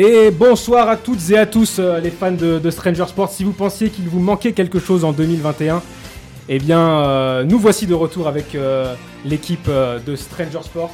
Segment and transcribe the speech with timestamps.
[0.00, 3.30] Et bonsoir à toutes et à tous euh, les fans de, de Stranger Sports.
[3.32, 5.82] Si vous pensiez qu'il vous manquait quelque chose en 2021,
[6.48, 8.94] eh bien euh, nous voici de retour avec euh,
[9.24, 10.92] l'équipe euh, de Stranger Sports.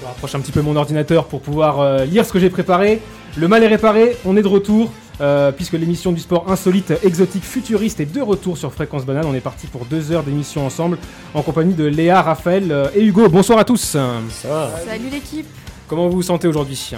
[0.00, 3.00] Je rapproche un petit peu mon ordinateur pour pouvoir euh, lire ce que j'ai préparé.
[3.36, 4.90] Le mal est réparé, on est de retour.
[5.20, 9.26] euh, puisque l'émission du sport insolite, exotique, futuriste est de retour sur Fréquence Banane.
[9.26, 10.98] On est parti pour deux heures d'émission ensemble
[11.34, 13.28] en compagnie de Léa, Raphaël euh, et Hugo.
[13.28, 13.80] Bonsoir à tous.
[13.80, 14.08] Ça
[14.48, 14.70] va.
[14.84, 15.46] Salut l'équipe,
[15.86, 16.94] Comment vous vous sentez aujourd'hui?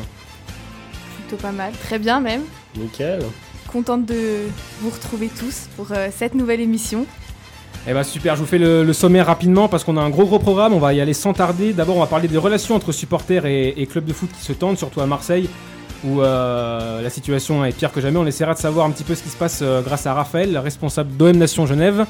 [1.27, 2.42] Plutôt pas mal, très bien même.
[2.77, 3.20] Nickel.
[3.73, 4.42] Contente de
[4.80, 7.06] vous retrouver tous pour euh, cette nouvelle émission.
[7.87, 10.24] Eh ben super, je vous fais le, le sommaire rapidement parce qu'on a un gros
[10.24, 11.73] gros programme, on va y aller sans tarder.
[11.73, 14.52] D'abord on va parler des relations entre supporters et, et clubs de foot qui se
[14.52, 15.51] tendent, surtout à Marseille,
[16.04, 18.18] où euh, la situation est pire que jamais.
[18.18, 20.57] On essaiera de savoir un petit peu ce qui se passe euh, grâce à Raphaël,
[20.57, 22.07] responsable d'OM Nation Genève.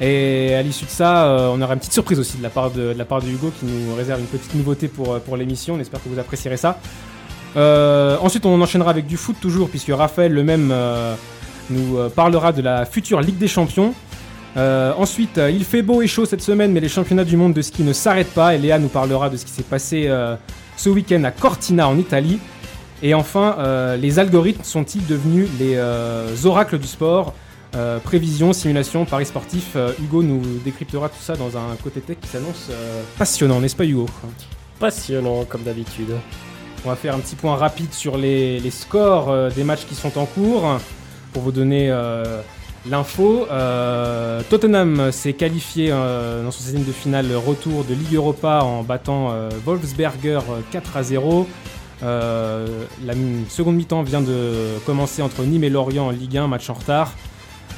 [0.00, 2.70] Et à l'issue de ça, euh, on aura une petite surprise aussi de la part
[2.70, 5.74] de, de la part de Hugo qui nous réserve une petite nouveauté pour, pour l'émission.
[5.74, 6.78] On espère que vous apprécierez ça.
[7.56, 11.14] Euh, ensuite, on enchaînera avec du foot toujours, puisque Raphaël le même euh,
[11.70, 13.94] nous euh, parlera de la future Ligue des Champions.
[14.56, 17.84] Ensuite, il fait beau et chaud cette semaine, mais les championnats du monde de ski
[17.84, 18.56] ne s'arrêtent pas.
[18.56, 20.10] Et Léa nous parlera de ce qui s'est passé
[20.76, 22.40] ce week-end à Cortina en Italie.
[23.00, 23.56] Et enfin,
[24.00, 25.78] les algorithmes sont-ils devenus les
[26.44, 27.34] oracles du sport?
[28.02, 29.76] Prévision, simulation, paris sportif.
[30.02, 32.68] Hugo nous décryptera tout ça dans un côté tech qui s'annonce
[33.16, 34.06] passionnant, n'est-ce pas Hugo?
[34.80, 36.16] Passionnant comme d'habitude.
[36.84, 40.18] On va faire un petit point rapide sur les, scores euh, des matchs qui sont
[40.18, 40.78] en cours
[41.32, 42.40] pour vous donner euh,
[42.86, 43.46] l'info.
[43.50, 49.34] Euh, Tottenham s'est qualifié dans son système de finale retour de Ligue Europa en battant
[49.64, 51.48] Wolfsberger euh, 4 à 0.
[52.02, 53.14] Euh, la
[53.48, 57.12] seconde mi-temps vient de commencer entre Nîmes et Lorient en Ligue 1, match en retard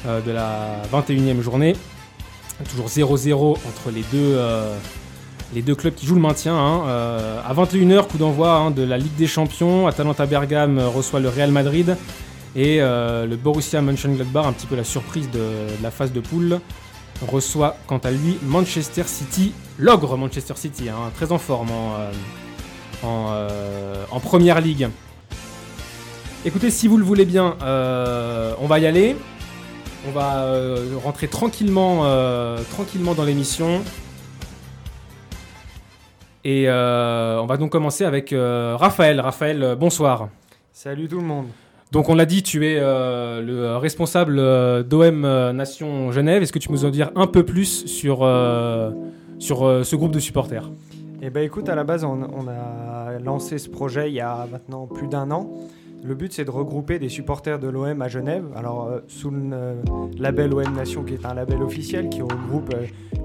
[0.05, 1.75] de la 21e journée.
[2.69, 4.37] Toujours 0-0 entre les deux,
[5.53, 6.55] les deux clubs qui jouent le maintien.
[6.55, 6.83] hein.
[6.87, 9.87] Euh, à 21h, coup d'envoi hein, de la Ligue des Champions.
[9.87, 11.97] Atalanta Bergame euh, reçoit le Real Madrid.
[12.55, 15.41] Et euh, le Borussia Mönchengladbach, un petit peu la surprise de,
[15.81, 16.59] la phase de poule,
[17.25, 21.69] reçoit quant à lui Manchester City, l'ogre Manchester City, hein, très en forme
[23.03, 23.29] en,
[24.11, 24.89] en, première ligue.
[26.43, 29.15] Écoutez, si vous le voulez bien, on va y aller.
[30.09, 30.45] On va
[31.05, 32.03] rentrer tranquillement,
[32.71, 33.81] tranquillement dans l'émission.
[36.43, 39.19] Et euh, on va donc commencer avec euh, Raphaël.
[39.19, 40.29] Raphaël, euh, bonsoir.
[40.73, 41.45] Salut tout le monde.
[41.91, 46.41] Donc on l'a dit, tu es euh, le responsable euh, d'OM euh, Nation Genève.
[46.41, 48.19] Est-ce que tu peux nous en dire un peu plus sur,
[49.39, 50.71] sur ce groupe de supporters?
[51.21, 54.47] Eh ben écoute, à la base, on, on a lancé ce projet il y a
[54.51, 55.51] maintenant plus d'un an.
[56.03, 58.45] Le but, c'est de regrouper des supporters de l'OM à Genève.
[58.55, 59.75] Alors, sous le
[60.17, 62.73] label OM Nation, qui est un label officiel qui regroupe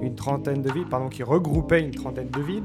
[0.03, 2.65] une trentaine de villes, pardon, qui regroupait une trentaine de villes.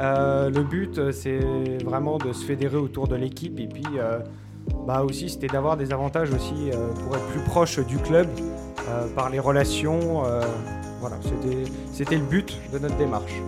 [0.00, 1.38] Euh, le but, euh, c'est
[1.84, 4.18] vraiment de se fédérer autour de l'équipe et puis, euh,
[4.86, 6.70] bah aussi, c'était d'avoir des avantages aussi
[7.04, 8.26] pour être plus proche du club
[9.14, 10.22] par les relations.
[11.00, 11.16] voilà,
[11.92, 13.42] c'était- le but de notre démarche.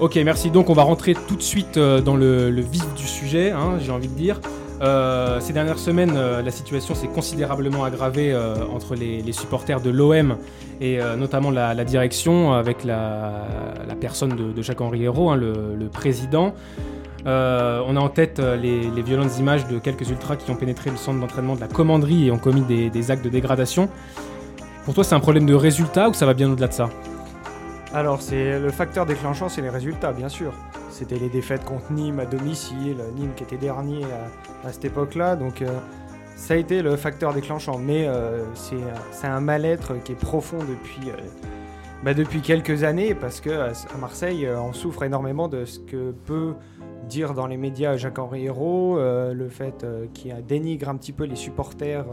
[0.00, 0.50] Ok, merci.
[0.50, 3.90] Donc on va rentrer tout de suite dans le, le vif du sujet, hein, j'ai
[3.90, 4.40] envie de dire.
[4.82, 9.90] Euh, ces dernières semaines, euh, la situation s'est considérablement aggravée euh, entre les, supporters de
[9.90, 10.36] l'OM
[10.80, 13.46] et notamment la, direction avec la,
[14.00, 16.54] personne de, Jacques-Henri Hérault, hein, le, président.
[17.26, 17.30] On
[17.96, 21.54] a en tête les, violentes images de quelques ultras qui ont pénétré le centre d'entraînement
[21.54, 23.88] de la commanderie et ont commis des actes de dégradation.
[24.84, 26.90] Pour toi, c'est un problème de résultat ou ça va bien au-delà de ça?
[27.94, 30.52] Alors, c'est le facteur déclenchant, c'est les résultats, bien sûr.
[30.90, 34.02] C'était les défaites contre Nîmes à domicile, Nîmes qui était dernier
[34.64, 35.68] à, cette époque-là, donc euh,
[36.34, 37.78] ça a été le facteur déclenchant.
[37.78, 41.16] Mais euh, c'est un mal-être qui est profond depuis, euh,
[42.02, 46.54] bah, depuis quelques années, parce que à Marseille, on souffre énormément de ce que peut
[47.08, 52.06] dire dans les médias Jacques-Henri Hérault, le fait qu'il dénigre un petit peu les supporters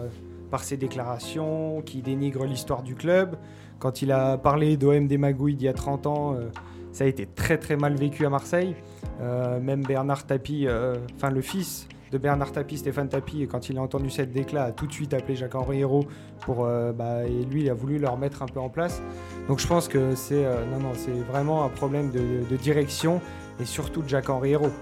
[0.52, 3.36] par ses déclarations, qui dénigre l'histoire du club.
[3.82, 6.50] Quand il a parlé d'OM des magouilles d'il y a 30 ans, euh,
[6.92, 8.76] ça a été très très mal vécu à Marseille.
[9.22, 13.80] Euh, même Bernard Tapie, euh, enfin le fils de Bernard Tapie, Stéphane Tapie, quand il
[13.80, 15.82] a entendu cette déclat, a tout de suite appelé Jacques-Henri
[16.42, 19.02] pour, bah, et lui il a voulu le remettre un peu en place.
[19.48, 20.92] Donc je pense que c'est non non
[21.32, 23.22] vraiment un problème de, direction
[23.62, 24.74] et surtout de Jacques-Henri Hérault.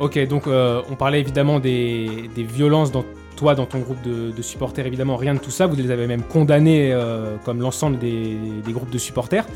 [0.00, 3.04] Ok, donc on parlait évidemment des violences dans
[3.36, 5.66] toi, dans ton groupe de, supporters, évidemment, rien de tout ça.
[5.66, 9.46] Vous les avez même condamnés euh, comme l'ensemble des, groupes de supporters.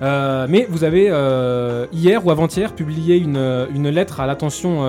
[0.00, 4.82] Euh, mais vous avez euh, hier ou avant-hier publié une, lettre à l'attention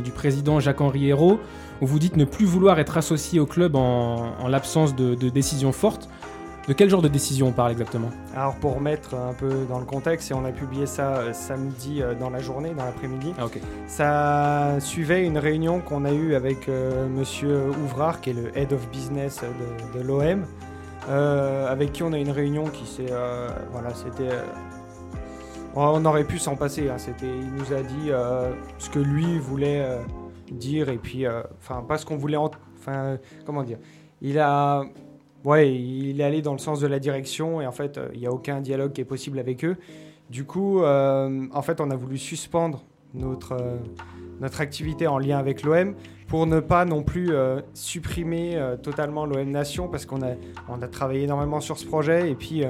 [0.00, 1.40] du président Jacques-Henri Hérault
[1.80, 5.28] où vous dites ne plus vouloir être associé au club en, en l'absence de, de
[5.28, 6.08] décisions fortes.
[6.68, 9.86] De quel genre de décision on parle exactement Alors pour remettre un peu dans le
[9.86, 13.46] contexte, et on a publié ça euh, samedi euh, dans la journée, dans l'après-midi, Ah
[13.46, 13.58] ok.
[13.86, 18.74] ça suivait une réunion qu'on a eue avec euh, Monsieur Ouvrard, qui est le Head
[18.74, 19.40] of Business
[19.94, 20.44] de, de l'OM,
[21.08, 23.06] euh, avec qui on a une réunion qui s'est...
[23.10, 24.36] euh, voilà, c'était...
[25.74, 28.10] on aurait pu s'en passer, hein, c'était, il nous a dit
[28.76, 29.86] ce que lui voulait
[30.52, 31.24] dire, et puis...
[31.62, 32.36] Enfin, pas ce qu'on voulait...
[32.36, 33.16] Enfin,
[33.46, 33.78] comment dire.
[34.20, 34.82] Il a...
[35.44, 38.20] Ouais, il est allé dans le sens de la direction, et en fait, euh, il
[38.20, 39.76] n'y a aucun dialogue qui est possible avec eux.
[40.30, 43.76] Du coup, euh, en fait, on a voulu suspendre notre, euh,
[44.40, 45.94] notre activité en lien avec l'OM
[46.26, 47.30] pour ne pas non plus
[47.72, 50.32] supprimer totalement l'OM Nation parce qu'on a,
[50.68, 52.64] on a travaillé énormément sur ce projet et puis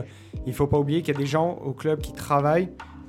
[0.46, 2.68] il faut pas oublier qu'il y a des gens au club qui travaillent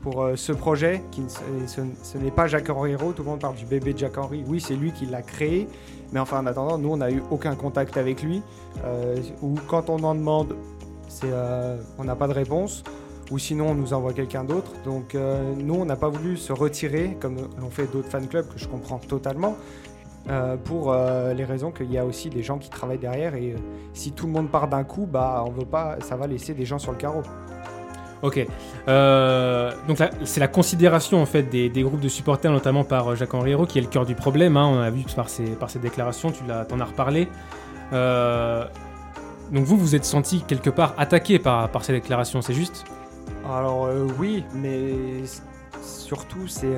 [0.09, 1.03] pour euh, ce projet.
[1.11, 4.43] Qui ce, n'est pas Jacques-Henri tout le monde parle du bébé de Jacques-Henri.
[4.47, 5.67] Oui, c'est lui qui l'a créé,
[6.11, 8.41] mais enfin en attendant, nous on n'a eu aucun contact avec lui
[8.85, 10.55] euh, ou quand on en demande,
[11.23, 12.83] euh, on n'a pas de réponse
[13.31, 14.71] ou sinon on nous envoie quelqu'un d'autre.
[14.83, 18.57] Donc nous, on n'a pas voulu se retirer comme l'ont fait d'autres fan clubs que
[18.57, 19.55] je comprends totalement.
[20.63, 20.91] pour
[21.35, 23.53] les raisons qu'il y a aussi des gens qui travaillent derrière et
[23.93, 26.65] si tout le monde part d'un coup, bah on veut pas, ça va laisser des
[26.65, 27.21] gens sur le carreau.
[28.21, 28.45] Ok.
[28.87, 33.15] Euh, donc c'est la considération en fait des, des groupes de supporters, notamment par euh,
[33.15, 34.57] Jacques-Henri Hérault, qui est le cœur du problème.
[34.57, 34.65] hein.
[34.65, 37.29] On a vu par ses, par ses déclarations, tu l'as, t'en as reparlé.
[37.93, 38.65] Euh,
[39.51, 42.83] donc vous, vous êtes senti quelque part attaqué par, par ces déclarations, c'est juste?
[43.49, 44.93] Alors euh, oui, mais
[45.81, 46.77] surtout c'est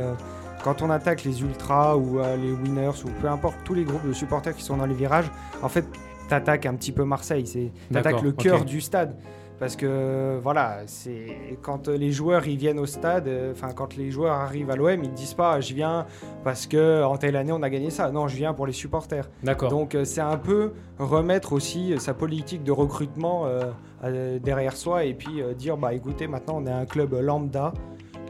[0.64, 4.08] quand on attaque les ultras ou euh, les winners ou peu importe tous les groupes
[4.08, 5.30] de supporters qui sont dans les virages,
[5.64, 5.86] en fait
[6.30, 9.16] t'attaques un petit peu Marseille, c'est t'attaques le cœur du stade.
[9.62, 13.96] Parce que voilà, c'est quand euh, les joueurs ils viennent au stade, euh, enfin quand
[13.96, 16.08] les joueurs arrivent à l'OM, ils disent pas je viens
[16.44, 18.10] parce que en telle année on a gagné ça.
[18.10, 19.30] Non, je viens pour les supporters.
[19.44, 19.70] D'accord.
[19.70, 25.14] Donc euh, c'est un peu remettre aussi sa politique de recrutement euh, derrière soi et
[25.14, 27.72] puis dire bah écoutez maintenant on est un club lambda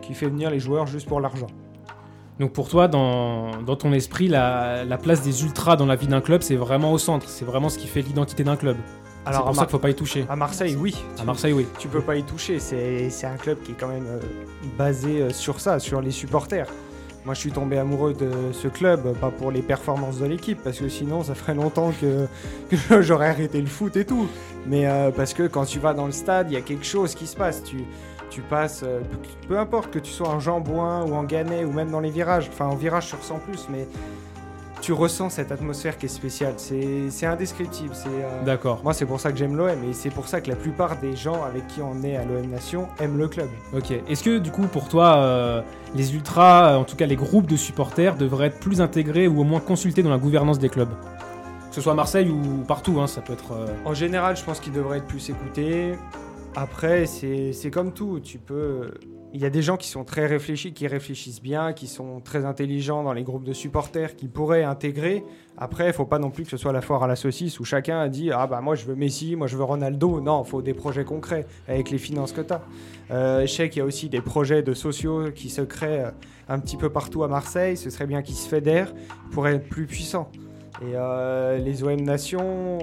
[0.01, 1.47] qui fait venir les joueurs juste pour l'argent.
[2.41, 6.07] Donc pour toi, dans, dans ton esprit, la, la place des ultras dans la vie
[6.07, 7.29] d'un club, c'est vraiment au centre.
[7.29, 8.77] C'est vraiment ce qui fait l'identité d'un club.
[9.25, 10.25] C'est pour à, ça qu'il faut pas y toucher.
[10.29, 11.67] à Marseille oui, À tu, Marseille, oui.
[11.77, 14.19] tu peux pas y toucher, c'est c'est un club qui est quand même euh,
[14.77, 16.67] basé euh, sur ça, sur les supporters.
[17.23, 20.59] Moi, je suis tombé amoureux de ce club, euh, pas pour les performances de l'équipe,
[20.63, 22.25] parce que sinon, ça ferait longtemps que,
[22.89, 24.27] que j'aurais arrêté le foot et tout.
[24.65, 27.13] Mais euh, parce que quand tu vas dans le stade, il y a quelque chose
[27.13, 27.63] qui se passe.
[27.63, 27.83] Tu,
[28.31, 29.01] tu passes, euh,
[29.47, 32.49] peu, importe que tu sois en Jambouin ou en Gannet ou même dans les virages,
[32.51, 33.87] enfin en virage, je ressens plus, mais
[34.81, 36.55] tu ressens cette atmosphère qui est spéciale.
[36.57, 37.91] C'est indescriptible.
[37.93, 38.81] C'est euh, D'accord.
[38.83, 41.15] moi, c'est pour ça que j'aime l'OM et c'est pour ça que la plupart des
[41.15, 43.47] gens avec qui on est à l'OM Nation aiment le club.
[43.75, 43.91] Ok.
[44.09, 45.61] Est-ce que du coup, pour toi, euh,
[45.95, 49.41] les ultras, euh, en tout cas les groupes de supporters, devraient être plus intégrés ou
[49.41, 50.89] au moins consultés dans la gouvernance des clubs?
[51.69, 53.53] Que ce soit à Marseille ou partout, hein, ça peut être.
[53.53, 55.93] euh, En général, je pense qu'ils devraient être plus écoutés.
[56.55, 58.19] Après, c'est comme tout.
[58.19, 58.91] Tu peux.
[59.33, 62.43] Il y a des gens qui sont très réfléchis, qui réfléchissent bien, qui sont très
[62.43, 65.23] intelligents dans les groupes de supporters, qui pourraient intégrer.
[65.57, 67.63] Après, il faut pas non plus que ce soit la foire à la saucisse où
[67.63, 70.19] chacun a dit ah bah moi je veux Messi, moi je veux Ronaldo.
[70.19, 72.61] Non, il faut des projets concrets avec les finances que tu as.
[73.11, 76.11] Euh, je sais qu'il y a aussi des projets de sociaux qui se créent euh,
[76.49, 77.77] un petit peu partout à Marseille.
[77.77, 78.93] Ce serait bien qu'ils se fédèrent
[79.31, 80.29] pour être plus puissants.
[80.81, 82.79] Et euh, les OM Nations,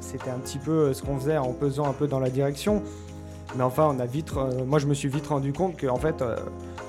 [0.00, 2.82] c'était un petit peu euh, ce qu'on faisait en pesant un peu dans la direction.
[3.56, 6.20] Mais enfin, on a vite, euh, moi je me suis vite rendu compte qu'en fait,
[6.22, 6.36] euh,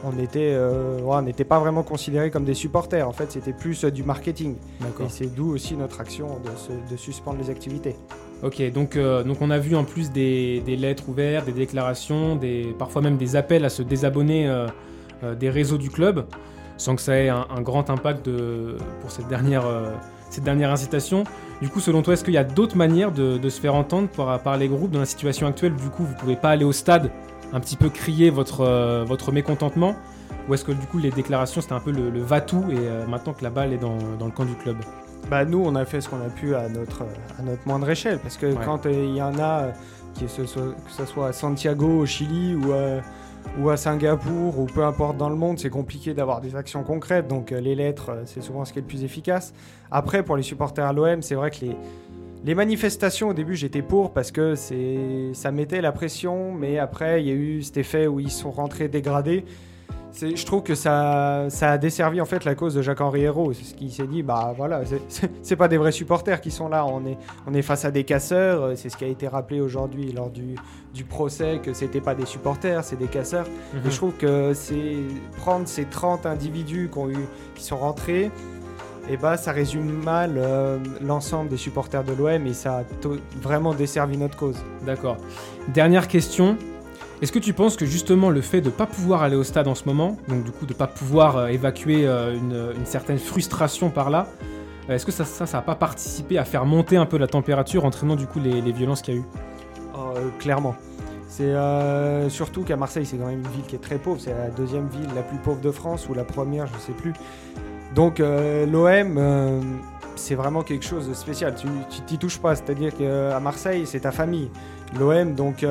[0.03, 3.07] on ouais, n'était pas vraiment considérés comme des supporters.
[3.07, 4.55] En fait, c'était plus du marketing.
[4.81, 7.95] Et c'est d'où aussi notre action de, se- de suspendre les activités.
[8.41, 12.73] Ok, donc, donc on a vu en plus des, des lettres ouvertes, des déclarations, des,
[12.79, 14.49] parfois même des appels à se désabonner
[15.37, 16.25] des réseaux du club,
[16.79, 19.91] sans que ça ait un, un grand impact de- pour cette dernière, euh,
[20.31, 21.23] cette dernière incitation.
[21.61, 24.07] Du coup, selon toi, est-ce qu'il y a d'autres manières de, de se faire entendre
[24.07, 25.75] par, par les groupes dans la situation actuelle?
[25.75, 27.11] Du coup, vous pouvez pas aller au stade
[27.53, 29.95] un petit peu crier votre, euh, votre mécontentement?
[30.47, 33.05] Ou est-ce que du coup les déclarations c'était un peu le, le va-tout et euh,
[33.07, 34.77] maintenant que la balle est dans, dans le camp du club?
[35.29, 37.03] Bah, nous, on a fait ce qu'on a pu à notre,
[37.37, 38.17] à notre moindre échelle.
[38.19, 38.65] Parce que Ouais.
[38.65, 39.71] quand euh, il y en a, euh,
[40.27, 42.71] soit- que ce soit à Santiago, au Chili ou,
[43.59, 47.27] ou à Singapour, ou peu importe dans le monde, c'est compliqué d'avoir des actions concrètes.
[47.27, 49.53] Donc euh, les lettres, euh, c'est souvent ce qui est le plus efficace.
[49.91, 51.65] Après, pour les supporters à l'OM, c'est vrai que
[52.45, 54.55] les, manifestations, au début, j'étais pour parce que
[55.33, 56.53] ça mettait la pression.
[56.53, 59.45] Mais après, il y a eu cet effet où ils sont rentrés dégradés.
[60.13, 63.53] Je trouve que ça, ça a desservi en fait la cause de Jacques-Henri Hérault.
[63.53, 64.81] C'est ce qu'il s'est dit, bah voilà,
[65.41, 68.03] c'est- pas des vrais supporters qui sont là, on est, on est face à des
[68.03, 68.63] casseurs.
[68.63, 70.55] Euh, C'est ce qui a été rappelé aujourd'hui lors du,
[70.93, 73.45] du procès, que c'était pas des supporters, c'est des casseurs.
[73.73, 73.81] Mhm.
[73.87, 74.95] Et je trouve que c'est
[75.37, 78.31] prendre ces 30 individus qui, ont eu, qui sont rentrés
[79.11, 82.83] et bah ça résume mal euh, l'ensemble des supporters de l'OM et ça a
[83.41, 84.57] vraiment desservi notre cause.
[84.85, 85.17] D'accord.
[85.73, 86.57] Dernière question.
[87.21, 89.67] Est-ce que tu penses que justement le fait de ne pas pouvoir aller au stade
[89.67, 93.19] en ce moment, donc du coup de ne pas pouvoir euh, évacuer euh, une, certaine
[93.19, 94.27] frustration par là,
[94.89, 97.27] euh, est-ce que ça ça, ça a pas participé à faire monter un peu la
[97.27, 99.25] température, entraînant du coup les, violences qu'il y a eu?
[99.95, 100.75] Oh, clairement.
[101.27, 101.53] C'est
[102.29, 104.19] surtout qu'à Marseille, c'est quand même une ville qui est très pauvre.
[104.19, 107.13] C'est la deuxième ville la plus pauvre de France ou la première, je sais plus.
[107.95, 109.61] Donc l'OM,
[110.15, 111.55] c'est vraiment quelque chose de spécial.
[111.55, 112.55] Tu t'y touches pas.
[112.55, 114.49] C'est-à-dire qu'à Marseille, c'est ta famille.
[114.99, 115.63] L'OM, donc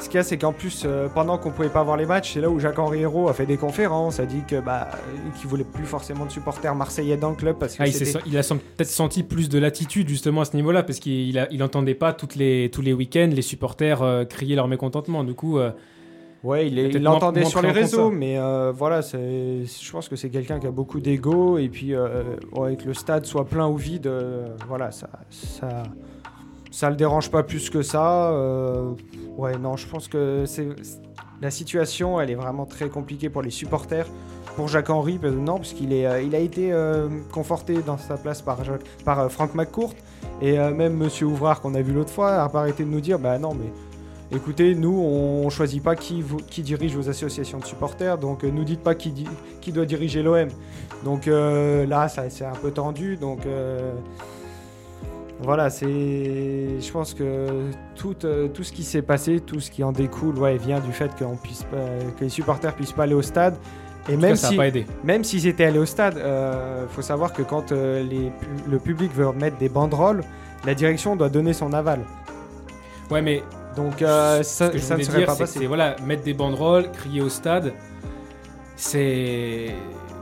[0.00, 2.34] ce qu'il y a, c'est qu'en plus, euh, pendant qu'on pouvait pas voir les matchs,
[2.34, 4.88] c'est là où Jacques-Henri Hérault a fait des conférences, a dit que bah,
[5.38, 8.42] qu'il voulait plus forcément de supporters marseillais dans le club parce que Ah, il, a
[8.42, 12.36] peut-être senti plus de latitude justement à ce niveau-là, parce qu'il il entendait pas toutes
[12.36, 15.24] les, tous les week-ends les supporters euh, crier leur mécontentement.
[15.24, 15.70] Du coup, euh,
[16.44, 20.66] Ouais, il, l'entendait sur les réseaux, mais euh, voilà, je pense que c'est quelqu'un qui
[20.68, 24.92] a beaucoup d'ego et puis euh, que le stade soit plein ou vide, euh, voilà,
[24.92, 25.82] ça, ça,
[26.70, 28.30] ça le dérange pas plus que ça.
[28.30, 28.92] euh,
[29.36, 30.68] ouais, non, je pense que c'est
[31.40, 34.06] la situation, elle est vraiment très compliquée pour les supporters.
[34.56, 38.16] Pour Jacques Henry, non, parce qu'il est, euh, il a été euh, conforté dans sa
[38.16, 39.94] place par, Jacques- par euh, Franck McCourt
[40.42, 43.18] et même Monsieur Ouvrard qu'on a vu l'autre fois a pas arrêté de nous dire,
[43.18, 43.70] bah non, mais
[44.30, 48.62] Écoutez, nous, on choisit pas qui, qui dirige vos associations de supporters, donc euh, nous
[48.64, 49.24] dites pas qui,
[49.62, 50.48] qui doit diriger l'OM.
[51.04, 53.46] Donc là, ça c'est un peu tendu, donc
[55.40, 57.46] voilà, c'est, je pense que
[57.94, 60.92] tout, euh, tout ce qui s'est passé, tout ce qui en découle, ouais, vient du
[60.92, 61.76] fait qu'on puisse pas,
[62.18, 63.56] que les supporters puissent pas aller au stade.
[64.08, 64.86] Et même cas, ça si, pas aidé.
[65.04, 68.32] même s'ils étaient allés au stade, il faut savoir que quand euh, les
[68.68, 70.22] le public veut mettre des banderoles,
[70.64, 72.00] la direction doit donner son aval.
[73.10, 73.42] Ouais, mais
[73.76, 75.66] Donc euh, ça, ne serait dire, pas passé.
[75.66, 77.72] voilà, mettre des banderoles, crier au stade,
[78.76, 79.74] c'est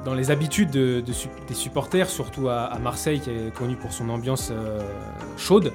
[0.06, 3.74] dans les habitudes de- de su- des supporters, surtout à, à Marseille, qui est connu
[3.74, 4.78] pour son ambiance euh,
[5.36, 5.72] chaude.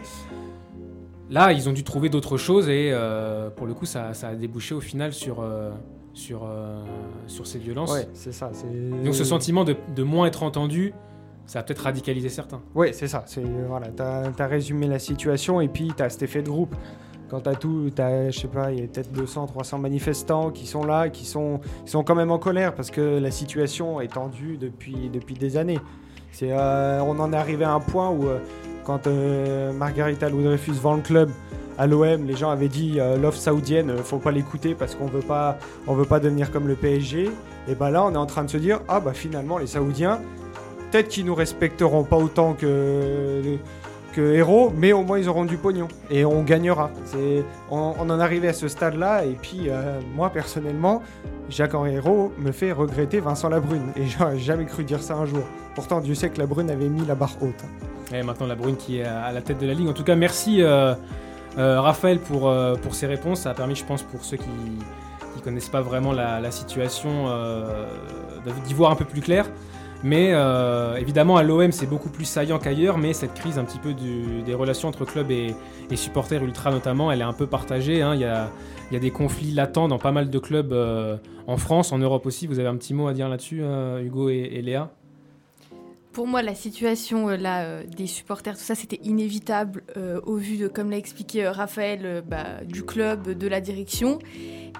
[1.29, 4.35] Là, ils ont dû trouver d'autres choses et euh, pour le coup, ça, ça a
[4.35, 5.71] débouché au final sur, euh,
[6.13, 6.81] sur, euh,
[7.27, 7.91] sur ces violences.
[7.91, 8.49] Ouais, c'est ça.
[8.53, 8.67] c'est-
[9.03, 10.93] Donc ce sentiment de, de moins être entendu,
[11.45, 12.61] ça a peut-être radicalisé certains.
[12.73, 13.25] Ouais, c'est ça.
[13.67, 16.75] Voilà, t'as as résumé la situation et puis t'as cet effet de groupe.
[17.31, 20.67] Quand t'as tout, t'as, je sais pas, il y a peut-être 200, 300 manifestants qui
[20.67, 24.11] sont là, qui sont, qui sont quand même en colère parce que la situation est
[24.11, 25.79] tendue depuis, depuis des années.
[26.33, 28.39] C'est, euh, on en est arrivé à un point où euh,
[28.83, 31.31] quand euh, Margarita Louis-Dreyfus vend le club
[31.77, 35.57] à l'OM, les gens avaient dit l'offre saoudienne, faut pas l'écouter parce qu'on veut pas,
[35.87, 37.31] on veut pas devenir comme le PSG.
[37.69, 40.19] Et ben là, on est en train de se dire ah bah finalement les Saoudiens,
[40.91, 43.57] peut-être qu'ils nous respecteront pas autant que
[44.11, 46.91] que héros, mais au moins ils auront du pognon et on gagnera.
[47.05, 51.01] C'est, on, on en arrivé à ce stade-là et puis euh, moi personnellement,
[51.49, 55.43] Jacques-Henri Hérault me fait regretter Vincent Labrune et j'aurais jamais cru dire ça un jour.
[55.75, 57.63] Pourtant Dieu sait que Labrune avait mis la barre haute.
[58.13, 59.87] Et maintenant la Brune qui est à la tête de la ligue.
[59.87, 60.93] En tout cas, merci euh,
[61.57, 63.41] euh, Raphaël pour, pour ces réponses.
[63.41, 64.49] Ça a permis, je pense, pour ceux qui
[65.37, 67.27] ne connaissent pas vraiment la, situation,
[68.65, 69.45] d'y voir un peu plus clair.
[70.03, 72.97] Mais euh, évidemment, à l'OM, c'est beaucoup plus saillant qu'ailleurs.
[72.97, 75.55] Mais cette crise un petit peu des relations entre club et,
[75.95, 78.01] supporters ultra notamment, elle est un peu partagée.
[78.01, 78.15] hein.
[78.15, 81.17] Il y, a, des conflits latents dans pas mal de clubs euh,
[81.47, 82.47] en France, en Europe aussi.
[82.47, 84.91] Vous avez un petit mot à dire là-dessus, euh, Hugo et Léa?
[86.13, 90.35] Pour moi, la situation euh, là, euh, des supporters, tout ça, c'était inévitable euh, au
[90.35, 94.19] vu de, comme l'a expliqué Raphaël, bah, du club, de la direction.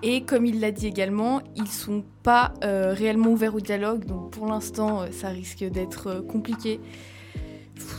[0.03, 4.05] Et comme il l'a dit également, ils sont pas réellement ouverts au dialogue.
[4.05, 6.79] Donc pour l'instant, ça risque d'être compliqué.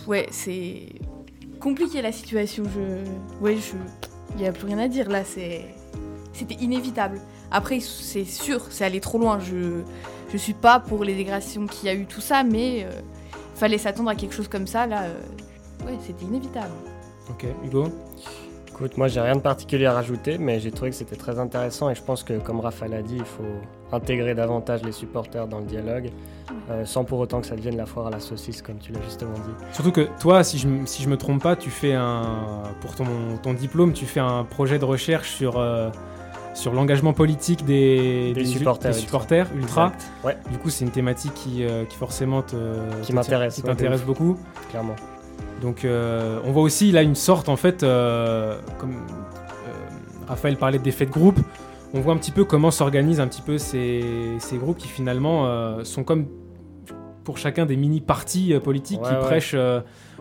[0.06, 0.88] Ouais, c'est
[1.60, 2.64] compliqué la situation.
[2.64, 3.76] Je, ouais, je,
[4.36, 5.22] il y a plus rien à dire là.
[5.24, 7.20] C'était inévitable.
[7.52, 9.38] Après, c'est sûr, c'est allé trop loin.
[9.38, 9.82] Je,
[10.32, 12.86] je suis pas pour les dégradations qu'il y a eu tout ça, mais
[13.62, 16.72] fallait s'attendre à quelque chose comme ça, là, euh, ouais, c'était inévitable.
[17.30, 17.84] Ok, Hugo?
[18.66, 21.88] Écoute, moi j'ai rien de particulier à rajouter, mais j'ai trouvé que c'était très intéressant
[21.88, 23.44] et je pense que, comme Raphaël a dit, il faut
[23.92, 26.10] intégrer davantage les supporters dans le dialogue,
[26.70, 29.02] euh, sans pour autant que ça devienne la foire à la saucisse, comme tu l'as
[29.02, 29.64] justement dit.
[29.74, 32.64] Surtout que toi, si je, si je me trompe pas, tu fais un.
[32.80, 33.06] Pour ton,
[33.44, 35.90] ton diplôme, tu fais un projet de recherche sur, euh,
[36.54, 39.06] sur l'engagement politique des, supporters des ultra.
[39.20, 39.86] supporters ultra.
[39.86, 40.10] Exact.
[40.24, 42.56] Ouais, Du coup, c'est une thématique qui, euh, qui forcément te,
[43.02, 44.36] Qui m'intéresse, qui ouais, t'intéresse beaucoup.
[44.70, 44.96] clairement.
[45.62, 48.96] Donc, euh, on voit aussi là une sorte, en fait, euh, comme
[50.26, 51.38] Raphaël parlait d'effet de groupe,
[51.94, 54.02] on voit un petit peu comment s'organisent un petit peu ces,
[54.38, 56.26] ces groupes qui finalement sont comme
[57.22, 59.56] pour chacun des mini-partis euh, politiques Ouais, qui prêchent,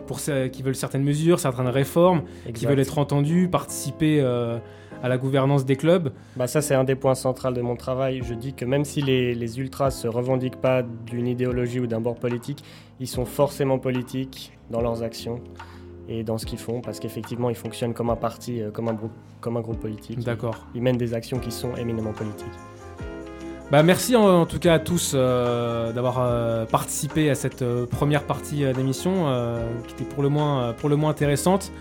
[0.06, 2.22] pour qui veulent certaines mesures, certaines réformes,
[2.54, 4.20] qui veulent être entendus, participer
[5.02, 6.12] à la gouvernance des clubs.
[6.36, 8.22] Bah ça c'est un des points centraux de mon travail.
[8.24, 12.00] Je dis que même si les, les ultras se revendiquent pas d'une idéologie ou d'un
[12.00, 12.64] bord politique,
[13.00, 15.40] ils sont forcément politiques dans leurs actions
[16.08, 18.94] et dans ce qu'ils font parce qu'effectivement ils fonctionnent comme un parti, euh, comme un
[18.94, 20.20] groupe, comme un groupe politique.
[20.20, 20.66] D'accord.
[20.74, 22.52] Ils mènent des actions qui sont éminemment politiques.
[23.72, 27.86] Bah merci en, en tout cas à tous euh, d'avoir euh, participé à cette euh,
[27.86, 29.32] première partie d'émission
[29.88, 31.72] qui était pour le moins pour le moins intéressante.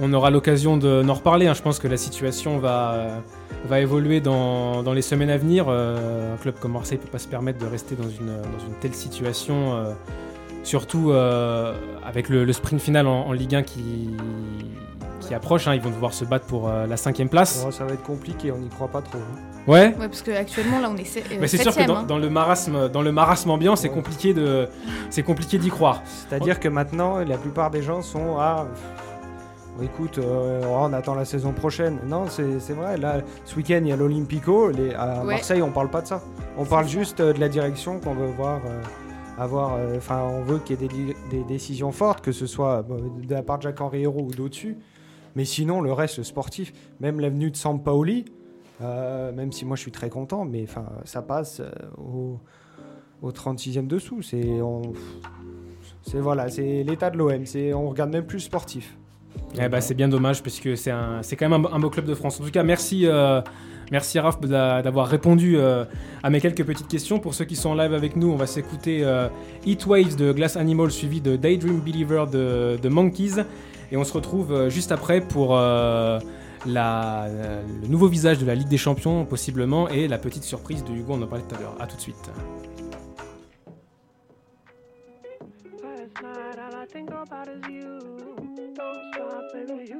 [0.00, 1.46] On aura l'occasion de- d'en reparler.
[1.48, 1.54] hein.
[1.54, 3.18] Je pense que la situation va euh,
[3.66, 5.66] va évoluer dans, dans les semaines à venir.
[5.68, 8.74] Euh, un club comme Marseille peut pas se permettre de rester dans une dans une
[8.80, 9.76] telle situation.
[9.76, 9.92] euh,
[10.64, 11.72] surtout euh,
[12.04, 14.10] avec le, le sprint final en, en Ligue 1 qui
[15.20, 15.66] qui approche.
[15.66, 15.74] hein.
[15.74, 17.64] Ils vont devoir se battre pour euh, la cinquième place.
[17.66, 19.18] Oh, ça va être compliqué, on n'y croit pas trop.
[19.18, 19.38] hein.
[19.66, 19.94] Ouais.
[19.98, 22.02] Ouais, parce qu'actuellement, là, on est euh, Mais c'est sûr que dans, hein.
[22.04, 23.94] dans le marasme, dans le marasme ambiant, c'est Ouais.
[23.94, 24.66] compliqué de,
[25.10, 26.02] c'est compliqué d'y croire.
[26.06, 28.66] C'est-à-dire que maintenant, la plupart des gens sont à.
[29.80, 31.98] Écoute, euh, on attend la saison prochaine.
[32.06, 32.96] Non, c'est vrai.
[32.96, 34.70] Là, ce week-end, il y a l'Olympico.
[34.96, 35.34] À Ouais.
[35.34, 36.20] Marseille, on parle pas de ça.
[36.56, 38.60] On parle juste euh, de la direction qu'on veut voir.
[38.66, 38.82] euh,
[39.40, 40.88] avoir, enfin, on veut qu'il y ait
[41.30, 42.84] des, décisions fortes, que ce soit
[43.22, 44.76] de la part de Jacques-Henri Hérault ou d'au-dessus.
[45.36, 48.24] Mais sinon, le reste, le sportif, même l'avenue de Sampaoli,
[48.80, 51.62] même si moi je suis très content, mais enfin, ça passe
[51.98, 52.40] au,
[53.22, 54.22] au 36e dessous.
[54.22, 54.58] C'est
[56.14, 57.44] voilà, c'est l'état de l'OM.
[57.76, 58.98] On regarde même plus le sportif.
[59.60, 60.90] Eh ben, c'est bien dommage parce que c'est
[61.36, 62.40] quand même un, beau club de France.
[62.40, 63.40] En tout cas, merci, euh,
[63.90, 65.84] merci Raph d'a- d'avoir répondu euh,
[66.22, 67.18] à mes quelques petites questions.
[67.18, 69.28] Pour ceux qui sont en live avec nous, on va s'écouter euh,
[69.86, 73.42] Waves de Glass Animal suivi de Daydream Believer de, Monkeys
[73.90, 76.20] et on se retrouve euh, juste après pour euh,
[76.66, 81.14] le nouveau visage de la Ligue des Champions possiblement et la petite surprise de Hugo.
[81.14, 81.76] On en parlait tout à l'heure.
[81.80, 82.30] À tout de suite.
[89.68, 89.90] Lose.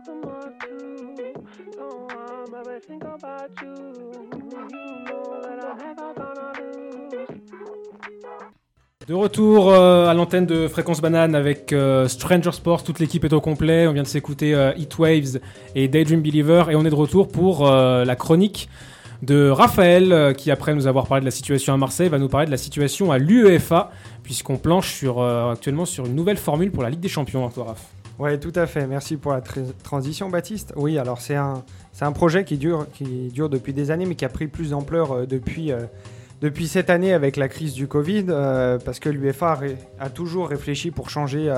[9.07, 13.33] De retour euh, à l'antenne de Fréquence Banane avec euh, Stranger Sports, toute l'équipe est
[13.33, 13.87] au complet.
[13.87, 15.41] On vient de s'écouter euh, Heat Waves
[15.75, 18.69] et Daydream Believer et on est de retour pour la chronique
[19.23, 22.47] de Raphaël qui après nous avoir parlé de la situation à Marseille va nous parler
[22.47, 23.91] de la situation à l'UEFA
[24.23, 25.05] puisqu'on planche
[25.51, 27.98] actuellement sur une nouvelle formule pour la Ligue des Champions, toi Raph.
[28.19, 28.87] Ouais, tout à fait.
[28.89, 30.73] Merci pour la tra- transition, Baptiste.
[30.75, 31.63] Oui, alors c'est un,
[32.01, 35.13] un projet qui dure, qui dure depuis des années, mais qui a pris plus d'ampleur
[35.13, 35.83] euh, depuis, euh,
[36.41, 39.61] depuis cette année avec la crise du Covid, euh, parce que l'UEFA
[40.01, 41.53] a, toujours réfléchi pour changer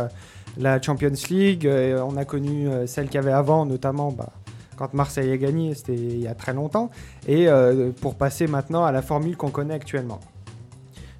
[0.59, 1.66] la Champions League.
[1.66, 4.31] On a connu celle qu'il y avait avant, notamment bah,
[4.77, 6.90] quand Marseille a gagné, c'était il y a très longtemps,
[7.29, 7.46] et
[8.01, 10.20] pour passer maintenant à la formule qu'on connaît actuellement.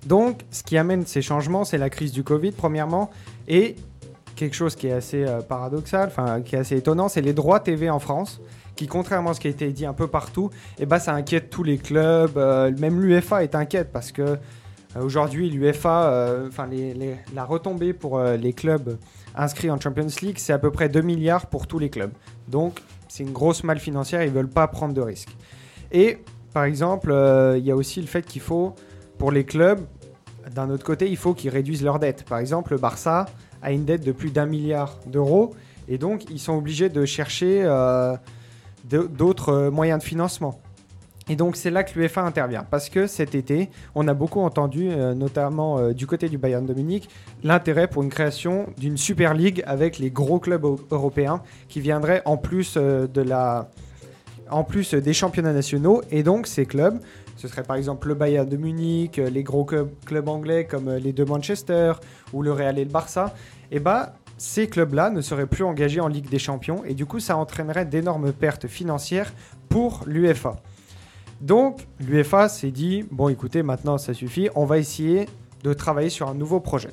[0.07, 3.11] Donc, ce qui amène ces changements, c'est la crise du Covid, premièrement,
[3.49, 3.77] et
[4.41, 7.61] quelque chose qui est assez euh, paradoxal, enfin qui est assez étonnant, c'est les droits
[7.61, 8.41] TV en France,
[8.75, 10.49] qui contrairement à ce qui a été dit un peu partout,
[10.79, 14.37] et ben ça inquiète tous les clubs, euh, même l'UEFA est inquiète parce que euh,
[15.03, 16.67] aujourd'hui l'UEFA, enfin
[17.35, 18.97] la retombée pour les clubs
[19.37, 22.13] inscrits en Champions League, c'est à peu près 2 milliards pour tous les clubs.
[22.49, 25.37] Donc c'est une grosse malle financière, ils veulent pas prendre de risques.
[25.93, 26.19] Et
[26.55, 27.15] par exemple,
[27.59, 28.75] il y a aussi le fait qu'il faut
[29.19, 29.81] pour les clubs,
[30.55, 32.25] d'un autre côté, il faut qu'ils réduisent leurs dettes.
[32.25, 33.27] Par exemple, le Barça
[33.63, 35.55] a une dette de plus d'un milliard d'euros.
[35.89, 38.17] Et donc ils sont obligés de chercher euh,
[38.85, 40.61] d'autres euh, moyens de financement.
[41.29, 42.65] Et donc c'est là que l'UEFA intervient.
[42.69, 46.75] Parce que cet été, on a beaucoup entendu, euh, notamment du côté du Bayern de
[47.45, 52.23] l'intérêt pour une création d'une Super League avec les gros clubs eu- européens qui viendraient
[52.25, 53.69] en plus de la
[54.51, 56.03] en plus des championnats nationaux.
[56.11, 56.99] Et donc ces clubs
[57.41, 60.99] ce serait par exemple le Bayern de Munich, euh, les gros clubs, anglais comme euh,
[60.99, 61.95] les deux Manchester
[62.35, 63.35] ou le Real et le Barça,
[63.71, 67.19] et bah ces clubs-là ne seraient plus engagés en Ligue des Champions et du coup
[67.19, 69.33] ça entraînerait d'énormes pertes financières
[69.71, 70.57] pour l'UEFA.
[71.41, 75.27] Donc l'UEFA s'est dit bon écoutez maintenant ça suffit, on va essayer
[75.65, 76.91] de travailler sur un nouveau projet.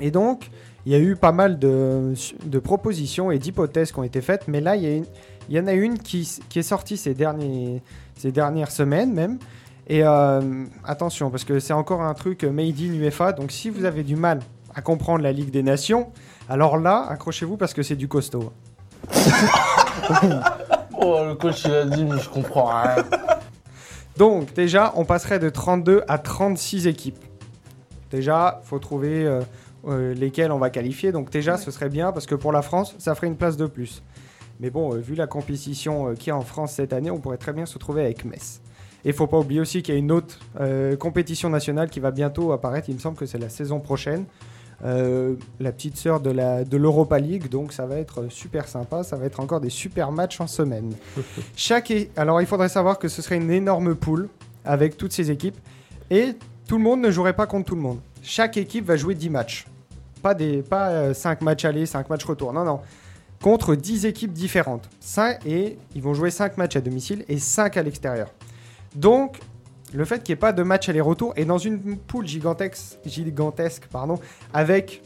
[0.00, 0.50] Et donc
[0.84, 2.14] il y a eu pas mal de,
[2.62, 5.04] propositions et d'hypothèses qui ont été faites, mais là il
[5.48, 7.82] y, en a une qui est sortie ces, derniers,
[8.16, 9.38] ces dernières semaines même.
[9.86, 13.84] Et euh, attention, parce que c'est encore un truc made in UEFA, donc si vous
[13.84, 14.40] avez du mal
[14.74, 16.10] à comprendre la Ligue des Nations,
[16.48, 18.52] alors là, accrochez-vous parce que c'est du costaud.
[20.96, 23.04] Oh, le coach il a dit, mais je comprends rien.
[24.16, 27.18] Donc déjà, on passerait de 32 à 36 équipes.
[28.10, 29.42] Déjà, faut trouver euh,
[29.88, 31.10] euh, lesquelles on va qualifier.
[31.10, 33.66] Donc déjà, ce serait bien parce que pour la France, ça ferait une place de
[33.66, 34.02] plus.
[34.60, 37.18] Mais bon, euh, vu la compétition euh, qu'il y a en France cette année, on
[37.18, 38.60] pourrait très bien se retrouver avec Metz.
[39.04, 42.10] Et faut pas oublier aussi qu'il y a une autre euh, compétition nationale qui va
[42.10, 42.88] bientôt apparaître.
[42.88, 44.24] Il me semble que c'est la saison prochaine.
[44.84, 49.02] euh, la petite sœur de la de l'Europa League, donc ça va être super sympa.
[49.04, 50.92] Ça va être encore des super matchs en semaine.
[51.56, 54.28] Chaque é- alors il faudrait savoir que ce serait une énorme poule
[54.64, 55.56] avec toutes ces équipes
[56.10, 56.34] et
[56.66, 57.98] tout le monde ne jouerait pas contre tout le monde.
[58.22, 59.66] Chaque équipe va jouer 10 matchs.
[60.22, 62.52] Pas, des, pas 5 matchs aller, 5 matchs retour.
[62.54, 62.80] Non, non.
[63.42, 64.88] Contre 10 équipes différentes.
[65.46, 68.32] Et ils vont jouer 5 matchs à domicile et 5 à l'extérieur.
[68.94, 69.38] Donc,
[69.92, 73.86] le fait qu'il n'y ait pas de match aller-retour et dans une poule gigantesque, gigantesque
[73.90, 74.18] pardon,
[74.52, 75.02] avec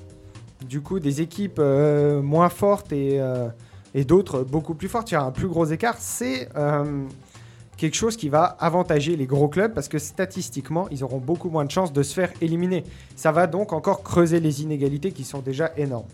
[0.66, 3.48] du coup des équipes euh, moins fortes et, euh,
[3.94, 7.04] et d'autres beaucoup plus fortes, il y a un plus gros écart, c'est euh,
[7.76, 11.64] quelque chose qui va avantager les gros clubs parce que statistiquement, ils auront beaucoup moins
[11.64, 12.84] de chances de se faire éliminer.
[13.14, 16.08] Ça va donc encore creuser les inégalités qui sont déjà énormes.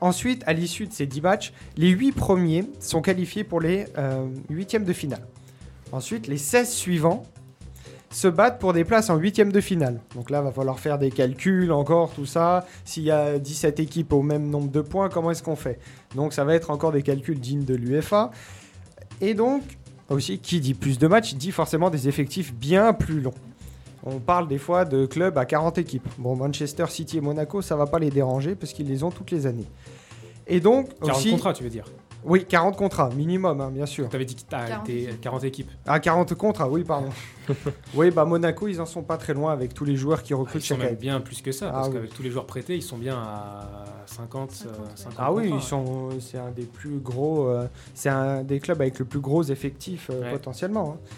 [0.00, 4.26] Ensuite, à l'issue de ces 10 matchs, les 8 premiers sont qualifiés pour les euh,
[4.50, 5.26] huitièmes de finale.
[5.92, 7.24] Ensuite, les 16 suivants
[8.10, 10.00] se battent pour des places en huitièmes de finale.
[10.14, 12.66] Donc là, va falloir faire des calculs encore, tout ça.
[12.84, 15.78] S'il y a 17 équipes au même nombre de points, comment est-ce qu'on fait?
[16.14, 18.30] Donc ça va être encore des calculs dignes de l'UEFA.
[19.20, 19.62] Et donc,
[20.08, 23.34] aussi, qui dit plus de matchs, dit forcément des effectifs bien plus longs.
[24.06, 26.06] On parle des fois de clubs à 40 équipes.
[26.18, 29.30] Bon, Manchester City et Monaco, ça va pas les déranger parce qu'ils les ont toutes
[29.30, 29.66] les années.
[30.46, 31.30] Et donc, 40 aussi...
[31.30, 31.84] contrats, tu veux dire?
[32.26, 34.08] Oui, 40 contrats, minimum, hein, bien sûr.
[34.08, 35.20] Tu avais dit que t'as 40 été équipes.
[35.20, 35.70] 40 équipes.
[35.86, 37.08] Ah, 40 contrats, oui, pardon.
[37.94, 40.36] oui, bah Monaco, ils en sont pas très loin avec tous les joueurs qui Ah,
[40.36, 40.96] Ils recrutent sont chaque même année.
[40.96, 41.94] bien plus que ça, Ah parce oui.
[41.94, 45.58] qu'avec tous les joueurs prêtés, ils sont bien à 50, euh, 50 Ah oui, contrats,
[45.58, 49.20] ils sont, c'est un des plus gros, euh, c'est un des clubs avec le plus
[49.20, 50.30] gros effectif euh, Ouais.
[50.32, 50.96] potentiellement.
[50.98, 51.14] hein.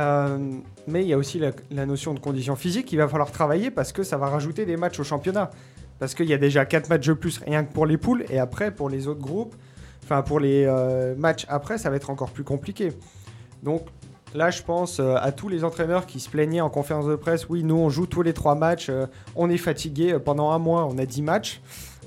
[0.00, 0.38] Euh,
[0.86, 3.92] mais il y a aussi la, notion de conditions physiques qu'il va falloir travailler parce
[3.92, 5.50] que ça va rajouter des matchs au championnat.
[5.98, 8.38] Parce qu'il y a déjà 4 matchs de plus rien que pour les poules et
[8.38, 9.54] après pour les autres groupes,
[10.02, 12.94] enfin pour les euh, matchs après, ça va être encore plus compliqué.
[13.62, 13.86] Donc
[14.34, 17.50] là, je pense euh, à tous les entraîneurs qui se plaignaient en conférence de presse.
[17.50, 18.90] Oui, nous on joue tous les 3 matchs,
[19.36, 21.60] on est fatigué pendant un mois, on a 10 matchs.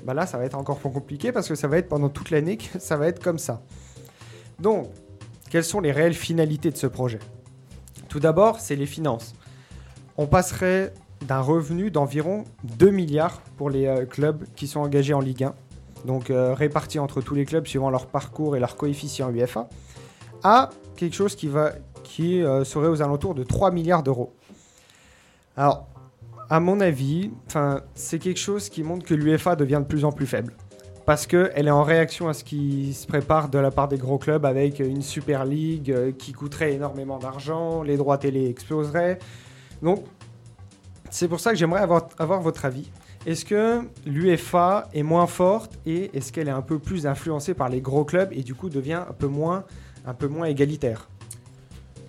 [0.04, 2.30] Bah là, ça va être encore plus compliqué parce que ça va être pendant toute
[2.30, 3.62] l'année que ça va être comme ça.
[4.58, 4.88] Donc,
[5.50, 7.20] quelles sont les réelles finalités de ce projet?
[8.14, 9.34] Tout d'abord, c'est les finances.
[10.16, 15.18] On passerait d'un revenu d'environ 2 milliards pour les euh, clubs qui sont engagés en
[15.18, 15.54] Ligue 1,
[16.04, 19.68] donc euh, répartis entre tous les clubs suivant leur parcours et leur coefficient UEFA,
[20.44, 21.72] à quelque chose qui, va,
[22.04, 24.32] qui euh, serait aux alentours de 3 milliards d'euros.
[25.56, 25.88] Alors,
[26.48, 27.32] à mon avis,
[27.96, 30.54] c'est quelque chose qui montre que l'UEFA devient de plus en plus faible.
[31.06, 34.16] Parce qu'elle est en réaction à ce qui se prépare de la part des gros
[34.16, 39.18] clubs avec une Super League euh, qui coûterait énormément d'argent, les droits télé exploseraient.
[39.82, 40.04] Donc,
[41.10, 42.90] c'est pour ça que j'aimerais avoir, avoir votre avis.
[43.26, 47.68] Est-ce que l'UEFA est moins forte et est-ce qu'elle est un peu plus influencée par
[47.68, 49.64] les gros clubs et du coup devient un peu moins,
[50.06, 51.08] un peu moins égalitaire?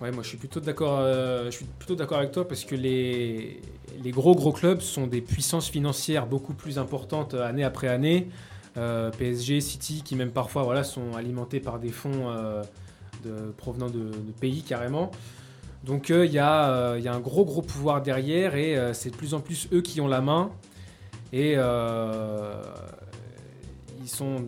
[0.00, 0.98] Ouais, moi je suis plutôt d'accord.
[1.00, 3.62] euh, je suis plutôt d'accord avec toi parce que les
[4.02, 8.28] les gros gros clubs sont des puissances financières beaucoup plus importantes année après année.
[8.76, 12.62] Euh, PSG, City, qui même parfois voilà sont alimentés par des fonds euh,
[13.56, 15.10] provenant de, pays carrément.
[15.84, 19.40] Donc euh, il y, a, un gros gros pouvoir derrière et c'est de plus en
[19.40, 20.50] plus eux qui ont la main
[21.32, 21.52] et
[24.02, 24.44] ils sont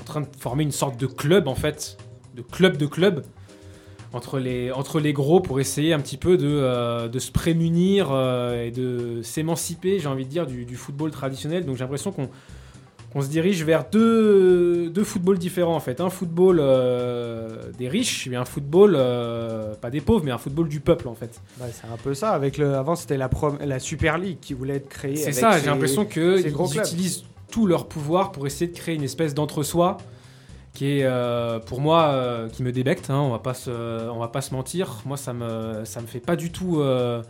[0.00, 1.98] en train de former une sorte de club en fait,
[2.34, 3.24] de club de club
[4.12, 8.10] entre les, entre les gros pour essayer un petit peu de, se prémunir
[8.54, 11.64] et de s'émanciper, j'ai envie de dire, du, du football traditionnel.
[11.64, 12.28] Donc j'ai l'impression qu'on
[13.12, 16.00] qu'on se dirige vers deux, deux footballs différents en fait.
[16.00, 17.48] Un football euh,
[17.78, 21.14] des riches et un football, euh, pas des pauvres, mais un football du peuple en
[21.14, 21.40] fait.
[21.58, 22.30] Bah, C'est un peu ça.
[22.30, 25.16] Avec le, avant, c'était la, prom- la Super League qui voulait être créée.
[25.16, 26.52] C'est ça, j'ai l'impression qu'ils
[26.88, 29.98] utilisent tout leur pouvoir pour essayer de créer une espèce d'entre-soi
[30.72, 34.18] qui est euh, pour moi euh, qui me débecte, hein, on va pas se, on
[34.18, 35.02] va pas se mentir.
[35.04, 37.22] Moi ça me ça me fait pas du tout euh,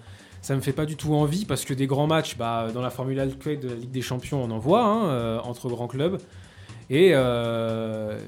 [0.42, 2.90] ça me fait pas du tout envie parce que des grands matchs, bah, dans la
[2.90, 6.18] Formule Alcade de la Ligue des Champions, on en voit hein, euh, entre grands clubs
[6.90, 8.18] et euh,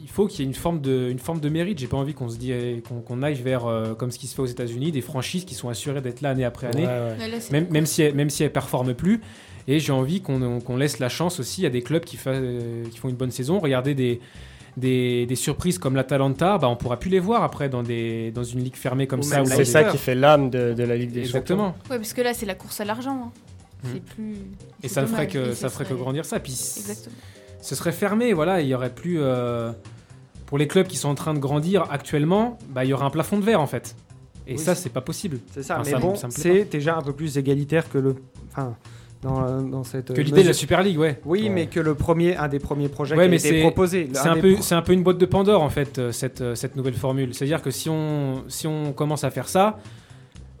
[0.00, 1.78] il faut qu'il y ait une forme de, une forme de mérite.
[1.78, 2.54] J'ai pas envie qu'on se dise
[2.88, 5.54] qu'on qu'on aille vers euh, comme ce qui se fait aux États-Unis, des franchises qui
[5.54, 7.16] sont assurées d'être là année après année Ouais, ouais.
[7.18, 9.20] Ouais, là, c'est même, même si elle, même si elle performe plus.
[9.66, 12.40] Et j'ai envie qu'on qu'on laisse la chance aussi à des clubs qui, fa-
[12.90, 13.58] qui font une bonne saison.
[13.58, 14.18] Regardez des,
[14.78, 18.44] des, des surprises comme l'Atalanta, bah, on pourra plus les voir après dans, des, dans
[18.44, 19.44] une ligue fermée comme Ou ça.
[19.44, 21.38] C'est ça qui fait l'âme de, de la Ligue des Champions.
[21.40, 21.74] Exactement.
[21.90, 23.24] Ouais, parce que là, c'est la course à l'argent.
[23.26, 23.32] hein.
[23.92, 24.34] C'est plus.
[24.82, 26.40] Et ça ne ferait, que, ça ferait que grandir ça.
[26.40, 27.14] Puis Exactement.
[27.60, 29.18] ce serait fermé, voilà, il y aurait plus.
[29.20, 29.70] euh,
[30.46, 33.10] pour les clubs qui sont en train de grandir actuellement, bah, il y aurait un
[33.10, 33.94] plafond de verre en fait.
[34.46, 35.38] Et Oui, ça, c'est- pas possible.
[35.52, 38.16] C'est ça, Enfin, mais ça bon, c'est déjà un peu plus égalitaire que le.
[38.50, 38.74] Enfin,
[39.22, 40.12] dans, dans cette.
[40.14, 40.52] Que l'idée de la.
[40.52, 41.20] Super League, ouais.
[41.24, 41.48] Oui, Ouais.
[41.48, 44.08] mais que le premier, un des premiers projets Ouais, qui a été c'est- proposé.
[44.12, 46.40] C'est un peu, pro- c'est un peu une boîte de Pandore en fait, euh, cette,
[46.40, 47.34] euh, cette nouvelle formule.
[47.34, 49.78] C'est-à-dire que si on, si on commence à faire ça,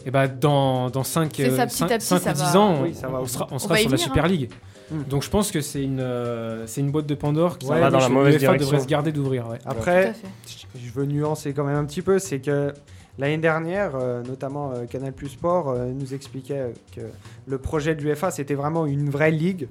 [0.06, 2.32] Et bah dans, dans 5, C'est ça, petit à petit, ça ou va.
[2.32, 4.28] 10 ans, on, Oui, ça va on au sera, on sur la venir, Super hein.
[4.28, 4.50] League.
[4.92, 5.02] Mm.
[5.10, 7.90] Donc je pense que c'est une, euh, c'est une boîte de Pandore qui Ouais, va
[7.90, 8.80] dans la que mauvaise l'UEFA devrait direction.
[8.80, 9.48] se garder d'ouvrir.
[9.48, 9.58] ouais.
[9.66, 10.14] Après,
[10.76, 12.72] je veux nuancer quand même un petit peu, c'est que
[13.18, 17.02] l'année dernière, euh, notamment euh, Canal Plus Sport euh, nous expliquait que
[17.46, 19.68] le projet de l'UEFA, c'était vraiment une vraie ligue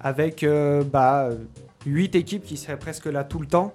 [0.00, 0.44] avec
[0.92, 1.30] bah,
[1.86, 3.72] 8 équipes qui seraient presque là tout le temps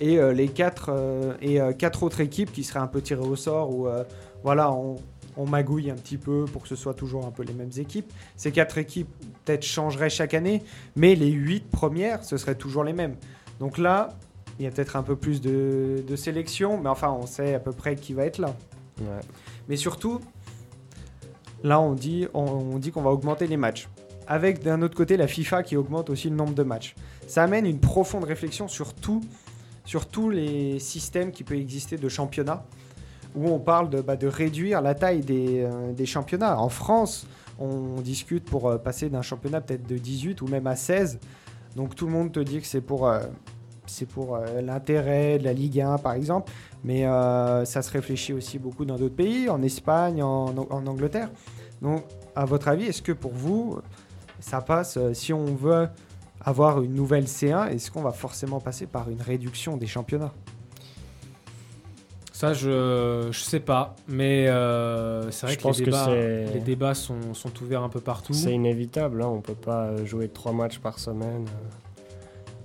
[0.00, 3.70] et les 4 et euh, quatre autres équipes qui seraient un peu tirées au sort
[3.70, 3.86] ou
[4.42, 4.96] voilà, on,
[5.36, 8.12] on magouille un petit peu pour que ce soit toujours un peu les mêmes équipes.
[8.36, 9.10] Ces quatre équipes
[9.44, 10.64] peut-être changeraient chaque année,
[10.96, 13.14] mais les 8 premières, ce seraient toujours les mêmes.
[13.60, 14.08] Donc là,
[14.60, 17.58] il y a peut-être un peu plus de, de sélection, mais enfin, on sait à
[17.58, 18.54] peu près qui va être là.
[19.00, 19.06] Ouais.
[19.70, 20.20] Mais surtout,
[21.64, 23.88] là, on dit on, on dit qu'on va augmenter les matchs.
[24.26, 26.94] Avec d'un autre côté la FIFA qui augmente aussi le nombre de matchs.
[27.26, 29.22] Ça amène une profonde réflexion sur tout,
[29.86, 32.66] sur tous les systèmes qui peuvent exister de championnat,
[33.34, 36.60] où on parle de, bah, de réduire la taille des, euh, des championnats.
[36.60, 37.26] En France,
[37.58, 41.18] on discute pour euh, passer d'un championnat peut-être de 18 ou même à 16.
[41.76, 43.20] Donc tout le monde te dit que c'est pour, euh,
[43.90, 46.50] c'est pour euh, l'intérêt de la Ligue 1 par exemple.
[46.84, 51.30] Mais euh, ça se réfléchit aussi beaucoup dans d'autres pays, en Espagne, en, en Angleterre.
[51.82, 53.78] Donc, à votre avis, est-ce que pour vous,
[54.38, 55.88] ça passe, euh, si on veut
[56.42, 60.32] avoir une nouvelle C1, est-ce qu'on va forcément passer par une réduction des championnats?
[62.32, 63.94] Ça, je, je sais pas.
[64.08, 67.82] Mais euh, c'est vrai Je que, pense les débats, c'est- les débats sont, sont ouverts
[67.82, 68.32] un peu partout.
[68.32, 71.44] C'est inévitable, hein, on peut pas jouer trois matchs par semaine.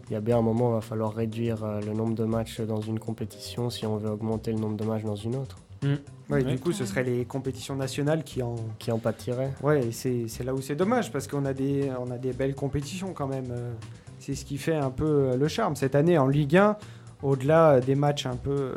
[0.09, 2.25] Il y a bien un moment où il va falloir réduire euh, le nombre de
[2.25, 5.57] matchs dans une compétition si on veut augmenter le nombre de matchs dans une autre.
[5.83, 5.97] Ouais,
[6.29, 6.43] Ouais.
[6.43, 8.55] Du coup, ce seraient les compétitions nationales qui en...
[8.79, 11.91] Qui en pâtirait Ouais, et c'est c'est là où c'est dommage, parce qu'on a, des-
[11.99, 13.45] on a des belles compétitions quand même.
[13.51, 13.71] euh,
[14.17, 15.75] C'est ce qui fait un peu euh, le charme.
[15.75, 16.77] Cette année, en Ligue 1,
[17.21, 18.73] au-delà des matchs un peu,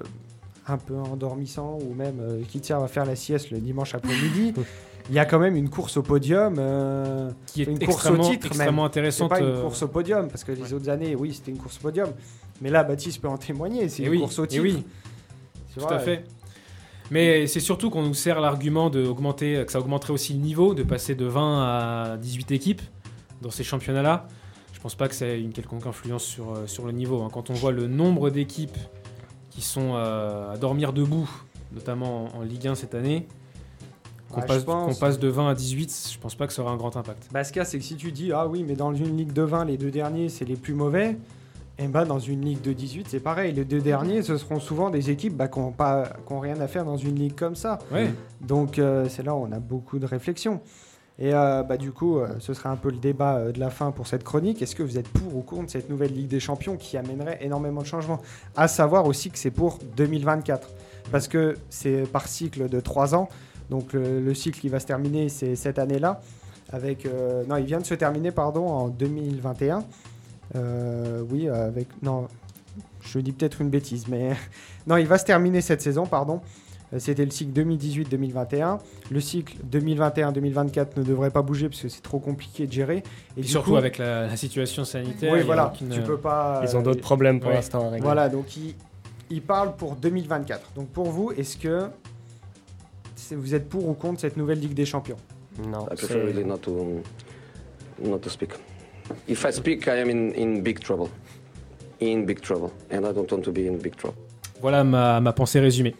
[0.66, 4.52] un peu endormissants, ou même euh, qui servent à faire la sieste le dimanche après-midi,
[5.08, 6.56] il y a quand même une course au podium.
[6.58, 9.30] euh, qui est une course au titre, extrêmement intéressante.
[9.30, 11.78] pas une euh, course au podium, parce que les autres années, oui, c'était une course
[11.78, 12.10] au podium.
[12.60, 14.62] Mais là, Baptiste peut en témoigner, c'est Et une oui, course au et titre.
[14.62, 14.84] oui.
[15.76, 16.24] Tout à fait.
[17.10, 20.74] Mais c'est surtout qu'on nous sert l'argument de augmenter, que ça augmenterait aussi le niveau,
[20.74, 22.82] de passer de 20 à 18 équipes
[23.40, 24.26] dans ces championnats-là.
[24.74, 27.22] Je pense pas que ça ait une quelconque influence sur, euh, sur le niveau.
[27.22, 27.28] hein.
[27.32, 28.76] Quand on voit le nombre d'équipes
[29.50, 31.28] qui sont euh, à dormir debout,
[31.72, 33.26] notamment en, en Ligue 1 cette année,
[34.30, 34.94] qu'on Ouais, je passe, pense.
[34.94, 37.28] qu'on passe de 20 à 18, je pense pas que ça aura un grand impact.
[37.32, 39.16] Bah, ce qu'il y a, c'est que si tu dis, ah oui, mais dans une
[39.16, 41.16] ligue de 20, les deux derniers, c'est les plus mauvais,
[41.78, 43.52] et bah, dans une ligue de 18, c'est pareil.
[43.52, 46.96] Les deux derniers, ce seront souvent des équipes bah, qui n'ont rien à faire dans
[46.96, 47.78] une ligue comme ça.
[47.92, 48.12] Ouais.
[48.40, 50.60] Donc, euh, c'est là où on a beaucoup de réflexion.
[51.20, 53.70] Et euh, bah, du coup, euh, ce sera un peu le débat euh, de la
[53.70, 54.62] fin pour cette chronique.
[54.62, 57.80] Est-ce que vous êtes pour ou contre cette nouvelle Ligue des Champions qui amènerait énormément
[57.82, 58.20] de changements?
[58.56, 60.68] À savoir aussi que c'est pour 2024.
[61.10, 63.28] Parce que c'est par cycle de 3 ans.
[63.70, 66.20] Donc le, le cycle qui va se terminer, c'est cette année-là.
[66.70, 69.84] Avec, euh, non, il vient de se terminer, pardon, en 2021.
[70.56, 71.88] Euh, oui, avec...
[72.02, 72.28] Non,
[73.02, 74.30] je dis peut-être une bêtise, mais...
[74.86, 76.40] non, il va se terminer cette saison, pardon.
[76.94, 78.78] Euh, C'était le cycle 2018-2021.
[79.10, 83.02] Le cycle 2021-2024 ne devrait pas bouger parce que c'est trop compliqué de gérer.
[83.36, 85.32] Et surtout coup- avec la, la situation sanitaire.
[85.32, 86.62] Oui, voilà, aucune- tu peux pas...
[86.64, 87.56] Ils ont euh, d'autres problèmes pour ouais.
[87.56, 88.00] l'instant à régler.
[88.00, 88.74] Voilà, donc il,
[89.30, 90.72] il parle pour 2024.
[90.76, 91.88] Donc pour vous, est-ce que
[93.34, 95.16] vous êtes pour ou contre cette nouvelle Ligue des Champions?
[95.66, 97.02] Non, I c'est- prefer really not to
[98.04, 98.50] not to speak.
[99.28, 101.08] If I speak, I am in, in big trouble.
[102.00, 104.16] In big trouble, and I don't want to be in big trouble.
[104.60, 105.96] Voilà ma, ma pensée résumée.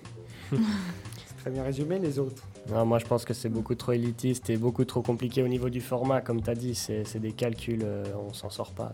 [1.41, 2.43] Très bien résumé, les autres.
[2.71, 5.71] Non, moi je pense que c'est beaucoup trop élitiste et beaucoup trop compliqué au niveau
[5.71, 6.21] du format.
[6.21, 8.93] Comme tu as dit, c'est c'est des calculs, euh, on s'en sort pas.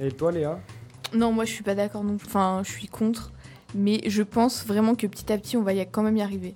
[0.00, 0.58] Et toi, Léa?
[1.14, 2.26] Non, moi je suis pas d'accord non plus.
[2.26, 3.32] Enfin, je suis contre.
[3.74, 6.54] Mais je pense vraiment que petit à petit, on va y quand même y arriver.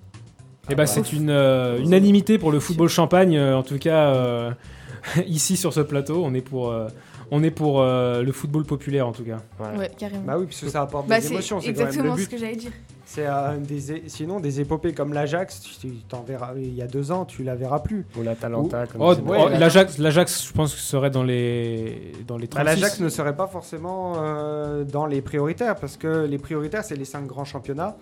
[0.69, 4.51] Eh ben, c'est une euh, unanimité pour le football champagne, euh, en tout cas euh,
[5.27, 6.21] ici sur ce plateau.
[6.25, 6.87] On est pour, euh,
[7.31, 9.37] on est pour euh, le football populaire en tout cas.
[9.59, 9.77] Ouais.
[9.79, 10.23] Ouais, carrément.
[10.25, 12.21] Bah oui, parce que ça apporte Bah, des émotions, c'est quand même le exactement ce
[12.21, 12.29] but.
[12.29, 12.71] que j'allais dire.
[13.05, 16.87] C'est euh, des sinon des épopées comme l'Ajax, tu tu t'en verras il y a
[16.87, 18.05] deux ans, tu la verras plus.
[18.19, 22.37] Ou la Talenta, comme Oh, oh, L'Ajax, l'Ajax, je pense que serait dans les dans
[22.37, 22.81] les Bah, 36.
[22.81, 27.05] L'Ajax ne serait pas forcément euh, dans les prioritaires parce que les prioritaires c'est les
[27.05, 27.95] cinq grands championnats.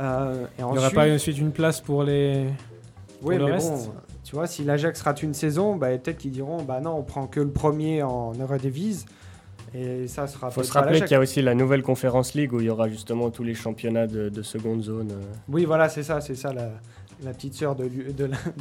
[0.00, 2.46] Euh, et Il n'y aurait ensuite- pas ensuite une place pour les.
[3.22, 3.70] Oui, pour le mais reste.
[3.86, 3.92] bon,
[4.24, 7.26] tu vois, si l'Ajax rate une saison, bah, peut-être qu'ils diront, bah non, on prend
[7.26, 9.04] que le premier en Eurodivise.
[9.74, 12.52] Et ça sera faut peut-être se rappeler qu'il y a aussi la nouvelle Conférence League
[12.52, 15.10] où il y aura justement tous les championnats de, de seconde zone.
[15.12, 15.22] euh.
[15.48, 16.68] Oui, voilà, c'est ça, c'est ça, la,
[17.24, 17.88] la petite sœur de,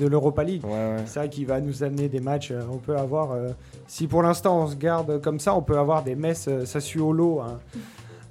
[0.08, 0.64] l'Europa League.
[0.64, 0.96] Ouais, ouais.
[1.06, 2.52] C'est ça qui va nous amener des matchs.
[2.52, 3.50] euh, On peut avoir, euh,
[3.88, 7.42] si pour l'instant on se garde comme ça, on peut avoir des messes euh, Sassuolo
[7.42, 7.60] hein,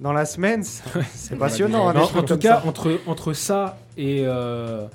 [0.01, 0.63] dans la semaine.
[1.15, 1.89] C'est passionnant.
[1.89, 2.67] hein, Non, en tout cas, ça.
[2.67, 4.87] entre, entre ça et, euh,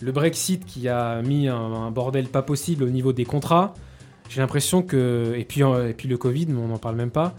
[0.00, 3.74] le Brexit qui a mis un, un bordel pas possible au niveau des contrats.
[4.28, 7.10] J'ai l'impression que et puis euh, et puis le Covid, mais on n'en parle même
[7.10, 7.34] pas.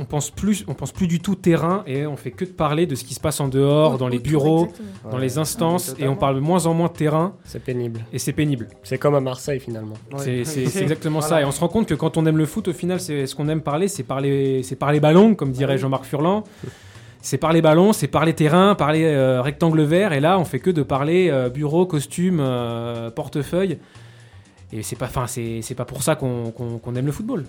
[0.00, 2.86] On, pense plus, on pense plus du tout terrain et on fait que de parler
[2.86, 4.88] de ce qui se passe en dehors, dans les bureaux, exactement.
[5.10, 7.62] dans Ouais, les instances, Ah, et on parle de moins en moins de terrain C'est
[7.62, 8.00] pénible.
[8.10, 8.68] et c'est pénible.
[8.82, 9.96] C'est comme à Marseille finalement.
[10.12, 10.42] Ouais.
[10.44, 11.36] C'est- exactement Voilà.
[11.36, 11.42] ça.
[11.42, 13.34] Et on se rend compte que quand on aime le foot, au final, c'est ce
[13.34, 15.76] qu'on aime parler, c'est parler, c'est parler ballon, comme dirait.
[15.76, 16.44] Jean-Marc Furlan.
[17.20, 20.12] C'est parler ballon, c'est parler terrain, parler euh, rectangle vert.
[20.12, 23.78] Et là, on fait que de parler euh, bureau, costume, euh, portefeuille.
[24.72, 27.44] Et c'est pas, enfin, c'est c'est pas pour ça qu'on qu'on- qu'on aime le football.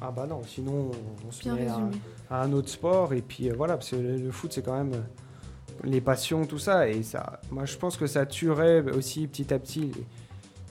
[0.00, 0.90] Ah bah non, sinon
[1.26, 1.68] on se Bien met
[2.30, 4.76] à, un autre sport et puis euh, voilà, parce que le, le foot c'est quand
[4.76, 5.00] même euh,
[5.84, 6.88] les passions, tout ça.
[6.88, 10.04] Et ça, moi je pense que ça tuerait aussi petit à petit, les-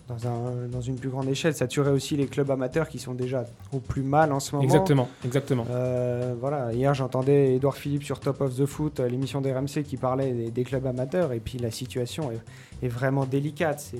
[0.07, 3.13] dans, un, dans une plus grande échelle, ça tuerait aussi les clubs amateurs qui sont
[3.15, 4.63] déjà au plus mal en ce moment.
[4.63, 5.65] Exactement, exactement.
[5.71, 9.97] Euh, voilà, hier j'entendais Edouard Philippe sur Top of the Foot, euh, l'émission d'RMC qui
[9.97, 13.93] parlait des, des clubs amateurs et puis la situation est, est vraiment délicate.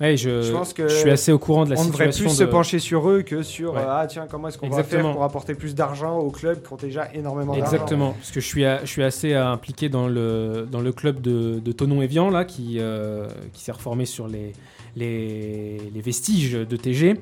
[0.00, 2.24] Ouais, je, Je pense que je suis assez au courant de la on devrait situation.
[2.30, 3.80] plus se pencher sur eux que sur Ouais.
[3.82, 6.72] euh, ah tiens comment est-ce qu'on va faire pour apporter plus d'argent aux clubs qui
[6.72, 7.72] ont déjà énormément d'argent.
[7.72, 11.20] Exactement, parce que je suis, à- je suis assez impliqué dans le, dans le club
[11.20, 14.52] de, de Tonon-Evian, là, qui, euh, qui s'est reformé sur les,
[14.96, 17.16] les, les vestiges de TG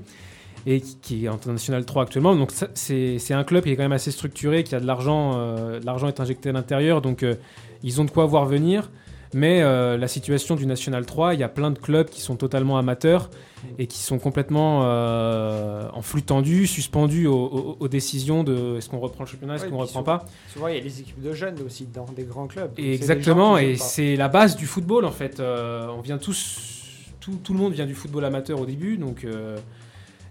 [0.66, 2.34] et qui, est en National 3 actuellement.
[2.36, 5.80] Donc c'est un club qui est quand même assez structuré, qui a de l'argent, euh,
[5.84, 7.34] l'argent est injecté à l'intérieur, donc euh,
[7.82, 8.90] ils ont de quoi voir venir.
[9.32, 12.34] Mais euh, la situation du National 3, il y a plein de clubs qui sont
[12.34, 13.30] totalement amateurs
[13.78, 18.98] et qui sont complètement en flux tendu, suspendus aux, aux- aux décisions de est-ce qu'on
[18.98, 20.26] reprend le championnat, est-ce Ouais, qu'on reprend souvent- pas.
[20.52, 22.72] Souvent il y a les équipes de jeunes aussi dans des grands clubs.
[22.76, 25.40] Et des exactement, et c'est la base du football en fait.
[25.40, 26.79] On vient tous,
[27.20, 29.58] tout, tout le monde vient du football amateur au début, donc euh,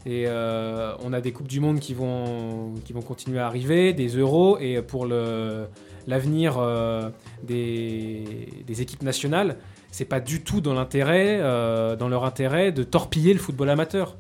[0.06, 3.94] et euh, on a des coupes du monde qui vont qui vont continuer à arriver,
[3.94, 7.10] des euros et pour l'avenir euh,
[7.44, 9.58] des, des équipes nationales,
[9.92, 14.16] c'est pas du tout dans l'intérêt, euh, dans leur intérêt de torpiller le football amateur.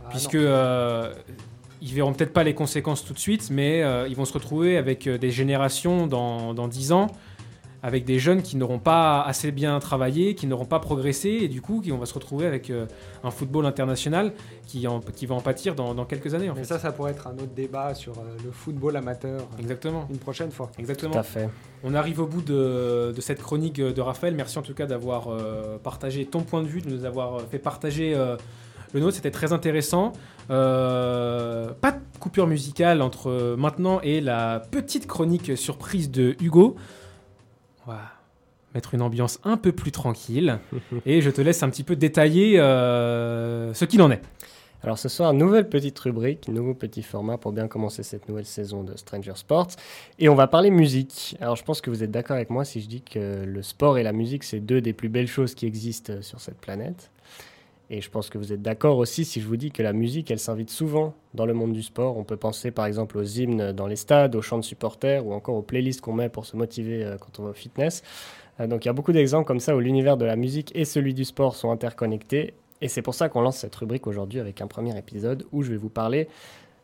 [0.00, 0.38] Ah, puisque
[1.84, 5.08] ils verront peut-être pas les conséquences tout de suite, mais ils vont se retrouver avec
[5.08, 7.08] des générations dans, dans 10 ans,
[7.84, 11.60] avec des jeunes qui n'auront pas assez bien travaillé, qui n'auront pas progressé, et du
[11.60, 12.86] coup, qui, on va se retrouver avec euh,
[13.24, 14.32] un football international
[14.66, 16.48] qui, en- qui va en pâtir dans, dans quelques années.
[16.48, 16.66] En Mais fait.
[16.66, 20.06] ça, ça pourrait être un autre débat sur euh, le football amateur euh, Exactement.
[20.10, 20.70] une prochaine fois.
[20.74, 21.16] Tout Exactement.
[21.16, 21.48] à fait.
[21.82, 24.34] On arrive au bout de, de cette chronique de Raphaël.
[24.36, 27.58] Merci en tout cas d'avoir euh, partagé ton point de vue, de nous avoir fait
[27.58, 28.36] partager euh,
[28.94, 29.16] le nôtre.
[29.16, 30.12] C'était très intéressant.
[30.50, 36.76] Euh, pas de coupure musicale entre maintenant et la petite chronique surprise de Hugo.
[38.74, 40.58] Mettre une ambiance un peu plus tranquille
[41.06, 44.22] et je te laisse un petit peu détailler euh, ce qu'il en est.
[44.84, 48.82] Alors ce soir, nouvelle petite rubrique, nouveau petit format pour bien commencer cette nouvelle saison
[48.82, 49.68] de Stranger Sports.
[50.18, 51.36] Et on va parler musique.
[51.40, 53.96] Alors je pense que vous êtes d'accord avec moi si je dis que le sport
[53.98, 57.10] et la musique, c'est deux des plus belles choses qui existent sur cette planète.
[57.90, 60.30] Et je pense que vous êtes d'accord aussi si je vous dis que la musique,
[60.30, 62.16] elle s'invite souvent dans le monde du sport.
[62.16, 65.34] On peut penser par exemple aux hymnes dans les stades, aux chants de supporters ou
[65.34, 68.02] encore aux playlists qu'on met pour se motiver euh, quand on va au fitness.
[68.60, 70.84] Euh, Donc il y a beaucoup d'exemples comme ça où l'univers de la musique et
[70.84, 72.54] celui du sport sont interconnectés.
[72.80, 75.70] Et c'est pour ça qu'on lance cette rubrique aujourd'hui avec un premier épisode où je
[75.70, 76.28] vais vous parler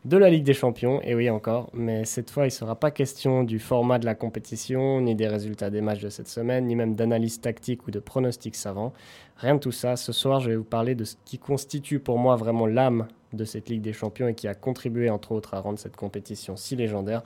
[0.05, 1.01] de la Ligue des Champions.
[1.01, 4.15] Et oui encore, mais cette fois il ne sera pas question du format de la
[4.15, 7.99] compétition, ni des résultats des matchs de cette semaine, ni même d'analyse tactique ou de
[7.99, 8.93] pronostics savants.
[9.35, 9.97] Rien de tout ça.
[9.97, 13.43] Ce soir je vais vous parler de ce qui constitue pour moi vraiment l'âme de
[13.43, 16.75] cette Ligue des Champions et qui a contribué entre autres à rendre cette compétition si
[16.77, 17.23] légendaire.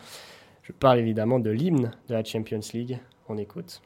[0.63, 2.97] Je parle évidemment de l'hymne de la Champions League.
[3.29, 3.82] On écoute.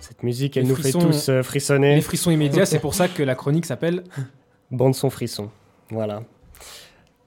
[0.00, 1.94] Cette musique, elle Les nous frissons- fait tous euh, frissonner.
[1.94, 4.04] Les frissons immédiats, c'est pour ça que la chronique s'appelle
[4.70, 5.50] Bande son frisson.
[5.90, 6.22] Voilà.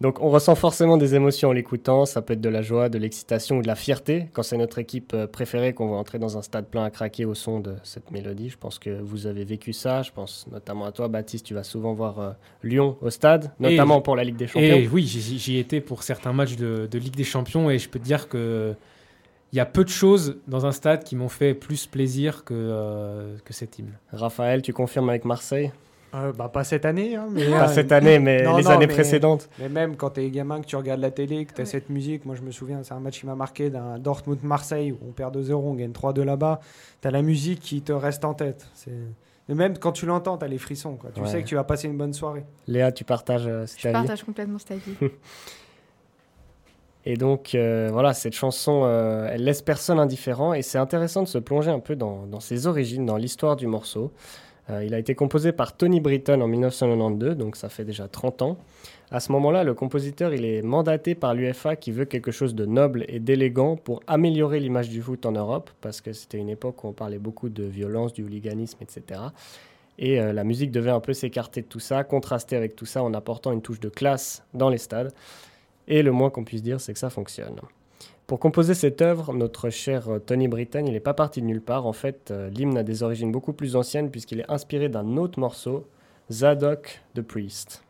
[0.01, 2.97] Donc on ressent forcément des émotions en l'écoutant, ça peut être de la joie, de
[2.97, 6.37] l'excitation ou de la fierté quand c'est notre équipe euh, préférée qu'on va entrer dans
[6.37, 8.49] un stade plein à craquer au son de cette mélodie.
[8.49, 11.63] Je pense que vous avez vécu ça, je pense notamment à toi Baptiste, tu vas
[11.63, 12.31] souvent voir euh,
[12.63, 14.75] Lyon au stade, Et- notamment pour la Ligue des Champions.
[14.77, 17.87] Et oui, j'y j'y étais pour certains matchs de, de Ligue des Champions et je
[17.87, 18.73] peux te dire que
[19.53, 22.55] il y a peu de choses dans un stade qui m'ont fait plus plaisir que,
[22.55, 23.93] euh, que cet hymne.
[24.11, 25.71] Raphaël, tu confirmes avec Marseille?
[26.15, 28.69] Euh, bah, pas cette année, hein, mais, Pas euh, cette année, mais non, les non,
[28.71, 29.49] années mais- précédentes.
[29.59, 31.65] mais même quand t'es gamin, que tu regardes la télé, que t'as Ouais.
[31.65, 34.99] cette musique, moi je me souviens, c'est un match qui m'a marqué d'un Dortmund-Marseille où
[35.07, 36.59] on perd 2-0, on gagne 3-2 là-bas.
[37.01, 38.67] T'as la musique qui te reste en tête.
[38.75, 38.91] C'est...
[39.49, 40.95] Et même quand tu l'entends, t'as les frissons.
[40.95, 41.09] Quoi.
[41.13, 41.27] Tu Ouais.
[41.27, 42.45] sais que tu vas passer une bonne soirée.
[42.67, 44.95] Léa, tu partages euh, cet Je avis partage complètement cet avis.
[47.05, 51.27] Et donc euh, voilà, cette chanson, euh, elle laisse personne indifférent et c'est intéressant de
[51.27, 54.13] se plonger un peu dans, dans ses origines, dans l'histoire du morceau.
[54.69, 58.41] Euh, il a été composé par Tony Britton en 1992, donc ça fait déjà 30
[58.41, 58.57] ans.
[59.11, 62.65] À ce moment-là, le compositeur il est mandaté par l'UFA qui veut quelque chose de
[62.65, 66.83] noble et d'élégant pour améliorer l'image du foot en Europe, parce que c'était une époque
[66.83, 69.21] où on parlait beaucoup de violence, du hooliganisme, etc.
[69.99, 73.03] Et euh, la musique devait un peu s'écarter de tout ça, contraster avec tout ça
[73.03, 75.13] en apportant une touche de classe dans les stades.
[75.87, 77.59] Et le moins qu'on puisse dire, c'est que ça fonctionne.
[78.33, 81.85] Pour composer cette œuvre, notre cher euh, Tony Britton, n'est pas parti de nulle part.
[81.85, 85.39] En fait, euh, l'hymne a des origines beaucoup plus anciennes puisqu'il est inspiré d'un autre
[85.39, 85.85] morceau,
[86.31, 87.83] Zadok the Priest.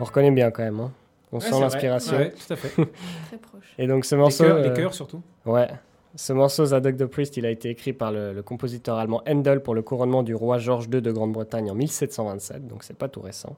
[0.00, 0.80] On reconnaît bien quand même.
[0.80, 0.92] hein.
[1.32, 2.16] On Ouais, sent l'inspiration.
[2.16, 2.68] Ouais, tout à fait.
[3.26, 3.74] Très proche.
[3.78, 5.20] Et donc ce Les morceau, chœurs, euh, chœurs surtout.
[5.44, 5.68] ouais,
[6.14, 9.60] ce morceau Zadok the Priest, il a été écrit par le, le compositeur allemand Handel
[9.60, 13.20] pour le couronnement du roi George II de Grande-Bretagne en 1727, donc c'est pas tout
[13.20, 13.56] récent.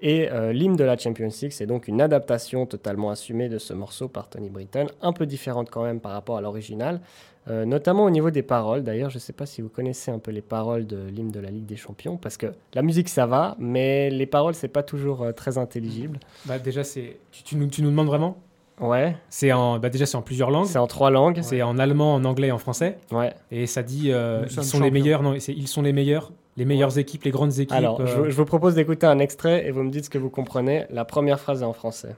[0.00, 3.72] Et euh, l'hymne de la Champions League, c'est donc une adaptation totalement assumée de ce
[3.74, 7.00] morceau par Tony Britton, un peu différente quand même par rapport à l'original,
[7.48, 8.82] euh, notamment au niveau des paroles.
[8.82, 11.40] D'ailleurs, je ne sais pas si vous connaissez un peu les paroles de l'hymne de
[11.40, 14.82] la Ligue des Champions, parce que la musique ça va, mais les paroles c'est pas
[14.82, 16.18] toujours euh, très intelligible.
[16.46, 17.18] Bah, déjà, c'est.
[17.32, 18.36] Tu, tu nous, tu nous demandes vraiment?
[18.80, 19.78] Ouais, C'est en.
[19.78, 20.66] Bah, déjà, c'est en plusieurs langues.
[20.66, 21.38] c'est en trois langues.
[21.42, 22.98] C'est en allemand, en anglais et en français.
[23.10, 23.32] Ouais.
[23.50, 25.22] Et ça dit euh, ils sont les meilleurs.
[25.22, 26.30] Non, c'est ils sont les meilleurs.
[26.58, 27.72] Les meilleures équipes, les grandes équipes.
[27.72, 30.10] Alors, euh, je, vous- je vous propose d'écouter un extrait et vous me dites ce
[30.10, 30.84] que vous comprenez.
[30.90, 32.16] La première phrase est en français.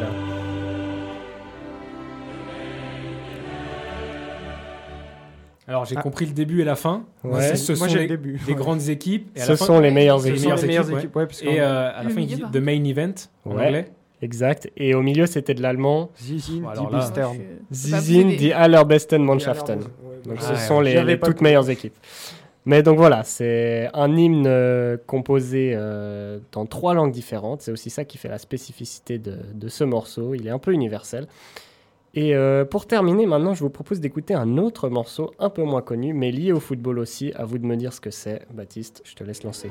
[0.00, 0.08] Là.
[5.66, 6.02] Alors, j'ai Ah.
[6.02, 7.04] compris le début et la fin.
[7.22, 7.56] Ouais.
[7.56, 8.38] Ce Moi sont j'ai les, le début.
[8.46, 9.30] des grandes équipes.
[9.34, 10.42] Et à Ce la fin, sont les meilleures équipes.
[10.42, 12.42] meilleures les meilleures équipes, équipes, ouais, parce Et euh, à la Le fin, il dit
[12.52, 13.14] The Main Event
[13.46, 13.66] en Ouais.
[13.66, 13.86] anglais.
[14.20, 14.70] Exact.
[14.76, 16.10] Et au milieu, c'était de l'allemand.
[16.20, 16.92] Zizin, alors die.
[16.92, 17.32] Moi,
[17.70, 19.80] vous Zizin, die allerbesten Mannschaften.
[19.80, 21.44] Donc Ah, ce ouais, sont les, toutes tout.
[21.44, 21.94] meilleures équipes.
[22.66, 27.60] Mais donc voilà, c'est un hymne euh, composé euh, dans trois langues différentes.
[27.60, 30.34] C'est aussi ça qui fait la spécificité de, de ce morceau.
[30.34, 31.26] Il est un peu universel.
[32.14, 35.82] Et euh, pour terminer, maintenant, je vous propose d'écouter un autre morceau un peu moins
[35.82, 37.32] connu, mais lié au football aussi.
[37.34, 38.42] À vous de me dire ce que c'est.
[38.52, 39.70] Baptiste, je te laisse lancer.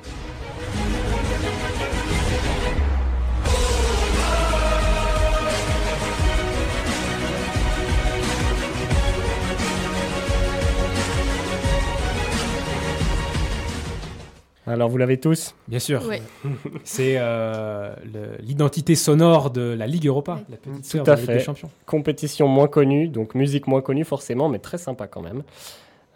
[14.65, 16.05] Alors, vous l'avez tous Bien sûr.
[16.07, 16.21] Ouais.
[16.83, 17.93] C'est euh,
[18.39, 20.43] l'identité sonore de la Ligue Europa, Ouais.
[20.49, 21.33] la petite Tout à de la Ligue fait.
[21.33, 21.69] des Champions.
[21.85, 25.43] compétition moins connue, donc musique moins connue forcément, mais très sympa quand même.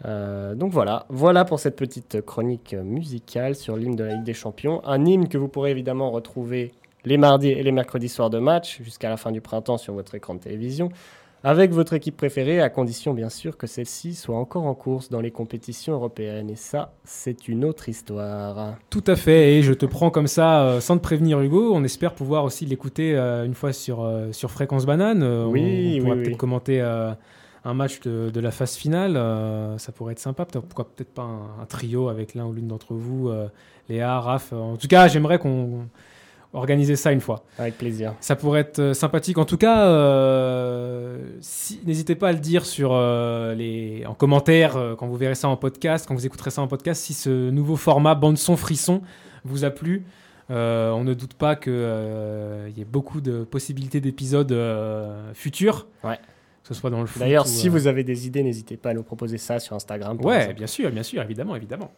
[0.06, 4.34] Euh, donc voilà, voilà pour cette petite chronique musicale sur l'hymne de la Ligue des
[4.34, 4.80] Champions.
[4.86, 6.72] Un hymne que vous pourrez évidemment retrouver
[7.04, 10.14] les mardis et les mercredis soirs de match jusqu'à la fin du printemps sur votre
[10.14, 10.88] écran de télévision,
[11.44, 15.20] avec votre équipe préférée, à condition bien sûr que celle-ci soit encore en course dans
[15.20, 16.50] les compétitions européennes.
[16.50, 18.74] Et ça, c'est une autre histoire.
[18.90, 21.84] Tout à fait, et je te prends comme ça, euh, sans te prévenir Hugo, on
[21.84, 25.22] espère pouvoir aussi l'écouter euh, une fois sur, euh, sur Fréquence Banane.
[25.22, 26.36] Euh, on- Oui, on, pourra oui, peut-être oui.
[26.38, 26.80] commenter
[27.64, 30.44] un match de, de la phase finale, euh, ça pourrait être sympa.
[30.44, 33.48] Peut-être- Pourquoi peut-être pas un, un trio avec l'un ou l'une d'entre vous, euh,
[33.88, 34.52] Léa, Raph.
[34.52, 35.86] En tout cas, j'aimerais qu'on
[36.52, 37.44] organise ça une fois.
[37.58, 38.14] Avec plaisir.
[38.20, 39.38] Ça pourrait être euh, sympathique.
[39.38, 42.90] En tout cas, euh, si- n'hésitez pas à le dire sur
[43.56, 46.68] les, en commentaire euh, quand vous verrez ça en podcast, quand vous écouterez ça en
[46.68, 49.02] podcast, si ce nouveau format bande son frisson
[49.44, 50.04] vous a plu.
[50.50, 55.86] Euh, on ne doute pas qu'il y ait beaucoup de possibilités d'épisodes euh, futurs.
[56.02, 56.16] Ouais.
[56.62, 57.08] Que ce soit dans le.
[57.18, 60.18] D'ailleurs, si euh, vous avez des idées, n'hésitez pas à nous proposer ça sur Instagram.
[60.22, 61.92] Ouais, bien sûr, bien sûr, évidemment, évidemment.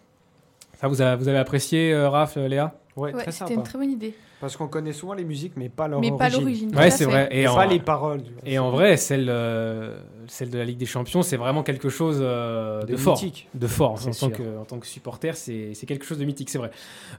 [0.81, 2.75] Ça, vous, a- vous avez apprécié, euh, Raph, euh, Léa?
[2.97, 4.15] Ouais, Ouais, c'était une très bonne idée.
[4.41, 6.41] Parce qu'on connaît souvent les musiques, mais pas leur Mais pas origine.
[6.41, 6.77] l'origine.
[6.77, 7.29] Ouais, c'est vrai.
[7.31, 8.23] Et Et en, pas les paroles.
[8.45, 12.19] et en vrai, celle, euh, celle de la Ligue des Champions, c'est vraiment quelque chose
[12.23, 13.21] euh, de, de fort.
[13.55, 13.67] de
[14.09, 16.71] En tant, que, en tant que supporter, c'est c'est quelque chose de mythique, c'est vrai.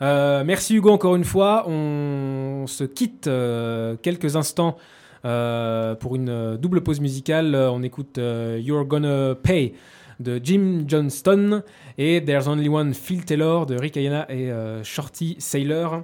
[0.01, 1.64] Euh, merci Hugo encore une fois.
[1.70, 4.76] On se quitte euh, quelques instants
[5.24, 7.53] euh, pour une double pause musicale.
[7.55, 9.74] On écoute euh, You're Gonna Pay
[10.22, 11.63] de Jim Johnston
[11.97, 16.03] et There's Only One Phil Taylor de Rick Ayana et euh, Shorty Sailor.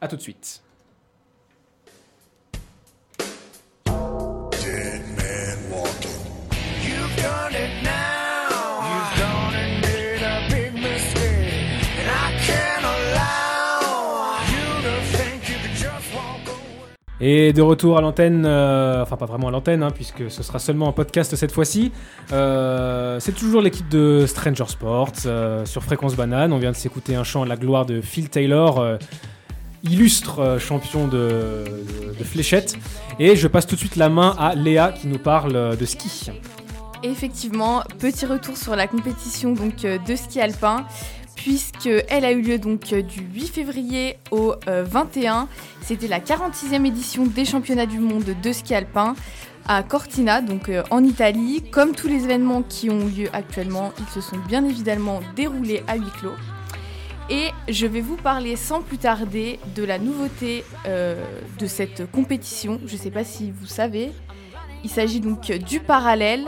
[0.00, 0.62] À tout de suite.
[17.20, 20.60] Et de retour à l'antenne, euh, enfin pas vraiment à l'antenne, hein, puisque ce sera
[20.60, 21.90] seulement en podcast cette fois-ci.
[22.32, 26.52] Euh, c'est toujours l'équipe de Stranger Sports euh, sur Fréquence Banane.
[26.52, 28.98] On vient de s'écouter un chant à la gloire de Phil Taylor,
[29.82, 32.76] illustre champion de, de- de fléchette.
[33.18, 36.30] Et je passe tout de suite la main à Léa qui nous parle de ski.
[37.02, 40.84] Effectivement, petit retour sur la compétition donc de ski alpin,
[41.38, 45.48] puisque elle a eu lieu donc euh, du 8 février au euh, 21.
[45.80, 49.14] C'était la 46e édition des championnats du monde de ski alpin
[49.68, 51.62] à Cortina, donc euh, en Italie.
[51.70, 55.96] Comme tous les événements qui ont lieu actuellement, ils se sont bien évidemment déroulés à
[55.96, 56.34] huis clos.
[57.30, 61.22] Et je vais vous parler sans plus tarder de la nouveauté euh,
[61.58, 62.80] de cette compétition.
[62.86, 64.10] Je ne sais pas si vous savez.
[64.82, 66.46] Il s'agit donc du parallèle.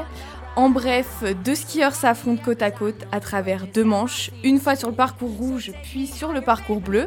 [0.56, 4.88] En bref, deux skieurs s'affrontent côte à côte à travers deux manches, une fois sur
[4.88, 7.06] le parcours rouge puis sur le parcours bleu.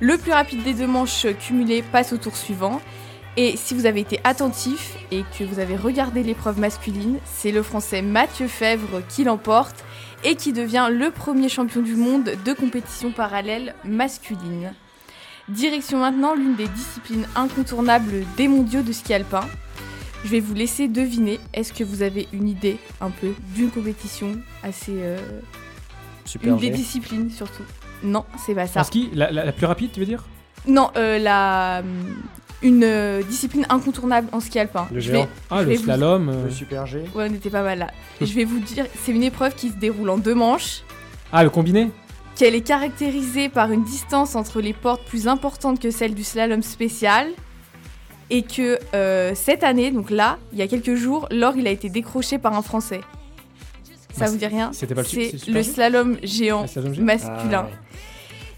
[0.00, 2.80] Le plus rapide des deux manches cumulées passe au tour suivant.
[3.36, 7.62] Et si vous avez été attentif et que vous avez regardé l'épreuve masculine, c'est le
[7.62, 9.84] français Mathieu Fèvre qui l'emporte
[10.24, 14.72] et qui devient le premier champion du monde de compétition parallèle masculine.
[15.48, 19.44] Direction maintenant l'une des disciplines incontournables des mondiaux de ski alpin.
[20.24, 24.36] Je vais vous laisser deviner, est-ce que vous avez une idée un peu d'une compétition
[24.62, 24.92] assez...
[24.96, 25.18] euh,
[26.26, 27.62] Super une des disciplines surtout?
[28.02, 28.80] Non, c'est pas ça.
[28.80, 30.24] En ski, la, la- la plus rapide, tu veux dire?
[30.68, 31.82] Non, euh, la...
[32.62, 34.86] une euh, discipline incontournable en ski alpin.
[34.92, 35.22] Le géant.
[35.22, 36.28] vais- Ah, le vous- slalom.
[36.28, 36.44] euh.
[36.44, 37.04] Le Super G.
[37.14, 37.90] Ouais, on était pas mal là.
[38.20, 40.82] Je vais vous dire, c'est une épreuve qui se déroule en deux manches,
[41.32, 41.90] Ah, le combiné?
[42.36, 46.62] Qu'elle est caractérisée par une distance entre les portes plus importante que celle du slalom
[46.62, 47.28] spécial,
[48.30, 51.70] et que euh, cette année, donc là, il y a quelques jours, l'or il a
[51.70, 53.00] été décroché par un Français.
[54.12, 56.64] Ça Bah, vous dit rien c'était pas le- c'est le slalom géant
[56.98, 57.50] masculin.
[57.52, 57.70] Ah, ouais.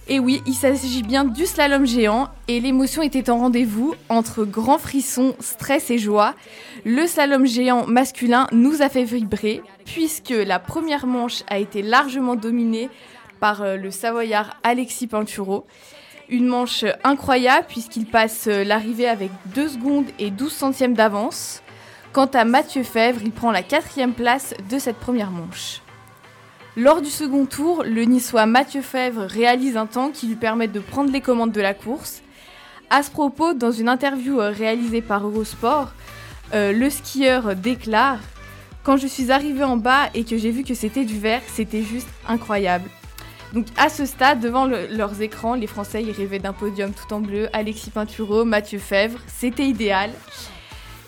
[0.09, 4.79] Et oui, il s'agit bien du slalom géant et l'émotion était en rendez-vous entre grands
[4.79, 6.35] frissons, stress et joie.
[6.85, 12.35] Le slalom géant masculin nous a fait vibrer puisque la première manche a été largement
[12.35, 12.91] dominée
[13.39, 15.67] par euh, le savoyard Alexis Pinturo.
[16.33, 21.63] Une manche incroyable puisqu'il passe euh, l'arrivée avec 2 secondes et 12 centièmes d'avance.
[22.15, 25.83] Quant à Mathieu Fèvre, il prend la quatrième place de cette première manche.
[26.75, 30.81] Lors du second tour, le niçois Mathieu Fèvre réalise un temps qui lui permet de
[30.81, 32.23] prendre les commandes de la course.
[32.89, 35.93] À ce propos, dans une interview euh, réalisée par Eurosport,
[36.55, 38.21] euh, le skieur déclare
[38.85, 41.83] Quand je suis arrivé en bas et que j'ai vu que c'était du vert, c'était
[41.83, 42.89] juste incroyable.
[43.53, 47.21] Donc à ce stade, devant le- leurs écrans, les Français rêvaient d'un podium tout en
[47.21, 50.11] bleu, Alexis Pinturo, Mathieu Fèvre, c'était idéal.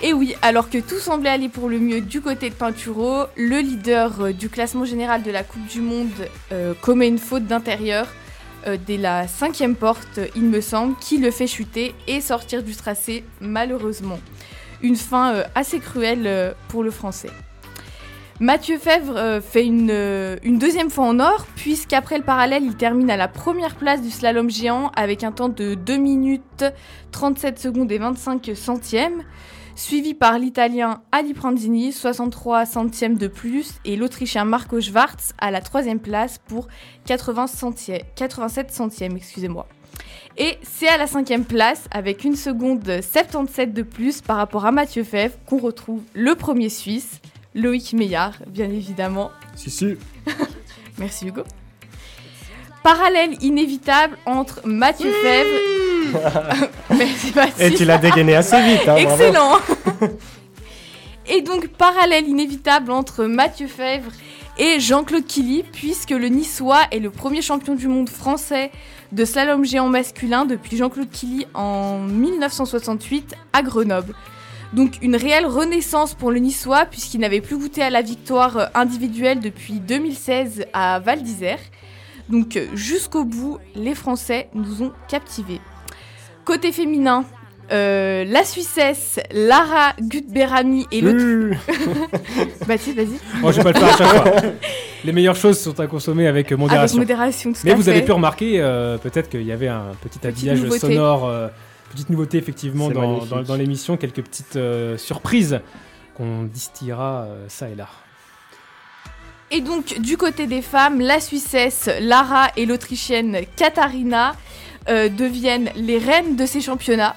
[0.02, 3.60] Et oui, alors que tout semblait aller pour le mieux du côté de Pinturo, le
[3.60, 6.10] leader euh, du classement général de la Coupe du Monde
[6.52, 8.08] euh, commet une faute d'intérieur
[8.66, 12.74] euh, dès la cinquième porte, il me semble, qui le fait chuter et sortir du
[12.76, 14.18] tracé, malheureusement.
[14.82, 17.30] Une fin assez cruelle pour le Français.
[18.40, 22.74] Mathieu Fèvre euh, fait une, euh, une deuxième fois en or, puisqu'après le parallèle, il
[22.74, 26.64] termine à la première place du slalom géant avec un temps de 2 minutes
[27.12, 29.22] 37 secondes et 25 centièmes
[29.76, 35.60] suivi par l'italien Ali Pranzini, 63 centièmes de plus, et l'autrichien Marco Schwarz à la
[35.60, 36.68] troisième place pour
[37.06, 39.16] 80 centièmes, 87 centièmes.
[39.16, 39.66] Excusez-moi.
[40.36, 44.72] Et c'est à la cinquième place, avec une seconde 77 de plus par rapport à
[44.72, 47.20] Mathieu Fèvre, qu'on retrouve le premier Suisse,
[47.54, 49.30] Loïc Meillard, bien évidemment.
[49.54, 49.96] Si, si.
[50.98, 51.42] Merci Hugo.
[52.82, 56.68] Parallèle inévitable entre Mathieu Fèvre.
[56.90, 57.60] Merci Baptiste.
[57.60, 58.96] Et tu l'as dégainé assez vite, hein.
[58.96, 59.58] Excellent
[61.26, 64.10] Et donc, parallèle inévitable entre Mathieu Fèvre
[64.58, 68.70] et Jean-Claude Killy, puisque le Niçois est le premier champion du monde français
[69.12, 74.14] de slalom géant masculin depuis Jean-Claude Killy en 1968 à Grenoble.
[74.74, 78.66] Donc une réelle renaissance pour le Niçois, puisqu'il n'avait plus goûté à la victoire euh,
[78.74, 81.60] individuelle depuis 2016 à Val d'Isère.
[82.28, 85.60] Donc euh, jusqu'au bout, les Français nous ont captivés.
[86.44, 87.24] Côté féminin,
[87.72, 91.52] euh, la Suissesse Lara Gutberami et le...
[92.66, 93.18] Baptiste, vas-y.
[93.42, 94.50] Oh, je vais pas le faire à chaque fois.
[95.04, 97.52] Les meilleures choses sont à consommer avec Avec modération.
[97.52, 97.90] tout Mais à vous fait.
[97.90, 100.80] avez pu remarquer, euh, peut-être qu'il y avait un petit habillage nouveauté.
[100.80, 101.48] sonore, euh,
[101.94, 103.30] petite nouveauté effectivement dans, magnifique.
[103.30, 105.60] dans- dans l'émission, quelques petites euh, surprises
[106.16, 107.88] qu'on distillera euh, ça et là.
[109.50, 114.34] Et donc, du côté des femmes, la Suissesse Lara et l'Autrichienne Katharina
[114.88, 117.14] euh, deviennent les reines de ces championnats,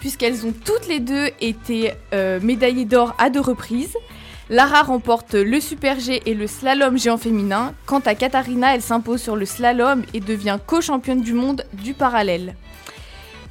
[0.00, 3.94] puisqu'elles ont toutes les deux été euh, médaillées d'or à deux reprises.
[4.48, 7.74] Lara remporte le Super G et le slalom géant féminin.
[7.84, 12.54] Quant à Katharina, elle s'impose sur le slalom et devient co-championne du monde du parallèle.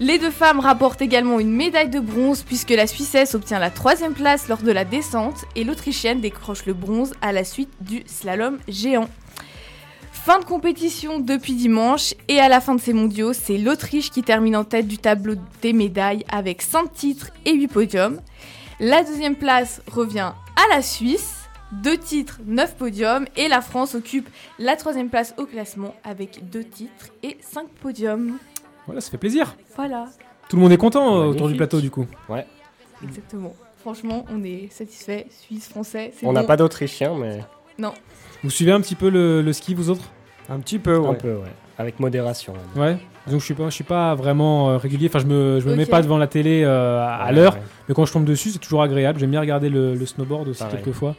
[0.01, 4.13] Les deux femmes rapportent également une médaille de bronze puisque la Suissesse obtient la troisième
[4.13, 8.59] place lors de la descente et l'Autrichienne décroche le bronze à la suite du slalom
[8.67, 9.07] géant.
[10.11, 14.21] Fin de compétition depuis dimanche et à la fin de ces mondiaux, c'est l'Autriche qui
[14.21, 18.19] termine en tête du tableau des médailles avec 5 titres et 8 podiums.
[18.81, 21.35] La deuxième place revient à la Suisse,
[21.83, 24.27] 2 titres, 9 podiums et la France occupe
[24.59, 28.37] la troisième place au classement avec 2 titres et 5 podiums.
[28.85, 29.55] Voilà, ça fait plaisir.
[29.75, 30.05] Voilà,
[30.49, 32.05] Tout le monde est content euh, autour du plateau du coup.
[33.03, 33.53] exactement.
[33.81, 36.47] Franchement, on est satisfait, Suisse, Français, c'est On n'a bon.
[36.47, 37.41] pas d'Autrichiens, mais
[38.43, 40.09] Vous suivez un petit peu le, le ski vous autres?
[40.49, 41.07] Un petit peu, ouais.
[41.09, 41.51] un peu, ouais.
[41.77, 42.53] Avec modération.
[42.55, 42.97] on va dire.
[42.97, 43.05] Ouais.
[43.31, 45.07] Donc je suis pas, je suis pas vraiment euh, régulier.
[45.07, 45.89] Enfin, je me, je me mets Ok.
[45.89, 47.61] pas devant la télé euh, à Ouais, l'heure, ouais.
[47.89, 49.19] mais quand je tombe dessus, c'est toujours agréable.
[49.19, 50.77] J'aime bien regarder le, le snowboard aussi Pareil.
[50.83, 51.15] quelques fois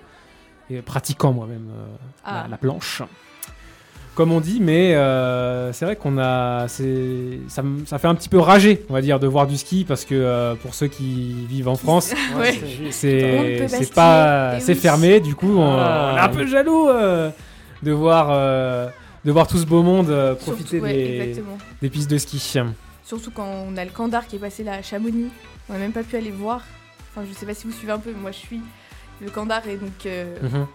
[0.71, 1.87] et pratiquant moi-même euh,
[2.25, 2.43] Ah.
[2.45, 3.03] la, la planche.
[4.17, 8.83] Comme on dit, mais euh, c'est vrai qu'on a, ça, fait un petit peu rager,
[8.89, 11.75] on va dire, de voir du ski parce que euh, pour ceux qui vivent en
[11.75, 12.59] France, Ouais.
[12.93, 14.79] C'est pas et c'est oui.
[14.79, 16.13] fermé du coup on, Ah.
[16.15, 17.29] on est un peu jaloux euh,
[17.83, 18.29] de voir
[19.23, 20.07] de voir tout ce beau monde
[20.41, 21.35] profiter Surtout, ouais,
[21.83, 22.39] des, pistes de ski
[23.05, 25.29] Surtout quand on a le Candar qui est passé là à Chamonix.
[25.69, 26.63] On n'a même pas pu aller voir.
[27.13, 28.61] Enfin, je sais pas si vous suivez un peu, mais moi je suis
[29.21, 30.07] le Candar et donc.
[30.07, 30.67] Mhm.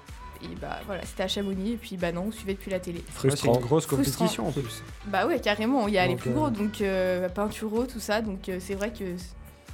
[0.44, 3.04] Et bah voilà, c'était à Chamonix et puis bah non, on suivait depuis la télé.
[3.20, 4.84] C'est une grosse compétition en plus.
[5.08, 8.22] Bah ouais, carrément, il y a les plus euh, gros, donc euh, Pinturo, tout ça.
[8.22, 9.16] Donc euh, c'est vrai que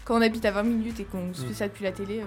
[0.05, 2.25] quand on habite à 20 minutes et qu'on suit ça depuis la télé, euh,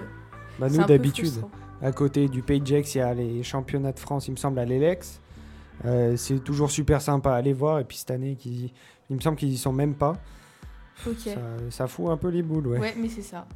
[0.59, 1.33] Bah, nous, d'habitude,
[1.81, 4.65] à côté du Pays il y a les championnats de France, il me semble, à
[4.65, 5.19] l'Elex.
[5.85, 7.79] Euh, c'est toujours super sympa à aller voir.
[7.79, 8.71] Et puis cette année, il
[9.15, 10.15] me semble qu'ils y sont même pas.
[11.07, 11.17] Ok.
[11.23, 11.39] Ça,
[11.71, 12.79] ça fout un peu les boules, ouais.
[12.79, 13.47] Ouais, mais c'est ça.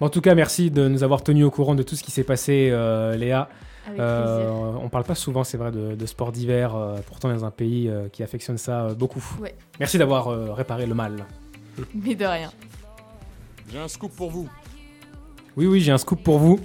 [0.00, 2.24] En tout cas merci de nous avoir tenus au courant de tout ce qui s'est
[2.24, 3.48] passé euh, Léa.
[3.86, 7.44] Avec Euh, on parle pas souvent c'est vrai de, de sport d'hiver euh, pourtant dans
[7.44, 9.22] un pays euh, qui affectionne ça euh, beaucoup.
[9.40, 9.54] Ouais.
[9.78, 11.26] merci d'avoir euh, réparé le mal.
[11.94, 12.50] Mais de rien.
[13.70, 14.48] J'ai un scoop pour vous.
[15.56, 16.58] oui oui j'ai un scoop pour vous.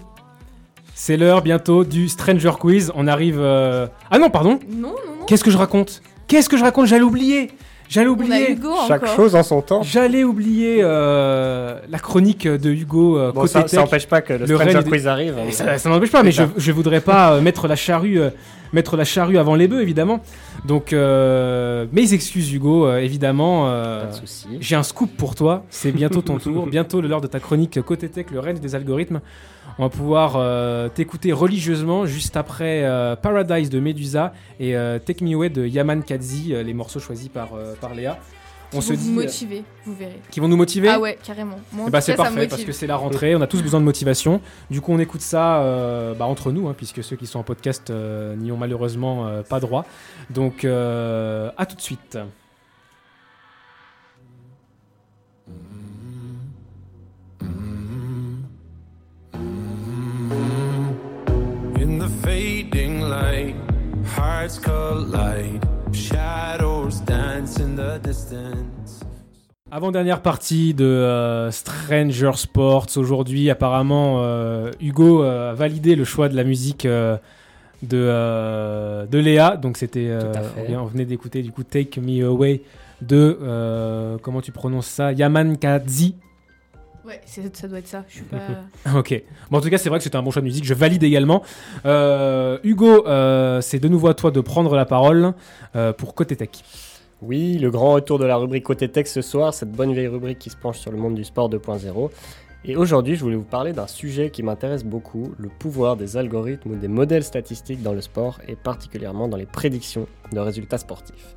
[0.93, 2.91] C'est l'heure bientôt du Stranger Quiz.
[2.95, 4.59] On arrive euh, ah non pardon.
[4.69, 5.25] Non, non, non.
[5.27, 6.01] Qu'est-ce que je raconte?
[6.27, 6.87] Qu'est-ce que je raconte?
[6.87, 7.51] J'allais oublier
[7.89, 9.15] J'allais oublier Hugo Chaque encore.
[9.15, 9.81] chose en son temps.
[9.81, 13.71] J'allais oublier euh, la chronique de Hugo euh, Bon, côté ça, tech.
[13.71, 15.35] ça n'empêche pas que le, Le Stranger règne des- Quiz arrive.
[15.43, 16.49] Mais- ça, ça n'empêche pas, mais je, ça.
[16.55, 18.29] je voudrais pas euh, mettre la charrue, euh,
[18.73, 20.19] mettre la charrue avant les bœufs, évidemment.
[20.65, 23.69] Donc, euh, mes excuses, Hugo, euh, évidemment.
[23.69, 24.47] euh, Pas de souci.
[24.59, 25.63] j'ai un scoop pour toi.
[25.71, 29.19] C'est bientôt ton tour, bientôt l'heure de ta chronique côté tech, le règne des algorithmes.
[29.79, 35.23] On va pouvoir euh, t'écouter religieusement juste après euh, Paradise de Medusa et euh, Take
[35.23, 38.19] Me Away de Yaman Kadzi, les morceaux choisis par, par Léa.
[38.73, 40.19] On Qui se vont vous dit motiver, vous verrez.
[40.31, 40.89] qui vont nous motiver.
[40.89, 41.55] Ah ouais, carrément.
[41.89, 44.41] Bah, c'est parfait parce que c'est la rentrée, on a tous besoin de motivation.
[44.69, 45.63] Du coup, on écoute ça
[46.19, 47.89] bah, entre nous, hein, puisque ceux qui sont en podcast
[48.37, 49.85] n'y ont malheureusement pas droit.
[50.29, 52.17] Donc, à tout de suite.
[61.81, 63.55] In the fading light,
[64.17, 65.63] hearts collide,
[65.93, 69.03] shadows dance in the distance.
[69.71, 72.87] Avant-dernière partie de euh, Stranger Sports.
[72.97, 77.17] Aujourd'hui, apparemment, euh, Hugo euh, a validé le choix de la musique euh,
[77.83, 79.55] de, euh, de Léa.
[79.57, 80.07] Donc, c'était.
[80.09, 80.75] euh, Tout à fait.
[80.75, 82.61] on, venait d'écouter du coup Take Me Away
[83.01, 83.37] de.
[83.41, 85.13] euh, comment tu prononces ça?
[85.13, 86.15] Yaman Kadzi.
[87.05, 88.03] Ouais, c'est- ça doit être ça.
[88.07, 88.37] Je suis pas.
[88.97, 89.23] Ok.
[89.49, 90.65] Bon, en tout cas, c'est vrai que c'était un bon choix de musique.
[90.65, 91.43] Je valide également.
[91.85, 95.33] Euh, Hugo, euh, c'est de nouveau à toi de prendre la parole
[95.75, 96.49] euh, pour Côté Tech.
[97.21, 100.39] Oui, le grand retour de la rubrique Côté Tech ce soir, cette bonne vieille rubrique
[100.39, 102.09] qui se penche sur le monde du sport 2.0.
[102.65, 106.71] Et aujourd'hui, je voulais vous parler d'un sujet qui m'intéresse beaucoup, le pouvoir des algorithmes
[106.71, 111.35] ou des modèles statistiques dans le sport et particulièrement dans les prédictions de résultats sportifs.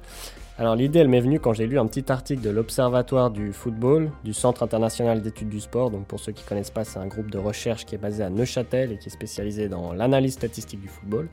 [0.59, 4.11] Alors l'idée, elle m'est venue quand j'ai lu un petit article de l'Observatoire du football,
[4.23, 5.91] du Centre international d'études du sport.
[5.91, 8.29] Donc pour ceux qui connaissent pas, c'est un groupe de recherche qui est basé à
[8.29, 11.29] Neuchâtel et qui est spécialisé dans l'analyse statistique du football.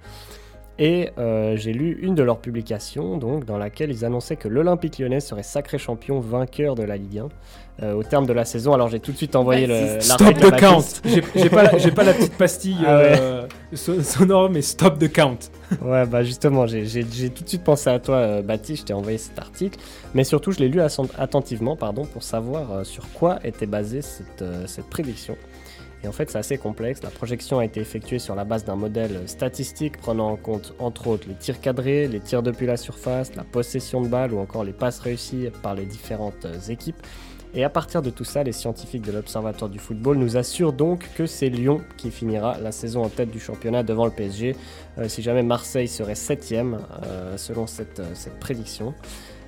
[0.82, 4.98] Et euh, j'ai lu une de leurs publications, donc, dans laquelle ils annonçaient que l'Olympique
[4.98, 7.28] lyonnais serait sacré champion vainqueur de la Ligue 1
[7.84, 8.74] euh, au terme de la saison.
[8.74, 10.82] Alors j'ai tout de suite envoyé le, Stop the count
[11.36, 13.16] J'ai pas, la- j'ai pas la petite pastille Ah ouais.
[13.20, 15.38] euh, so- sonore, mais stop the count.
[15.84, 19.18] Ouais, bah justement, j'ai- tout de suite pensé à toi, euh, Baptiste, je t'ai envoyé
[19.18, 19.78] cet article.
[20.16, 20.82] Mais surtout, je l'ai lu
[21.18, 25.36] attentivement pardon, pour savoir sur quoi était basée cette, cette prédiction.
[26.04, 27.04] Et en fait, c'est assez complexe.
[27.04, 31.08] La projection a été effectuée sur la base d'un modèle statistique prenant en compte, entre
[31.08, 34.64] autres, les tirs cadrés, les tirs depuis la surface, la possession de balle ou encore
[34.64, 37.02] les passes réussies par les différentes euh, équipes.
[37.56, 41.10] Et à partir de tout ça, les scientifiques de l'Observatoire du football nous assurent donc
[41.16, 44.56] que c'est Lyon qui finira la saison en tête du championnat devant le PSG.
[45.00, 48.94] Euh, si jamais Marseille serait septième, euh, selon cette, cette prédiction.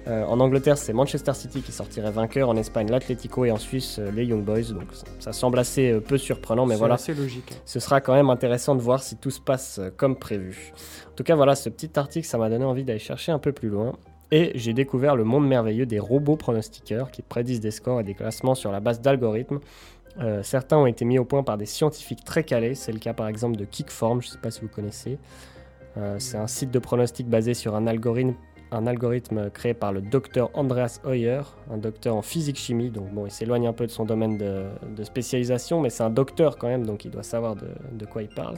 [0.07, 2.49] Euh, en Angleterre, c'est Manchester City qui sortirait vainqueur.
[2.49, 4.73] En Espagne, l'Atlético et en Suisse, euh, les Young Boys.
[4.73, 6.95] Donc ça, ça semble assez euh, peu surprenant, mais C'est voilà.
[6.95, 7.53] assez logique.
[7.65, 10.73] Ce sera quand même intéressant de voir si tout se passe comme prévu.
[11.11, 13.51] En tout cas, voilà, ce petit article, ça m'a donné envie d'aller chercher un peu
[13.51, 13.93] plus loin.
[14.31, 18.13] Et j'ai découvert le monde merveilleux des robots pronostiqueurs qui prédisent des scores et des
[18.13, 19.59] classements sur la base d'algorithmes.
[20.41, 22.73] Certains ont été mis au point par des scientifiques très calés.
[22.75, 25.19] C'est le cas par exemple de Kickform, je ne sais pas si vous connaissez.
[25.97, 28.33] Euh, c'est un site de pronostic basé sur un algorithme,
[28.71, 32.89] un algorithme créé par le docteur Andreas Hoyer, un docteur en physique-chimie.
[32.89, 36.57] Donc bon, il s'éloigne un peu de son domaine de, spécialisation, mais c'est un docteur
[36.57, 38.55] quand même, donc il doit savoir de, de quoi il parle.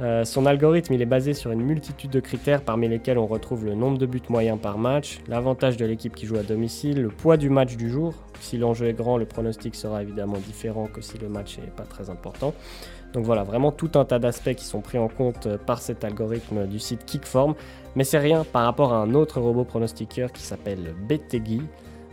[0.00, 3.66] Euh, son algorithme il est basé sur une multitude de critères parmi lesquels on retrouve
[3.66, 7.08] le nombre de buts moyens par match, l'avantage de l'équipe qui joue à domicile, le
[7.08, 8.14] poids du match du jour.
[8.40, 11.82] Si l'enjeu est grand, le pronostic sera évidemment différent que si le match n'est pas
[11.82, 12.54] très important.
[13.12, 16.04] Donc voilà, vraiment tout un tas d'aspects qui sont pris en compte euh, par cet
[16.04, 17.54] algorithme du site Kickform.
[17.96, 21.60] Mais c'est rien par rapport à un autre robot pronostiqueur qui s'appelle BTG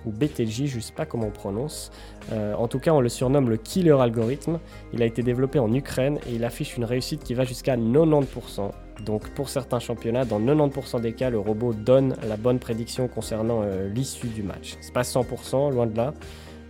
[0.06, 1.92] ou BTJ, je ne sais pas comment on prononce.
[2.32, 4.60] Euh, en tout cas, on le surnomme le killer algorithme.
[4.94, 8.72] Il a été développé en Ukraine et il affiche une réussite qui va jusqu'à 90%.
[9.06, 13.62] Donc pour certains championnats, dans 90% des cas, le robot donne la bonne prédiction concernant
[13.64, 14.78] euh, l'issue du match.
[14.82, 16.14] C'est pas 100%, loin de là.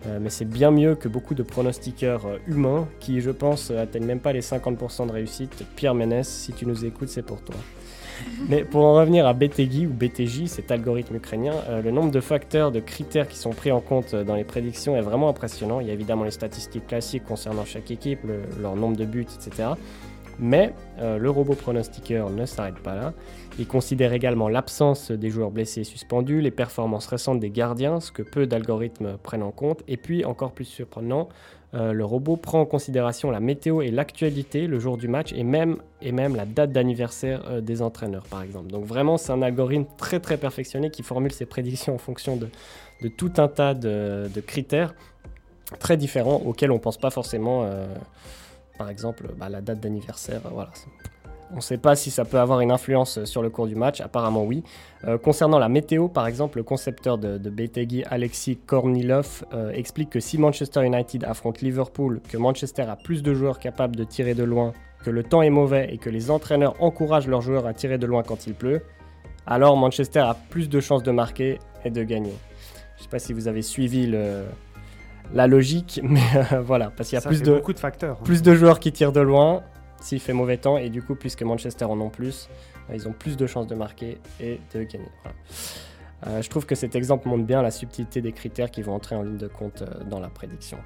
[0.06, 3.82] Euh, mais c'est bien mieux que beaucoup de pronostiqueurs euh, humains qui, je pense, euh,
[3.82, 5.64] atteignent même pas les 50% de réussite.
[5.76, 7.56] Pierre Ménès, si tu nous écoutes, c'est pour toi.
[8.50, 12.20] Mais pour en revenir à BTG ou BTJ, cet algorithme ukrainien, euh, le nombre de
[12.22, 15.80] facteurs, de critères qui sont pris en compte dans les prédictions est vraiment impressionnant.
[15.80, 19.26] Il y a évidemment les statistiques classiques concernant chaque équipe, le- leur nombre de buts,
[19.36, 19.70] etc.
[20.40, 23.14] Mais euh, le robot pronostiqueur ne s'arrête pas là.
[23.60, 28.12] Il considère également l'absence des joueurs blessés et suspendus, les performances récentes des gardiens, ce
[28.12, 31.28] que peu d'algorithmes prennent en compte, et puis, encore plus surprenant,
[31.74, 35.44] euh, le robot prend en considération la météo et l'actualité le jour du match, et
[35.44, 38.68] même, la date d'anniversaire euh, des entraîneurs, par exemple.
[38.68, 42.48] Donc vraiment, c'est un algorithme très très perfectionné qui formule ses prédictions en fonction de,
[43.10, 44.94] tout un tas de, critères
[45.80, 47.68] très différents auxquels on ne pense pas forcément.
[48.78, 50.70] Par exemple, bah, la date d'anniversaire, euh, voilà.
[51.54, 54.02] On ne sait pas si ça peut avoir une influence sur le cours du match,
[54.02, 54.64] apparemment oui.
[55.06, 60.10] Euh, concernant la météo, par exemple, le concepteur de, de BTG, Alexis Kornilov, euh, explique
[60.10, 64.34] que si Manchester United affronte Liverpool, que Manchester a plus de joueurs capables de tirer
[64.34, 64.74] de loin,
[65.06, 68.06] que le temps est mauvais et que les entraîneurs encouragent leurs joueurs à tirer de
[68.06, 68.82] loin quand il pleut,
[69.46, 72.34] alors Manchester a plus de chances de marquer et de gagner.
[72.98, 74.44] Je ne sais pas si vous avez suivi le-
[75.34, 76.22] la logique, mais
[76.54, 78.18] euh, voilà, parce qu'il y a Ça plus de, beaucoup de facteurs.
[78.20, 78.24] hein.
[78.24, 79.64] plus de joueurs qui tirent de loin
[80.00, 82.50] s'il fait mauvais temps et du coup puisque Manchester en ont plus
[82.90, 85.36] euh, ils ont plus de chances de marquer et de gagner Voilà.
[86.28, 89.16] Euh, je trouve que cet exemple montre bien la subtilité des critères qui vont entrer
[89.16, 90.78] en ligne de compte dans la prédiction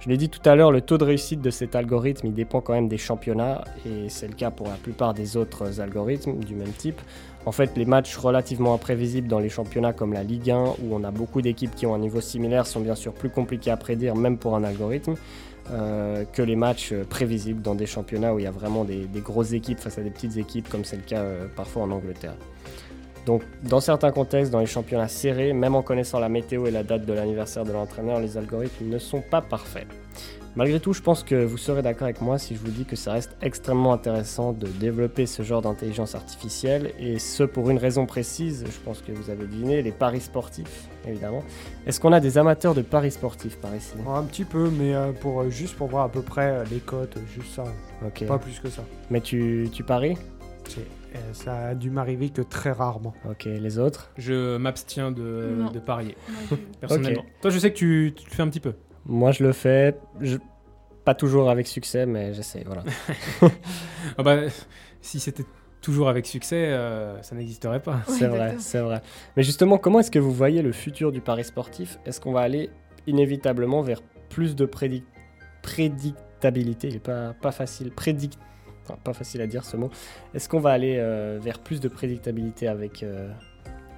[0.00, 2.60] je l'ai dit tout à l'heure, le taux de réussite de cet algorithme, il dépend
[2.60, 6.54] quand même des championnats, et c'est le cas pour la plupart des autres algorithmes du
[6.54, 7.00] même type.
[7.48, 11.02] En fait, les matchs relativement imprévisibles dans les championnats comme la Ligue 1, où on
[11.02, 14.16] a beaucoup d'équipes qui ont un niveau similaire, sont bien sûr plus compliqués à prédire,
[14.16, 15.14] même pour un algorithme,
[15.70, 19.08] euh, que les matchs euh, prévisibles dans des championnats où il y a vraiment des,
[19.24, 22.34] grosses équipes face à des petites équipes, comme c'est le cas euh, parfois en Angleterre.
[23.24, 26.82] Donc, dans certains contextes, dans les championnats serrés, même en connaissant la météo et la
[26.82, 29.86] date de l'anniversaire de l'entraîneur, les algorithmes ne sont pas parfaits.
[30.58, 32.96] Malgré tout, je pense que vous serez d'accord avec moi si je vous dis que
[32.96, 38.06] ça reste extrêmement intéressant de développer ce genre d'intelligence artificielle, et ce pour une raison
[38.06, 41.44] précise, je pense que vous avez deviné, les paris sportifs, évidemment.
[41.86, 43.94] Est-ce qu'on a des amateurs de paris sportifs par ici?
[44.04, 46.80] Un petit peu, mais euh, pour, euh, juste pour voir à peu près euh, les
[46.80, 47.64] cotes, juste ça.
[48.26, 48.82] Pas plus que ça.
[49.10, 50.16] Mais tu, tu paries?
[51.34, 53.14] Ça a dû m'arriver que très rarement.
[53.30, 54.10] Ok, les autres?
[54.18, 56.16] Je m'abstiens de, parier,
[56.80, 57.24] personnellement.
[57.42, 58.72] Toi, je sais que tu, tu le fais un petit peu.
[59.08, 60.36] Moi, je le fais, je-
[61.04, 62.84] pas toujours avec succès, mais j'essaie, voilà.
[64.18, 64.36] Ah bah,
[65.00, 65.44] si c'était
[65.80, 68.00] toujours avec succès, euh, ça n'existerait pas.
[68.06, 69.00] C'est vrai, c'est vrai.
[69.36, 71.98] Mais justement, comment est-ce que vous voyez le futur du pari sportif?
[72.04, 72.68] Est-ce qu'on va aller
[73.06, 75.04] inévitablement vers plus de prédic-
[75.62, 76.88] prédictabilité?
[76.88, 77.90] Il n'est pas, pas facile.
[77.92, 78.36] Prédic...
[78.84, 79.90] enfin, pas facile à dire ce mot.
[80.34, 83.30] Est-ce qu'on va aller euh, vers plus de prédictabilité avec, euh,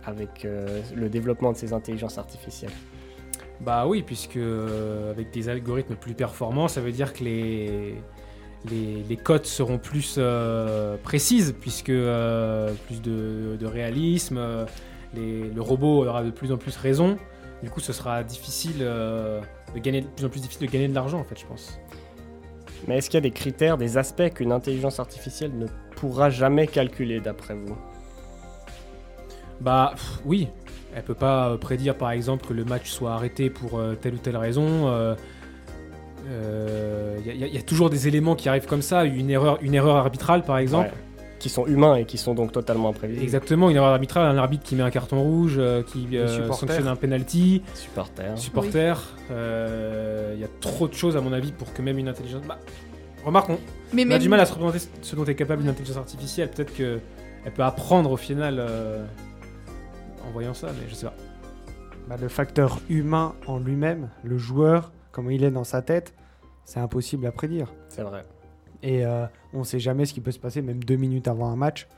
[0.05, 2.73] avec euh, le développement de ces intelligences artificielles?
[3.61, 7.95] Bah oui, puisque euh, avec des algorithmes plus performants, ça veut dire que les,
[8.71, 14.41] les, les cotes seront plus euh, précises, puisque euh, plus de, de réalisme,
[15.15, 17.19] les- le robot aura de plus en plus raison.
[17.63, 19.41] Du coup, ce sera difficile de
[19.77, 21.79] gagner, de plus en plus difficile de gagner de l'argent, en fait, je pense.
[22.89, 26.67] Mais est-ce qu'il y a des critères, des aspects qu'une intelligence artificielle ne pourra jamais
[26.67, 27.77] calculer d'après vous?
[29.61, 30.49] Bah pff, oui,
[30.95, 34.15] elle peut pas euh, prédire par exemple que le match soit arrêté pour euh, telle
[34.15, 34.91] ou telle raison.
[37.25, 40.43] Il y, a toujours des éléments qui arrivent comme ça, une erreur, une erreur arbitrale
[40.43, 40.91] par exemple.
[40.91, 41.39] Ouais.
[41.41, 43.25] qui sont humains et qui sont donc totalement imprévisibles.
[43.25, 46.87] Exactement, il y a un arbitre qui met un carton rouge, euh, qui euh, sanctionne
[46.87, 48.99] un penalty, supporter.
[49.31, 52.43] euh, Il y a trop de choses à mon avis pour que même une intelligence.
[52.47, 52.59] Bah,
[53.25, 53.59] remarque, on,
[53.93, 56.51] Mais on a du mal à se représenter ce dont est capable une intelligence artificielle.
[56.51, 57.01] Peut-être que
[57.45, 59.05] elle peut apprendre au final euh,
[60.31, 61.15] en voyant ça, mais je sais pas.
[62.09, 66.15] Bah, le facteur humain en lui-même, le joueur, comment il est dans sa tête,
[66.65, 67.73] c'est impossible à prédire.
[67.89, 68.23] C'est vrai.
[68.83, 71.51] Et euh, on ne sait jamais ce qui peut se passer, même deux minutes avant
[71.51, 71.89] un match.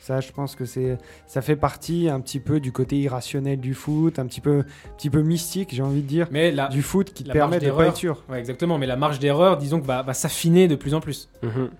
[0.00, 0.96] Ça, je pense que c'est,
[1.26, 4.96] ça fait partie un petit peu du côté irrationnel du foot, un petit peu, un
[4.96, 7.56] petit peu mystique, j'ai envie de dire, Mais la, du foot qui te la permet
[7.56, 7.88] marge de pas d'erreur.
[7.90, 8.24] être sûr.
[8.30, 8.78] ouais, exactement.
[8.78, 11.28] Mais la marge d'erreur, disons que va, va s'affiner de plus en plus.
[11.42, 11.70] Mhm.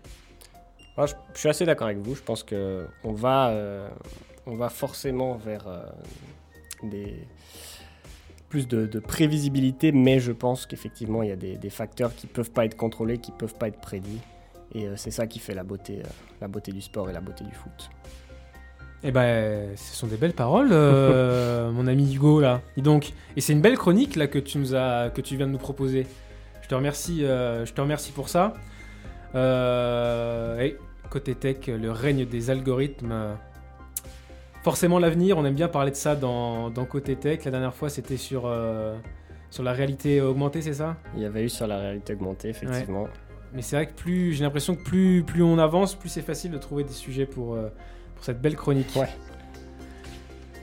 [0.98, 2.14] Moi, je, je suis assez d'accord avec vous.
[2.14, 3.88] Je pense que on va, euh,
[4.46, 5.82] on va forcément vers euh,
[6.82, 7.14] des
[8.48, 12.28] plus de, de prévisibilité, mais je pense qu'effectivement, il y a des, des facteurs qui
[12.28, 14.20] peuvent pas être contrôlés, qui peuvent pas être prédits,
[14.74, 16.08] et euh, c'est ça qui fait la beauté, euh,
[16.40, 17.90] la beauté du sport et la beauté du foot.
[19.02, 20.68] Eh ben, ce sont des belles paroles,
[21.72, 22.62] mon ami Hugo là.
[22.76, 25.46] Dis donc, et c'est une belle chronique là que tu nous as, que tu viens
[25.46, 26.06] de nous proposer.
[26.62, 28.54] Je te remercie, je te remercie pour ça.
[29.34, 30.78] Et
[31.10, 33.36] côté tech, le règne des algorithmes.
[34.64, 37.44] Forcément l'avenir, on aime bien parler de ça dans, dans côté tech.
[37.44, 38.96] La dernière fois, c'était sur euh,
[39.50, 40.96] sur la réalité augmentée, c'est ça?
[41.14, 43.06] Il y avait eu sur la réalité augmentée, effectivement.
[43.52, 46.50] Mais c'est vrai que plus, j'ai l'impression que plus, plus on avance, plus c'est facile
[46.50, 47.68] de trouver des sujets pour, euh,
[48.14, 48.88] pour cette belle chronique.
[48.96, 49.10] Ouais.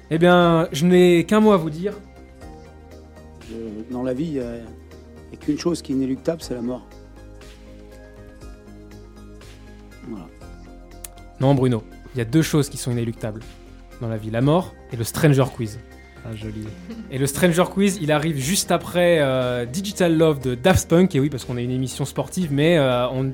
[0.10, 1.94] Eh bien, je n'ai qu'un mot à vous dire.
[3.92, 6.88] Dans la vie, il n'y a qu'une chose qui est inéluctable, c'est la mort.
[10.08, 10.26] Voilà.
[11.40, 11.84] Non, Bruno,
[12.16, 13.42] il y a deux choses qui sont inéluctables
[14.02, 15.80] dans la vie la mort et le Stranger Quiz.
[16.26, 16.68] Ah, joli.
[17.10, 21.16] Et le Stranger Quiz, il arrive juste après euh, Digital Love de Daft Punk.
[21.16, 23.32] Et oui, parce qu'on a une émission sportive, mais euh, on,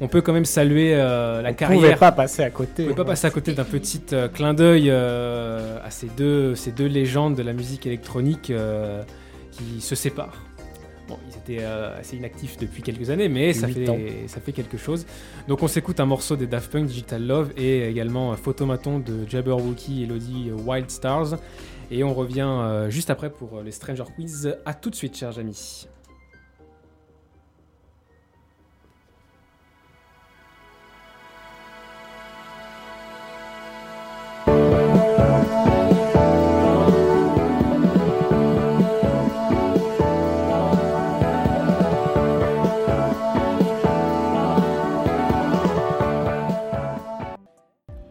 [0.00, 1.80] on peut quand même saluer euh, la On carrière.
[1.80, 2.82] pouvait pas passer à côté.
[2.84, 4.02] On pouvait pas passer à côté d'un petit
[4.34, 8.52] clin d'œil à ces deux, ces deux légendes de la musique électronique
[9.50, 10.44] qui se séparent.
[11.50, 13.72] Euh, assez inactifs depuis quelques années, mais ça ans.
[13.72, 15.06] fait, ça fait quelque chose.
[15.46, 19.28] Donc on s'écoute un morceau des Daft Punk, Digital Love, et également euh, Photomaton de
[19.28, 21.36] Jabberwocky, Elodie, euh, Wild Stars.
[21.90, 24.54] Et on revient euh, juste après pour les Stranger Quiz.
[24.66, 25.88] À tout de suite, chers amis.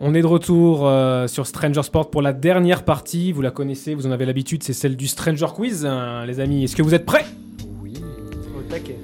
[0.10, 3.34] On est de retour euh, sur Stranger Sport pour la dernière partie.
[3.34, 6.64] Vous la connaissez, vous en avez l'habitude, c'est celle du Stranger Quiz, hein, les amis.
[6.64, 7.26] Est-ce que vous êtes prêts?
[7.84, 7.92] Oui.
[8.58, 8.98] Au taquet.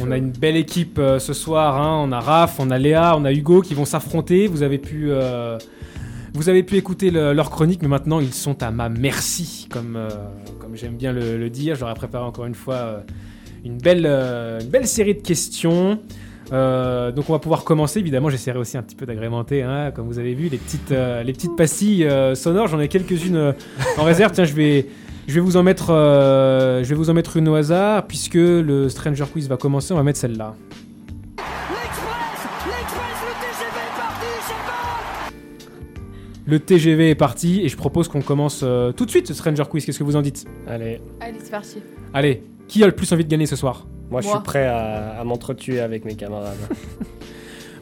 [0.00, 1.80] On a une belle équipe euh, ce soir.
[1.80, 2.02] hein.
[2.04, 4.48] On a Raph, on a Léa, on a Hugo qui vont s'affronter.
[4.48, 5.58] Vous avez pu, euh,
[6.34, 9.94] vous avez pu écouter le- leur chronique, mais maintenant ils sont à ma merci, comme,
[9.94, 10.08] euh,
[10.58, 11.76] comme j'aime bien le, le dire.
[11.76, 13.00] J'aurais préparé encore une fois euh,
[13.64, 16.00] une, belle, euh, une belle série de questions.
[16.52, 18.00] Euh, donc on va pouvoir commencer.
[18.00, 21.22] Évidemment, j'essaierai aussi un petit peu d'agrémenter, hein, comme vous avez vu, les petites, euh,
[21.22, 22.68] les petites pastilles euh, sonores.
[22.68, 23.52] J'en ai quelques-unes euh,
[23.98, 24.32] en réserve.
[24.32, 24.86] Tiens, je vais,
[25.26, 28.34] je vais vous en mettre, euh, je vais vous en mettre une au hasard, puisque
[28.34, 29.92] le Stranger Quiz va commencer.
[29.92, 30.54] On va mettre celle-là.
[36.46, 39.64] Le TGV est parti et je propose qu'on commence euh, tout de suite ce Stranger
[39.68, 39.84] Quiz.
[39.84, 40.46] Qu'est-ce que vous en dites?
[40.66, 41.76] Allez, Allez, c'est parti.
[42.14, 43.86] Allez, qui a le plus envie de gagner ce soir?
[44.10, 46.56] Moi, je suis prêt à, à m'entretuer avec mes camarades.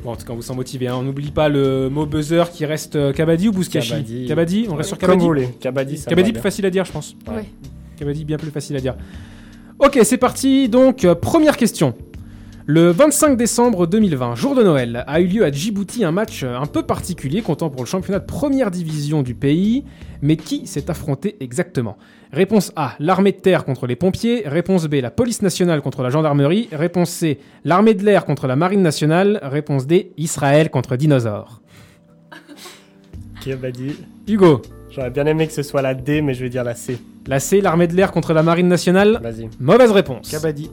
[0.04, 0.86] Bon, en tout cas, on vous sent motivé.
[0.86, 0.94] hein.
[0.98, 4.66] On n'oublie pas le mot buzzer qui reste euh, Kabaddi ou Bouskashi Kabaddi.
[4.70, 5.48] on reste sur Comme Kabaddi vous voulez.
[5.58, 6.42] Kabaddi, ça Kabaddi plus bien.
[6.42, 7.16] facile à dire, je pense.
[7.26, 7.34] Ouais.
[7.36, 7.44] Ouais.
[7.98, 8.94] Kabaddi bien plus facile à dire.
[9.80, 10.68] Ok, c'est parti.
[10.68, 11.94] Donc, euh, première question.
[12.68, 16.58] Le 25 décembre 2020, jour de Noël, a eu lieu à Djibouti un match euh,
[16.58, 19.84] un peu particulier comptant pour le championnat de première division du pays.
[20.20, 21.96] Mais qui s'est affronté exactement?
[22.32, 24.42] Réponse A, l'armée de terre contre les pompiers.
[24.46, 26.68] Réponse B, la police nationale contre la gendarmerie.
[26.72, 29.38] Réponse C, l'armée de l'air contre la marine nationale.
[29.44, 31.60] Réponse D, Israël contre dinosaures.
[33.44, 33.94] Kabaddi.
[34.26, 36.98] Hugo, J'aurais bien aimé que ce soit la D, mais je vais dire la C.
[37.28, 39.20] la C, l'armée de l'air contre la marine nationale.
[39.22, 39.48] Vas-y.
[39.60, 40.28] Mauvaise réponse.
[40.28, 40.68] Kabaddi.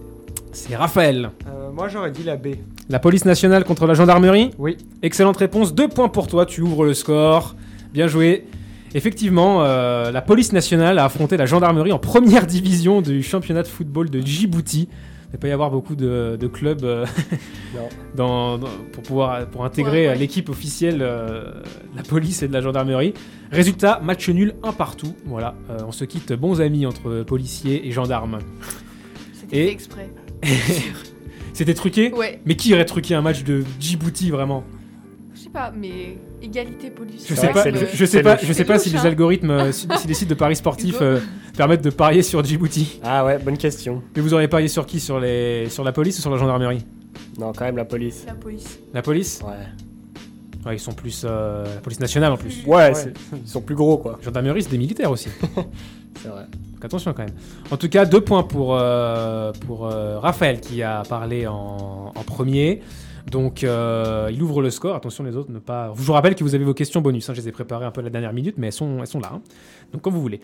[0.54, 1.32] C'est Raphaël.
[1.48, 2.48] Euh, moi, j'aurais dit la B.
[2.90, 4.52] La police nationale contre la gendarmerie?
[4.58, 4.78] Oui.
[5.02, 7.56] Excellente réponse, deux points pour toi, tu ouvres le score.
[7.94, 8.46] Bien joué.
[8.94, 13.68] Effectivement, euh, la police nationale a affronté la gendarmerie en première division du championnat de
[13.68, 14.88] football de Djibouti.
[14.90, 17.06] Il ne peut pas y avoir beaucoup de, de clubs euh,
[17.76, 17.90] Non.
[18.16, 20.16] dans- dans- pour, pouvoir, pour intégrer Ouais, ouais.
[20.20, 21.46] l'équipe officielle euh,
[21.94, 23.16] de la police et de la gendarmerie.
[23.52, 25.16] Résultat, match nul, un partout.
[25.26, 28.38] Voilà, euh, on se quitte bons amis entre policiers et gendarmes.
[29.34, 30.12] C'était Et- exprès.
[31.54, 32.40] C'était truqué Ouais.
[32.46, 34.64] Mais qui aurait truqué un match de Djibouti vraiment?
[35.36, 37.26] Je sais pas, mais égalité police.
[37.28, 39.88] Je sais pas, je, le- je sais pas, je sais si les algorithmes, euh, si,
[40.00, 41.20] si les sites de paris sportifs euh,
[41.56, 43.00] permettent de parier sur Djibouti.
[43.04, 44.02] Ah ouais, bonne question.
[44.16, 45.00] Mais vous auriez parié sur qui?
[45.00, 46.86] Sur les, sur la police ou sur la gendarmerie?
[47.40, 48.24] Non, quand même la police.
[48.28, 48.80] La police.
[48.94, 49.42] La police?
[49.44, 49.54] Ouais.
[50.66, 52.64] Ouais, ils sont plus euh, la police nationale en plus.
[52.66, 53.14] Ouais, c'est-
[53.44, 54.20] ils sont plus gros quoi.
[54.24, 55.30] Gendarmerie, c'est des militaires aussi.
[56.22, 56.46] C'est vrai.
[56.74, 57.36] Donc attention quand même.
[57.72, 62.82] En tout cas, deux points pour, euh, pour euh, Raphaël qui a parlé en, premier.
[63.32, 64.96] Donc euh, il ouvre le score.
[64.96, 65.94] Attention les autres, ne pas.
[65.96, 67.30] Je vous rappelle que vous avez vos questions bonus.
[67.30, 67.34] hein.
[67.34, 69.32] Je les ai préparées un peu à la dernière minute, mais elles sont, là.
[69.34, 69.42] hein.
[69.92, 70.40] Donc comme vous voulez.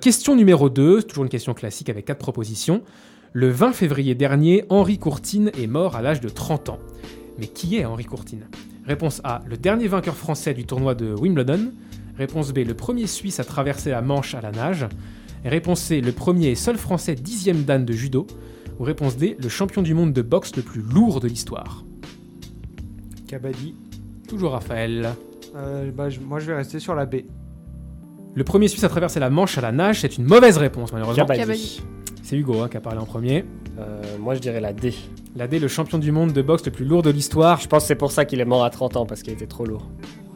[0.00, 2.82] Question numéro 2, toujours une question classique avec quatre propositions.
[3.32, 6.78] Le 20 février dernier, Henri Courtine est mort à l'âge de 30 ans.
[7.38, 8.46] Mais qui est Henri Courtine?
[8.86, 11.70] Réponse A, le dernier vainqueur français du tournoi de Wimbledon.
[12.20, 14.86] Réponse B, le premier Suisse à traverser la Manche à la nage.
[15.42, 18.26] Et réponse C, le premier et seul Français dixième dan de judo.
[18.78, 21.82] Ou réponse D, le champion du monde de boxe le plus lourd de l'histoire.
[23.26, 23.74] Kabaddi.
[24.28, 25.14] Toujours Raphaël.
[25.56, 27.22] Euh, bah, moi, je vais rester sur la B.
[28.34, 31.24] Le premier Suisse à traverser la Manche à la nage, c'est une mauvaise réponse malheureusement.
[31.24, 31.40] Kabaddi.
[31.40, 31.82] Kabaddi.
[32.22, 33.46] C'est Hugo hein, qui a parlé en premier.
[33.78, 34.92] Euh, moi je dirais la D.
[35.36, 37.60] La D, le champion du monde de boxe le plus lourd de l'histoire.
[37.60, 39.46] Je pense que c'est pour ça qu'il est mort à 30 ans parce qu'il était
[39.46, 39.88] trop lourd.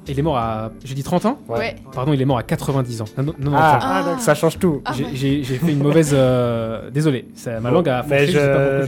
[0.09, 0.71] Il est mort à.
[0.85, 1.75] J'ai dit 30 ans Ouais.
[1.93, 3.05] Pardon, il est mort à 90 ans.
[3.19, 4.03] Non, non, non, Ah, ça- Ah.
[4.11, 4.83] donc ça change tout.
[4.85, 6.11] Ah, j'ai- fait une mauvaise.
[6.13, 8.33] euh, Désolé, ça- ma langue a mais fourché,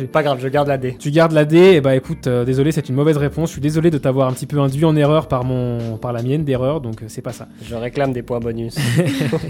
[0.01, 0.97] je pas grave, je garde la D.
[0.99, 3.49] Tu gardes la D, et bah écoute, euh, désolé, c'est une mauvaise réponse.
[3.49, 6.23] Je suis désolé de t'avoir un petit peu induit en erreur par mon, par la
[6.23, 7.49] mienne d'erreur, donc euh, c'est pas ça.
[7.63, 8.77] Je réclame des points bonus.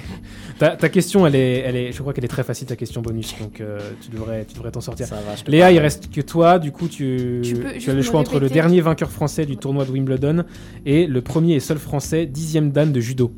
[0.58, 3.02] Ta, ta question, elle est, elle est, je crois qu'elle est très facile ta question
[3.02, 5.06] bonus, donc euh, tu devrais, tu devrais t'en sortir.
[5.06, 6.58] ça va, je te Léa, il reste que toi.
[6.58, 9.56] Du coup, tu, Tu peux tu as le choix entre le dernier vainqueur français du
[9.58, 10.44] tournoi de Wimbledon
[10.86, 13.32] et le premier et seul français dixième dan de judo.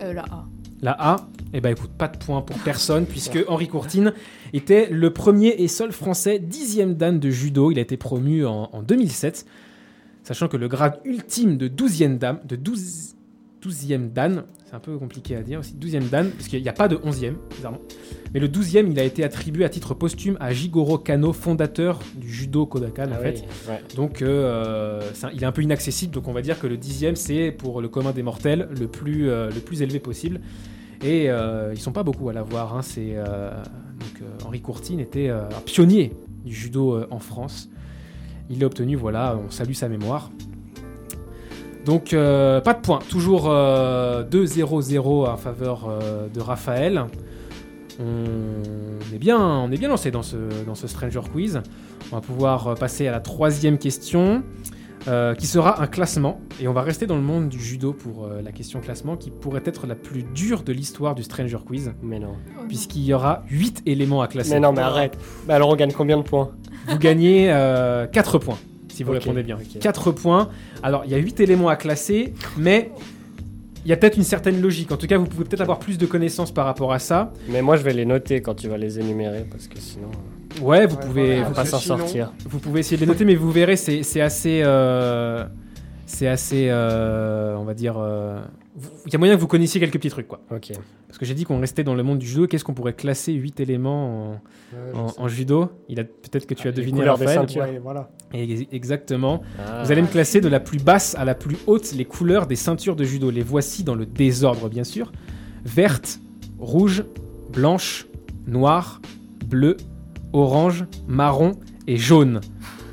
[0.00, 0.46] Euh, la A.
[0.80, 4.12] La A, eh ben écoute, pas de point pour personne, puisque Henri Courtine
[4.52, 7.72] était le premier et seul français dixième dan de judo.
[7.72, 9.44] Il a été promu en, en 2007,
[10.22, 13.16] sachant que le grade ultime de 12e dame, de 12,
[13.60, 16.72] 12e dan, c'est un peu compliqué à dire aussi, 12e dan, parce qu'il n'y a
[16.74, 17.78] pas de 11e, bizarrement.
[18.34, 22.30] Mais le 12e, il a été attribué à titre posthume à Jigoro Kano, fondateur du
[22.30, 23.44] judo Kodokan, Ah en oui, fait.
[23.70, 23.80] ouais.
[23.96, 26.12] Donc, euh, un- il est un peu inaccessible.
[26.12, 29.30] Donc, on va dire que le dixième, c'est pour le commun des mortels le plus,
[29.30, 30.40] euh, le plus élevé possible.
[31.02, 32.76] Et euh, ils sont pas beaucoup à l'avoir.
[32.76, 32.82] hein.
[32.82, 33.50] C'est euh,
[34.00, 36.12] donc Henri Courtine était un pionnier
[36.44, 37.70] du judo en France.
[38.50, 38.96] Il l'a obtenu.
[38.96, 40.30] Voilà, on salue sa mémoire.
[41.88, 42.98] Donc, euh, pas de points.
[43.08, 47.06] Toujours euh, 2-0-0 en faveur euh, de Raphaël.
[47.98, 50.36] On est bien, on est bien lancé dans ce,
[50.66, 51.62] dans ce Stranger Quiz.
[52.12, 54.42] On va pouvoir euh, passer à la troisième question,
[55.08, 56.42] euh, qui sera un classement.
[56.60, 59.30] Et on va rester dans le monde du judo pour euh, la question classement, qui
[59.30, 62.34] pourrait être la plus dure de l'histoire du Stranger Quiz, Mais non.
[62.60, 64.52] Oh puisqu'il y aura 8 éléments à classer.
[64.52, 65.16] Mais non, mais arrête.
[65.48, 66.50] Alors on gagne combien de points?
[66.86, 67.46] Vous gagnez
[68.12, 68.58] 4 points,
[68.98, 69.56] si vous répondez bien.
[69.56, 69.78] ok.
[69.80, 70.48] 4 points.
[70.82, 72.90] Alors, il y a 8 éléments à classer, mais
[73.84, 74.92] il y a peut-être une certaine logique.
[74.92, 77.32] En tout cas, vous pouvez peut-être avoir plus de connaissances par rapport à ça.
[77.48, 80.10] Mais moi je vais les noter quand tu vas les énumérer parce que sinon
[80.60, 81.22] Ouais, vous Ouais, pouvez...
[81.22, 81.42] on voilà.
[81.42, 82.32] va vous pas s'en sortir.
[82.48, 84.60] Vous pouvez essayer de les noter, mais vous verrez, c'est assez.
[84.64, 85.44] euh,
[86.06, 86.66] c'est assez.
[86.70, 87.94] euh, on va dire.
[87.98, 88.40] euh,
[89.06, 90.40] Il y a moyen que vous connaissiez quelques petits trucs, quoi.
[90.52, 90.72] Ok.
[91.08, 92.46] Parce que j'ai dit qu'on restait dans le monde du judo.
[92.46, 94.40] Qu'est-ce qu'on pourrait classer 8 éléments
[94.94, 95.70] en, en- en judo?
[95.88, 97.48] Il a peut-être que tu as Ah, les deviné, couleurs des Raphaël.
[97.48, 97.62] ceintures.
[97.62, 98.10] Ouais, voilà.
[98.32, 99.42] Ex- Exactement.
[99.58, 99.82] Ah.
[99.84, 102.56] Vous allez me classer de la plus basse à la plus haute les couleurs des
[102.56, 103.30] ceintures de judo.
[103.30, 105.10] Les voici dans le désordre, bien sûr
[105.64, 106.20] verte,
[106.58, 107.04] rouge,
[107.52, 108.06] blanche,
[108.46, 109.00] noire,
[109.46, 109.76] bleue,
[110.32, 111.52] orange, marron
[111.86, 112.40] et jaune.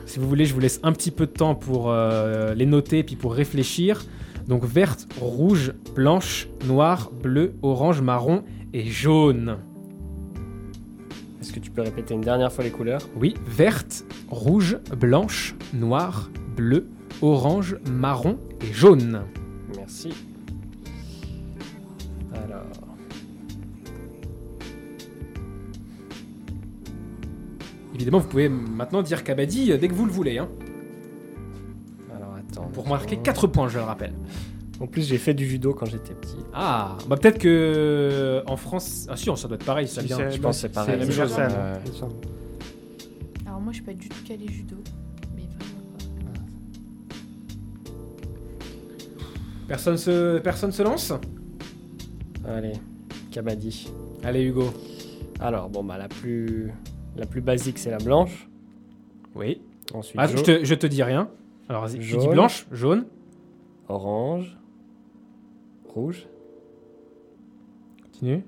[0.06, 3.04] Si vous voulez, je vous laisse un petit peu de temps pour euh, les noter
[3.04, 4.04] puis pour réfléchir.
[4.48, 8.44] Donc verte, rouge, blanche, noire, bleu, orange, marron
[8.74, 9.58] et jaune.
[11.42, 13.02] Est-ce que tu peux répéter une dernière fois les couleurs?
[13.16, 16.88] Oui, verte, rouge, blanche, noire, bleu,
[17.22, 19.22] orange, marron et jaune.
[19.76, 20.10] Merci.
[22.34, 22.62] Alors.
[27.96, 30.50] Évidemment, vous pouvez maintenant dire Kabaddi dès que vous le voulez, hein,
[32.52, 32.68] attends.
[32.74, 34.14] pour marquer 4 points, je le rappelle.
[34.82, 36.36] En plus, j'ai fait du judo quand j'étais petit.
[36.54, 40.18] Ah, bah peut-être que euh, en France, ah si, ça doit être pareil, ça vient.
[40.18, 41.00] c'est- Je pense que c'est pareil.
[41.00, 42.14] la même chose, semble.
[43.46, 44.76] Alors moi, je suis pas du tout calé judo.
[45.34, 46.42] Mais vraiment pas.
[49.68, 51.14] Personne se, personne se lance
[52.48, 52.74] Allez,
[53.32, 53.90] Kabaddi.
[54.24, 54.72] Allez Hugo.
[55.40, 56.72] Alors, bon, bah, la plus,
[57.16, 58.48] la plus basique, c'est la blanche.
[59.36, 59.62] Oui.
[59.94, 61.30] Ensuite, Ah, je, te, je te dis rien.
[61.70, 62.32] Alors vas-y, tu dis Jaune.
[62.32, 63.06] blanche, jaune.
[63.88, 64.58] orange,
[65.88, 66.28] rouge,
[68.04, 68.44] Continue.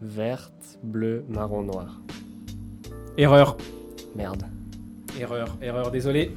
[0.00, 2.00] verte, bleu, marron, noir.
[3.18, 3.56] Erreur.
[4.16, 4.44] Merde.
[5.20, 6.32] Erreur, erreur, désolé.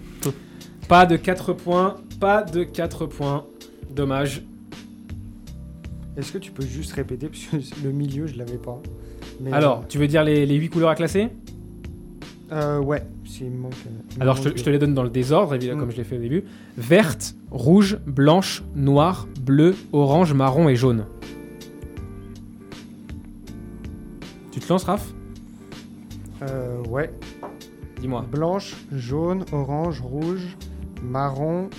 [0.88, 1.95] Pas de 4 points.
[2.19, 3.45] pas de 4 points.
[3.89, 4.43] Dommage.
[6.17, 8.80] Est-ce que tu peux juste répéter Parce que le milieu, je l'avais pas.
[9.39, 11.30] Mais, Alors, tu veux dire les, les 8 couleurs à classer?
[12.52, 13.74] Euh, ouais, s'il me manque.
[14.12, 15.82] il me Alors, je te, manque je te les donne dans le désordre, évidemment, Mm.
[15.82, 16.43] comme je l'ai fait au début.
[16.78, 21.06] Verte, rouge, blanche, noire, bleu, orange, marron et jaune.
[24.52, 25.14] Tu te lances, Raph?
[26.43, 27.12] Euh, ouais.
[28.00, 28.26] Dis-moi.
[28.32, 30.56] Blanche, jaune, orange, rouge,
[31.04, 31.70] marron,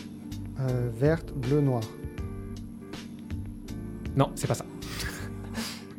[0.61, 1.83] euh, verte, bleu, noir.
[4.17, 4.65] Non, c'est pas ça.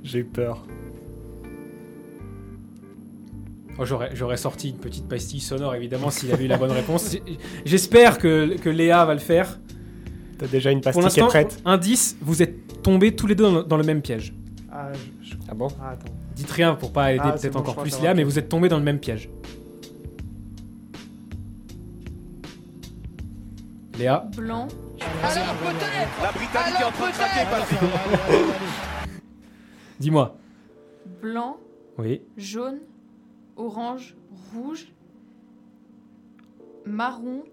[0.03, 0.65] J'ai eu peur.
[3.79, 7.15] Oh, J'aurais j'aurais sorti une petite pastille sonore, évidemment, s'il avait eu la bonne réponse.
[7.65, 9.59] J'espère que, que Léa va le faire.
[10.37, 13.63] T'as déjà une pastille qui est prête indice, vous êtes tombés tous les deux dans,
[13.63, 14.33] dans le même piège.
[14.71, 14.89] Ah,
[15.21, 16.13] je, je- Ah bon ah, attends.
[16.35, 18.69] Dites rien pour pas aider Ah, peut-être bon, encore plus Léa, mais vous êtes tombés
[18.69, 19.29] dans le même piège.
[23.97, 24.67] Léa, Blanc,
[24.99, 27.79] La Britannique est en train de craquer, Patrick.
[29.99, 30.37] dis-moi.
[31.21, 31.57] blanc,
[31.97, 32.21] Oui.
[32.37, 32.79] jaune,
[33.59, 34.15] orange,
[34.55, 34.87] rouge,
[36.85, 37.43] marron.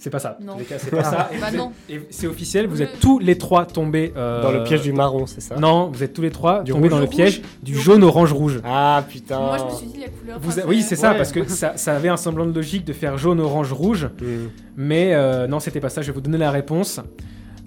[0.00, 0.38] C'est pas ça.
[0.40, 0.52] Non.
[0.52, 1.28] tous les cas, c'est pas ça.
[1.34, 1.72] Et Bah non.
[1.90, 4.12] Et c'est officiel, vous êtes tous les trois tombés.
[4.16, 5.56] euh, Dans le piège du marron, c'est ça?
[5.56, 6.90] Non, vous êtes tous les trois Du tombés rouge.
[6.96, 7.46] dans le piège rouge.
[7.64, 8.60] du Du jaune, orange, rouge.
[8.64, 9.40] Ah putain.
[9.40, 10.38] Moi, je me suis dit la couleur.
[10.40, 10.66] Vous a-.
[10.66, 11.16] Oui, c'est ça, Ouais.
[11.16, 14.08] parce que ça, ça avait un semblant de logique de faire jaune, orange, rouge.
[14.20, 14.46] Hmm.
[14.76, 16.00] Mais euh, non, c'était pas ça.
[16.02, 17.00] Je vais vous donner la réponse.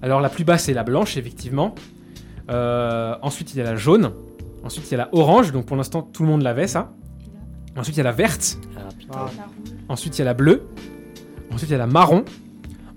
[0.01, 1.75] Alors, la plus basse, c'est la blanche, effectivement.
[2.49, 4.11] Euh, ensuite, il y a la jaune.
[4.64, 5.51] Ensuite, il y a la orange.
[5.51, 6.91] Donc, pour l'instant, tout le monde l'avait, ça.
[7.78, 8.57] Ensuite, il y a la verte.
[8.78, 9.14] Ah putain.
[9.18, 9.30] Ah.
[9.89, 10.64] Ensuite, il y a la bleue.
[11.53, 12.24] Ensuite, il y a la marron.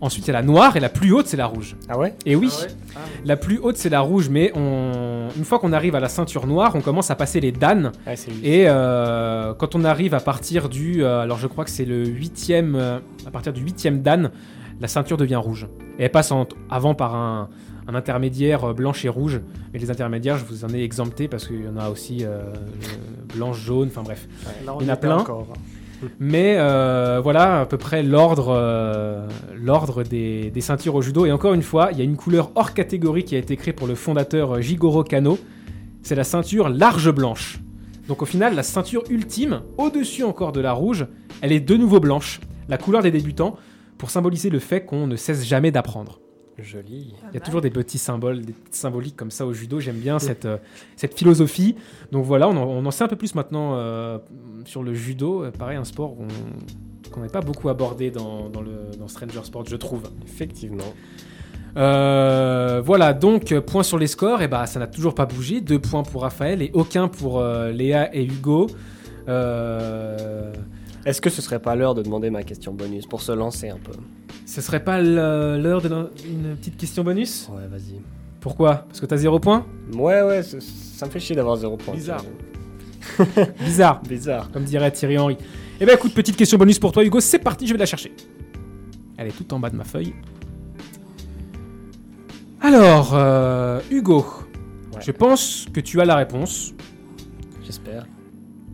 [0.00, 0.76] Ensuite, il y a la noire.
[0.76, 1.76] Et la plus haute, c'est la rouge.
[1.88, 2.14] Ah ouais?
[2.26, 2.98] Et oui, Ah ouais Ah.
[3.24, 4.28] la plus haute, c'est la rouge.
[4.28, 5.28] Mais on...
[5.36, 7.92] une fois qu'on arrive à la ceinture noire, on commence à passer les danes.
[8.06, 8.12] Ah.
[8.42, 12.04] Et euh, quand on arrive à partir du, euh, alors je crois que c'est le
[12.04, 14.30] huitième, euh, à partir du huitième dan,
[14.80, 15.68] la ceinture devient rouge.
[15.98, 17.48] Et elle passe en- avant par un,
[17.86, 19.40] un intermédiaire euh, blanche et rouge.
[19.72, 22.42] Mais les intermédiaires, je vous en ai exempté parce qu'il y en a aussi euh,
[23.34, 24.26] blanche, jaune, enfin bref.
[24.64, 25.18] Là, on Il y en a plein.
[25.18, 25.46] encore.
[26.18, 31.24] Mais euh, voilà à peu près l'ordre euh, l'ordre des, des ceintures au judo.
[31.24, 33.72] Et encore une fois, il y a une couleur hors catégorie qui a été créée
[33.72, 35.38] pour le fondateur Jigoro Kano.
[36.02, 37.58] C'est la ceinture large blanche.
[38.08, 41.06] Donc au final, la ceinture ultime, au-dessus encore de la rouge,
[41.40, 42.40] elle est de nouveau blanche.
[42.68, 43.56] La couleur des débutants
[43.96, 46.20] pour symboliser le fait qu'on ne cesse jamais d'apprendre.
[46.58, 47.14] Joli.
[47.30, 49.80] Il y a toujours des petits symboles, des petites symboliques comme ça au judo.
[49.80, 50.58] J'aime bien cette, euh,
[50.96, 51.76] cette philosophie.
[52.12, 54.18] Donc voilà, on en, on en sait un peu plus maintenant euh,
[54.64, 55.44] sur le judo.
[55.44, 56.14] Euh, Pareil, un sport
[57.10, 60.02] qu'on n'a pas beaucoup abordé dans, dans le, dans Stranger Sport, je trouve.
[60.24, 60.94] Effectivement.
[61.76, 64.42] Euh, voilà, donc point sur les scores.
[64.42, 65.60] Et bah, ça n'a toujours pas bougé.
[65.60, 68.68] Deux points pour Raphaël et aucun pour euh, Léa et Hugo.
[69.28, 70.52] Euh,
[71.04, 73.78] Est-ce que ce serait pas l'heure de demander ma question bonus pour se lancer un
[73.78, 73.92] peu
[74.46, 78.00] ce serait pas l'heure d'une petite question bonus Ouais, vas-y.
[78.40, 78.84] Pourquoi?
[78.88, 79.64] Parce que t'as zéro point?
[79.94, 81.94] Ouais, ouais, ça, me fait chier d'avoir zéro point.
[81.94, 82.24] Bizarre.
[83.60, 84.02] Bizarre.
[84.02, 84.50] Bizarre.
[84.50, 85.38] comme dirait Thierry Henry.
[85.80, 88.12] Eh ben écoute, petite question bonus pour toi Hugo, c'est parti, je vais la chercher.
[89.16, 90.14] Elle est tout en bas de ma feuille.
[92.60, 94.24] Alors, euh, Hugo,
[94.94, 95.00] Ouais.
[95.00, 96.72] je pense que tu as la réponse.
[97.64, 98.06] J'espère.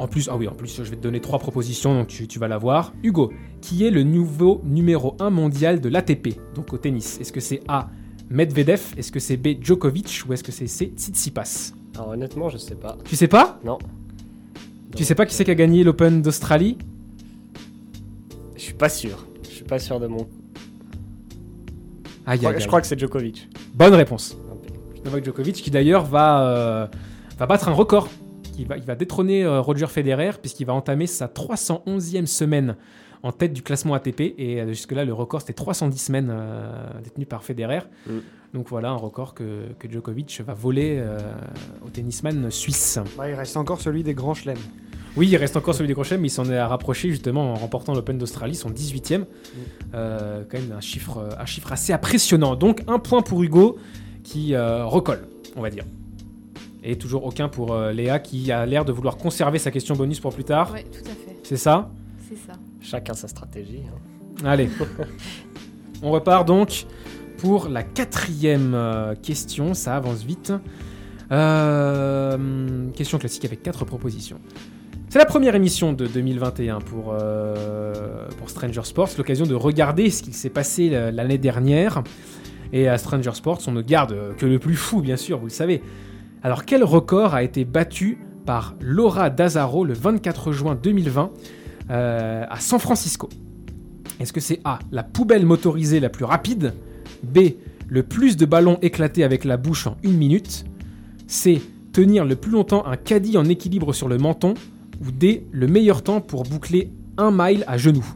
[0.01, 2.38] En plus, ah oui, en plus, je vais te donner trois propositions, donc tu, tu
[2.38, 2.94] vas la voir.
[3.03, 7.40] Hugo, qui est le nouveau numéro 1 mondial de l'ATP, donc au tennis Est-ce que
[7.40, 7.90] c'est A,
[8.30, 8.80] Medvedev?
[8.96, 10.22] Est-ce que c'est B, Djokovic?
[10.26, 11.72] Ou est-ce que c'est C, Tsitsipas?
[11.96, 12.96] Alors honnêtement, je sais pas.
[13.05, 13.61] Tu sais pas?
[13.62, 13.76] Non.
[14.96, 16.79] Tu sais pas qui c'est qui a gagné l'Open d'Australie?
[18.57, 19.26] Je suis pas sûr.
[19.42, 20.26] Je suis pas sûr de mon.
[22.26, 22.66] Aïe, Je crois, aïe, je aïe.
[22.68, 23.50] crois que c'est Djokovic.
[23.74, 24.34] Bonne réponse.
[25.04, 26.87] Novak Djokovic qui d'ailleurs va, euh,
[27.38, 28.08] va battre un record.
[28.61, 32.76] Il va, il va détrôner euh, Roger Federer puisqu'il va entamer sa 311e semaine
[33.22, 34.34] en tête du classement ATP.
[34.38, 37.80] Et euh, jusque-là, le record c'était 310 semaines euh, détenu par Federer.
[38.07, 38.18] Mm.
[38.54, 41.18] Donc voilà un record que, que Djokovic va voler euh,
[41.87, 42.99] au tennisman suisse.
[43.16, 44.58] Bah, il reste encore celui des grands chelems.
[45.16, 47.95] Oui, il reste encore celui des crochets, mais il s'en est rapproché justement en remportant
[47.95, 49.24] l'Open d'Australie, son 18e.
[49.95, 52.54] Euh, quand même un chiffre, un chiffre assez impressionnant.
[52.54, 53.76] Donc un point pour Hugo
[54.22, 55.26] qui euh, recolle,
[55.57, 55.84] on va dire.
[56.82, 60.20] Et toujours aucun pour euh, Léa qui a l'air de vouloir conserver sa question bonus
[60.20, 60.72] pour plus tard.
[60.72, 61.36] Ouais, tout à fait.
[61.42, 61.90] C'est ça?
[62.28, 62.58] C'est ça.
[62.80, 63.82] Chacun sa stratégie.
[63.86, 64.44] hein.
[64.44, 64.70] Allez.
[66.02, 66.86] On repart donc
[67.38, 69.74] pour la quatrième euh, question.
[69.74, 70.52] Ça avance vite.
[71.32, 74.38] Euh, question classique avec quatre propositions.
[75.08, 80.22] C'est la première émission de 2021 pour, euh, pour Stranger Sports, l'occasion de regarder ce
[80.22, 82.02] qui s'est passé l'année dernière.
[82.72, 85.50] Et à Stranger Sports, on ne garde que le plus fou, bien sûr, vous le
[85.50, 85.82] savez.
[86.42, 91.30] Alors, quel record a été battu par Laura Dazzaro le 24 juin 2020
[91.91, 93.29] euh, à San Francisco?
[94.18, 96.75] Est-ce que c'est A, la poubelle motorisée la plus rapide?
[97.22, 97.38] B,
[97.88, 100.64] le plus de ballons éclatés avec la bouche en une minute?
[101.26, 101.61] C,
[101.92, 104.54] tenir le plus longtemps un caddie en équilibre sur le menton?
[105.03, 108.07] Ou D, le meilleur temps pour boucler un mile à genoux?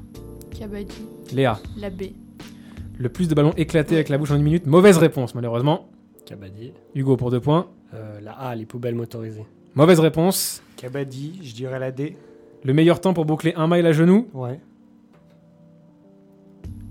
[1.33, 2.03] Léa, La B.
[2.99, 4.67] le plus de ballons éclatés avec la bouche en une minute?
[4.67, 5.89] Mauvaise réponse malheureusement.
[6.27, 6.73] Kabaddi.
[6.95, 7.69] Hugo pour deux points.
[7.95, 9.47] Euh, la A, les poubelles motorisées.
[9.75, 10.63] Mauvaise réponse.
[10.77, 12.17] Kabaddi, je dirais la D.
[12.65, 14.59] Le meilleur temps pour boucler un mile à genoux Ouais.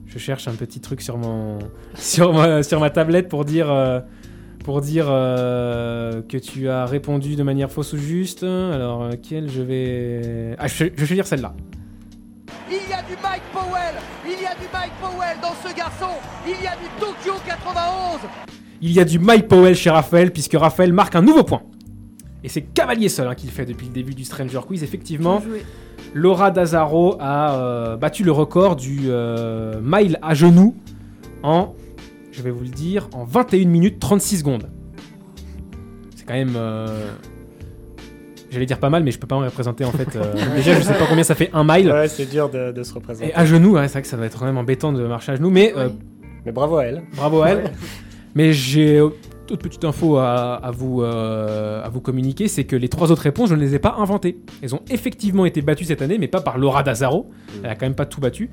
[0.05, 1.57] Je cherche un petit truc sur mon
[1.95, 3.99] sur ma, sur ma tablette pour dire euh,
[4.64, 8.43] pour dire euh, que tu as répondu de manière fausse ou juste.
[8.43, 11.55] Alors quelle je vais ah je, je vais dire celle-là.
[12.69, 13.95] Il y a du Mike Powell
[14.26, 16.14] Il y a du Mike Powell dans ce garçon
[16.45, 18.52] Il y a du Tokyo 91
[18.85, 21.61] Il y a du Mike Powell chez Raphaël puisque Raphaël marque un nouveau point.
[22.43, 24.84] Et c'est Cavalier seul hein, qui le fait depuis le début du Stranger Quiz.
[24.84, 25.41] Effectivement.
[26.14, 30.76] Laura Dazaro a euh, battu le record du euh, mile à genoux
[31.43, 31.73] en,
[32.34, 34.69] je vais vous le dire, en 21 minutes 36 secondes.
[36.18, 37.10] C'est quand même, euh,
[38.51, 40.14] j'allais dire pas mal, mais je peux pas me représenter en fait.
[40.18, 41.89] euh, déjà, je sais pas combien ça fait un mile.
[41.89, 43.30] Ouais, c'est dur de, de se représenter.
[43.30, 45.31] Et à genoux, ouais, c'est vrai que ça va être quand même embêtant de marcher
[45.31, 45.88] à genoux, mais euh.
[46.45, 47.03] Mais bravo à elle.
[47.15, 47.72] bravo à elle.
[48.35, 49.10] Mais j'ai euh,
[49.47, 53.22] toute petite info à, à vous, euh, à vous communiquer, c'est que les trois autres
[53.22, 54.39] réponses, je ne les ai pas inventées.
[54.61, 57.30] Elles ont effectivement été battues cette année, mais pas par Laura Dazaro.
[57.64, 58.49] Elle a quand même pas tout battu.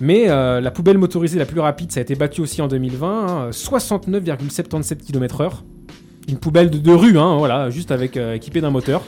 [0.00, 3.26] Mais euh, la poubelle motorisée la plus rapide, ça a été battu aussi en 2020,
[3.26, 5.50] hein, 69,77 km/h.
[6.28, 9.02] Une poubelle de, rue, hein, voilà, juste avec équipée d'un moteur.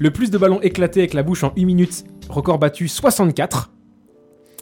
[0.00, 3.70] Le plus de ballons éclatés avec la bouche en 1 minute, record battu 64.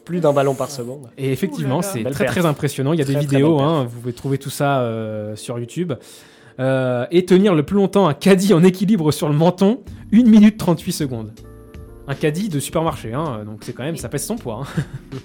[0.07, 1.11] Plus d'un ballon par seconde.
[1.19, 2.31] Et effectivement, c'est très perte.
[2.39, 2.95] très impressionnant.
[2.95, 5.93] Il y a des Très, vidéos, hein, vous pouvez trouver tout ça euh, sur YouTube.
[6.59, 9.83] Euh, et tenir le plus longtemps un caddie en équilibre sur le menton,
[10.15, 11.33] 1 minute 38 secondes.
[12.09, 14.63] Un caddie de supermarché, hein, donc c'est quand même, ça pèse son poids.
[14.65, 14.83] hein.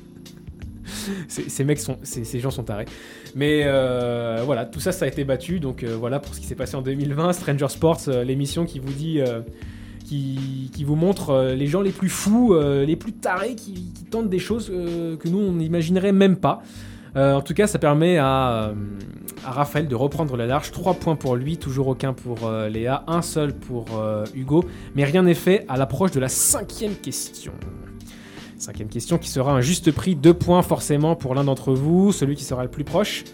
[1.28, 2.86] Ces ces mecs sont, ces, ces gens sont tarés.
[3.34, 5.60] Mais euh, voilà, tout ça, ça a été battu.
[5.60, 7.34] Donc euh, voilà pour ce qui s'est passé en 2020.
[7.34, 9.40] Stranger Sports, euh, l'émission qui vous dit, euh,
[10.72, 14.30] qui, vous montre euh, les gens les plus fous, euh, les plus tarés, qui, tentent
[14.30, 16.62] des choses euh, que nous on n'imaginerait même pas.
[17.14, 18.72] En tout cas, ça permet à,
[19.44, 20.72] Raphaël de reprendre la large.
[20.72, 23.88] 3 points pour lui, toujours aucun pour Léa, un seul pour
[24.34, 24.64] Hugo.
[24.96, 27.52] Mais rien n'est fait à l'approche de la cinquième question.
[28.58, 32.38] Cinquième question qui sera un juste prix, 2 points forcément pour l'un d'entre vous, celui
[32.38, 33.26] qui sera le plus proche.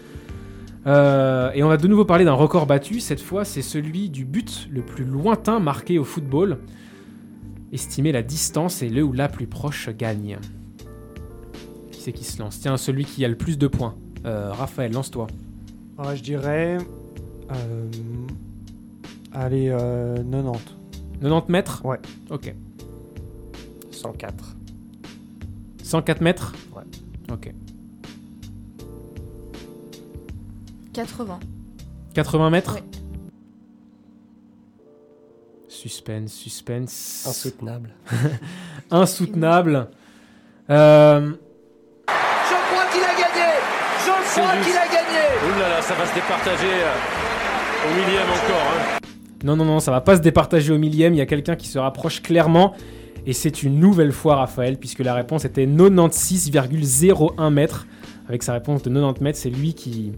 [0.86, 3.00] Euh, et on va de nouveau parler d'un record battu.
[3.00, 6.58] Cette fois, c'est celui du but le plus lointain marqué au football.
[7.72, 10.38] Estimer la distance et le ou la plus proche gagne.
[11.90, 12.60] Qui c'est qui se lance?
[12.60, 13.94] Tiens, celui qui a le plus de points.
[14.24, 15.26] Euh, Raphaël, lance-toi.
[15.98, 16.78] Ah, je dirais.
[17.50, 17.90] euh,
[19.32, 20.76] allez, euh, 90.
[21.20, 21.84] 90 mètres?
[21.84, 21.98] Ouais.
[22.30, 22.54] Ok.
[23.90, 24.56] 104.
[25.82, 26.54] 104 mètres?
[26.74, 26.84] Ouais.
[27.32, 27.52] Ok.
[30.92, 31.38] 80.
[32.14, 32.82] 80 mètres Ouais.
[35.68, 37.24] Suspense, suspense.
[37.28, 37.90] Insoutenable.
[38.90, 39.88] Insoutenable.
[40.70, 41.32] Euh,
[42.08, 43.52] Je crois qu'il a gagné
[44.04, 44.10] Je
[44.40, 48.66] crois qu'il a gagné Ouh là là, ça va se départager euh, au millième encore.
[48.72, 48.98] Hein.
[49.44, 51.14] Non, non, non, ça va pas se départager au millième.
[51.14, 52.74] Il y a quelqu'un qui se rapproche clairement.
[53.26, 57.86] Et c'est une nouvelle fois Raphaël, puisque la réponse était 96,01 mètres.
[58.26, 60.12] Avec sa réponse de 90 mètres, c'est lui qui,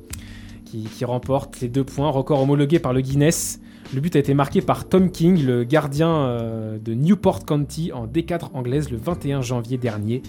[0.71, 2.11] qui, qui remporte les deux points.
[2.11, 3.61] Record homologué par le Guinness.
[3.95, 8.07] Le but a été marqué par Tom King, le gardien euh, de Newport County en
[8.07, 10.23] D4 anglaise le 21 janvier dernier.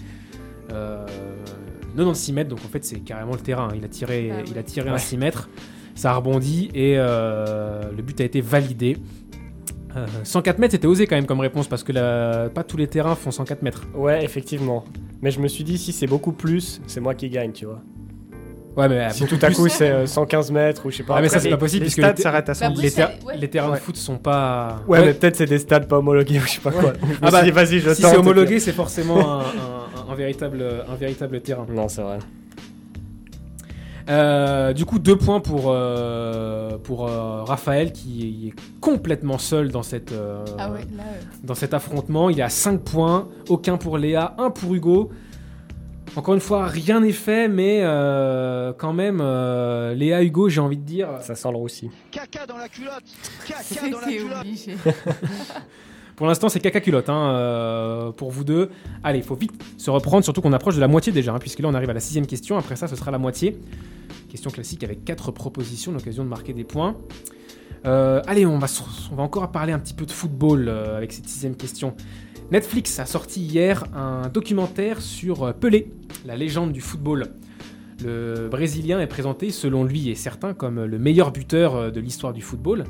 [0.72, 1.06] Euh,
[1.96, 3.68] 96 mètres, donc en fait c'est carrément le terrain.
[3.76, 5.48] Il a tiré, Ah il a tiré un 6 mètres,
[5.94, 8.96] ça a rebondi et euh, le but a été validé.
[9.94, 12.86] Euh, 104 mètres c'était osé quand même comme réponse parce que la- pas tous les
[12.86, 13.86] terrains font 104 mètres.
[13.94, 14.84] Ouais, effectivement.
[15.20, 17.80] Mais je me suis dit, si c'est beaucoup plus, c'est moi qui gagne, tu vois.
[18.76, 21.16] Ouais, mais Si beaucoup tout à coup c'est euh, 115 mètres ou je sais pas.
[21.18, 22.66] Ah, mais ça c'est les- pas possible les puisque stades s'arrêtent à Bah 100.
[22.70, 23.36] après, les ça- ter- ouais.
[23.36, 23.76] les terrains Ouais.
[23.78, 24.80] de foot sont pas.
[24.88, 26.94] Ouais, mais peut-être c'est des stades pas homologués ou je sais pas quoi.
[27.20, 31.40] Ah bah, vas-y, je si c'est homologué, c'est forcément un, un- un véritable, un véritable
[31.42, 31.66] terrain.
[31.70, 32.18] Non, c'est vrai.
[34.10, 39.84] Euh, du coup, deux points pour, euh, pour euh, Raphaël qui est complètement seul dans,
[39.84, 41.04] cette, euh, Ah ouais, là.
[41.06, 42.28] euh, dans cet affrontement.
[42.28, 45.10] Il est à 5 points, aucun pour Léa, un pour Hugo.
[46.14, 50.76] Encore une fois, rien n'est fait, mais euh, quand même, euh, Léa, Hugo, j'ai envie
[50.76, 51.08] de dire.
[51.20, 51.90] Ça sent le roussi.
[52.10, 53.02] Caca dans la culotte
[53.46, 54.76] Caca dans la culotte obligé.
[56.16, 58.70] Pour l'instant, c'est caca culotte hein, euh, pour vous deux.
[59.02, 61.60] Allez, il faut vite se reprendre, surtout qu'on approche de la moitié déjà, hein, puisque
[61.60, 62.58] là on arrive à la sixième question.
[62.58, 63.58] Après ça, ce sera la moitié.
[64.28, 66.96] Question classique avec quatre propositions, l'occasion de marquer des points.
[67.84, 68.68] Euh, allez, on va,
[69.18, 71.94] encore parler un petit peu de football euh, avec cette sixième question.
[72.50, 75.90] Netflix a sorti hier un documentaire sur euh, Pelé,
[76.24, 77.28] la légende du football.
[78.04, 82.42] Le Brésilien est présenté, selon lui et certains, comme le meilleur buteur de l'histoire du
[82.42, 82.84] football.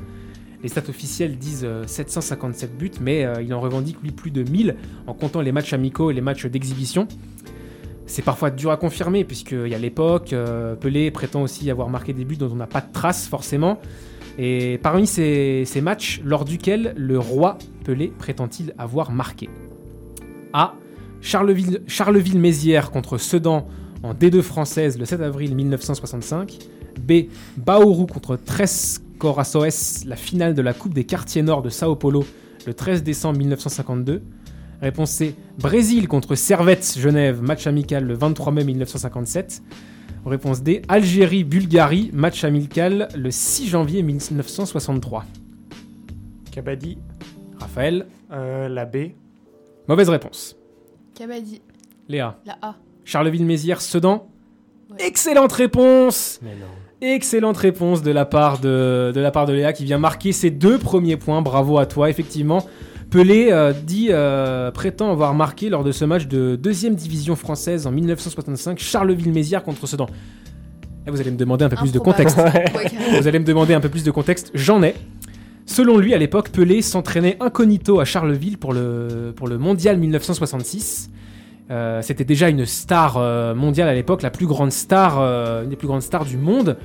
[0.63, 4.75] Les stats officielles disent euh, 757 buts, mais il en revendique lui plus de 1000
[5.07, 7.07] en comptant les matchs amicaux et les matchs d'exhibition.
[8.05, 10.35] C'est parfois dur à confirmer, puisqu'il y a l'époque,
[10.81, 13.79] Pelé prétend aussi avoir marqué des buts dont on n'a pas de traces forcément.
[14.39, 19.49] Et parmi ces, matchs, lors duquel le roi Pelé prétend-il avoir marqué
[20.53, 20.73] A.
[21.21, 23.67] Charleville- Charleville-Mézières contre Sedan
[24.01, 26.57] en D2 française le 7 avril 1965.
[26.99, 27.23] B.
[27.57, 32.25] Baoru contre Tres Corações, la finale de la Coupe des quartiers nord de Sao Paulo
[32.65, 34.21] le 13 décembre 1952.
[34.81, 35.35] Réponse C.
[35.59, 39.61] Brésil contre Servette Genève, match amical le 23 mai 1957.
[40.25, 40.81] Réponse D.
[40.87, 45.25] Algérie-Bulgarie, match amical le 6 janvier 1963.
[46.51, 46.97] Kabaddi,
[47.59, 49.11] Raphaël, euh, la B.
[49.87, 50.55] mauvaise réponse.
[51.13, 51.61] Kabaddi,
[52.07, 52.75] Léa, la A.
[53.03, 54.27] Charleville-Mézières, Sedan.
[54.99, 56.67] Excellente réponse Mais non.
[57.01, 60.51] Excellente réponse de la part de, de la part de Léa qui vient marquer ses
[60.51, 61.41] deux premiers points.
[61.41, 62.65] Bravo à toi, effectivement.
[63.13, 67.85] Pelé euh, dit euh, prétend avoir marqué lors de ce match de deuxième division française
[67.85, 70.07] en 1965 Charleville-Mézières contre Sedan.
[71.05, 72.39] Et vous allez me demander un peu plus de contexte.
[73.19, 74.49] Vous allez me demander un peu plus de contexte.
[74.55, 74.95] J'en ai.
[75.67, 81.11] Selon lui, à l'époque, Pelé s'entraînait incognito à Charleville pour le, pour le mondial 1966.
[81.69, 85.69] Euh, C'était déjà une star euh, mondiale à l'époque, la plus grande star, euh, une
[85.69, 86.77] des plus grandes stars du monde.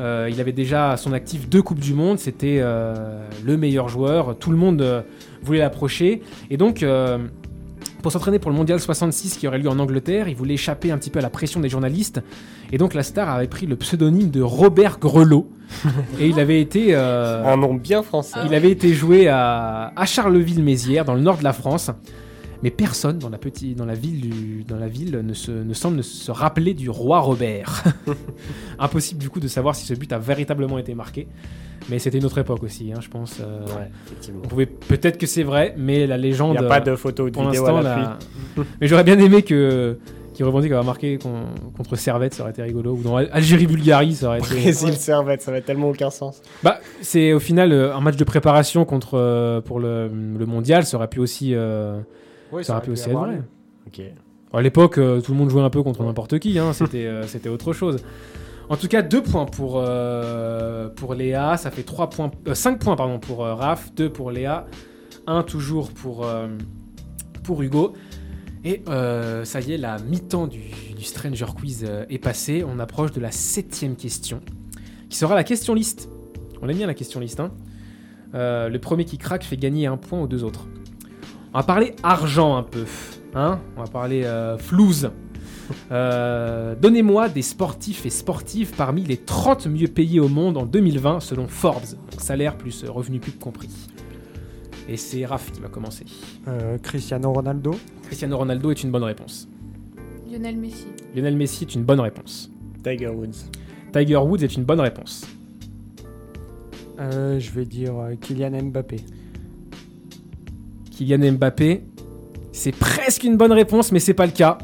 [0.00, 2.18] Euh, il avait déjà à son actif deux Coupes du Monde.
[2.18, 4.36] C'était euh, le meilleur joueur.
[4.38, 5.02] Tout le monde euh,
[5.44, 6.22] voulait l'approcher.
[6.50, 7.18] Et donc, euh,
[8.02, 10.98] pour s'entraîner pour le mondial 66 qui aurait lieu en Angleterre, il voulait échapper un
[10.98, 12.20] petit peu à la pression des journalistes.
[12.72, 15.48] Et donc, la star avait pris le pseudonyme de Robert Grelot.
[16.20, 16.88] et il avait été.
[16.90, 18.38] euh, Un nom bien français.
[18.46, 21.90] il avait été joué à, à Charleville-Mézières, dans le nord de la France.
[22.62, 25.74] Mais personne dans la, petite, dans la ville, du- dans la ville ne, se, ne
[25.74, 27.84] semble se rappeler du roi Robert.
[28.78, 31.26] Impossible du coup de savoir si ce but a véritablement été marqué.
[31.90, 33.38] Mais c'était une autre époque aussi, hein, je pense.
[33.40, 34.40] euh, Ouais, effectivement.
[34.44, 36.52] on pouvait peut-être que c'est vrai, mais la Il légende.
[36.58, 38.18] n'y a pas euh, de photo ou de pour vidéo à la-
[38.80, 39.98] mais j'aurais bien aimé que
[40.32, 41.44] qui revendique avoir marqué con-
[41.76, 42.94] contre Servette, ça aurait été rigolo.
[42.94, 44.48] Ou dans Al- Algérie-Bulgarie, ça aurait été.
[44.48, 46.40] Brésil Servette, ça va tellement aucun sens.
[46.64, 50.86] Bah, c'est au final euh, un match de préparation contre euh, pour le, le mondial,
[50.86, 52.00] ça aurait pu aussi, euh,
[52.50, 53.42] Oui, ça aurait pu aussi être vrai.
[54.52, 57.24] À l'époque, euh, tout le monde jouait un peu contre n'importe qui, hein, c'était euh,
[57.28, 57.98] c'était autre chose.
[58.68, 62.96] En tout cas, deux points pour, euh, pour Léa, ça fait trois points, 5 points
[62.96, 64.66] pardon, pour euh, Raph, 2 pour Léa,
[65.26, 66.48] 1 toujours pour, euh,
[67.60, 67.92] Hugo.
[68.64, 70.60] Et euh, ça y est, la mi-temps du,
[71.02, 72.64] Stranger Quiz euh, est passée.
[72.66, 74.40] On approche de la septième question,
[75.10, 76.08] qui sera la question liste.
[76.62, 77.40] On aime bien la question liste.
[77.40, 77.50] hein.
[78.34, 80.66] Euh, le premier qui craque fait gagner un point aux deux autres.
[81.52, 82.84] On va parler argent un peu.
[83.34, 85.10] Hein On va parler euh, flouze.
[85.90, 91.20] Euh, Donnez-moi des sportifs et sportives parmi les 30 mieux payés au monde en 2020
[91.20, 91.94] selon Forbes.
[92.10, 93.70] Donc salaire plus euh, revenu pub compris.
[94.88, 96.04] Et c'est Raph qui va commencer.
[96.48, 97.74] Euh, Cristiano Ronaldo.
[98.02, 99.48] Cristiano Ronaldo est une bonne réponse.
[100.30, 100.86] Lionel Messi.
[101.14, 102.50] Lionel Messi est une bonne réponse.
[102.82, 103.50] Tiger Woods.
[103.92, 105.26] Tiger Woods est une bonne réponse.
[107.00, 108.96] Euh, je vais dire euh, Kylian Mbappé.
[110.90, 111.82] Kylian Mbappé,
[112.52, 114.58] c'est presque une bonne réponse, mais c'est pas le cas.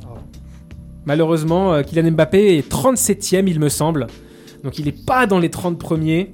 [1.10, 4.06] Malheureusement, euh, Kylian Mbappé est 37ème, il me semble.
[4.62, 6.30] Donc il n'est pas dans les 30 premiers.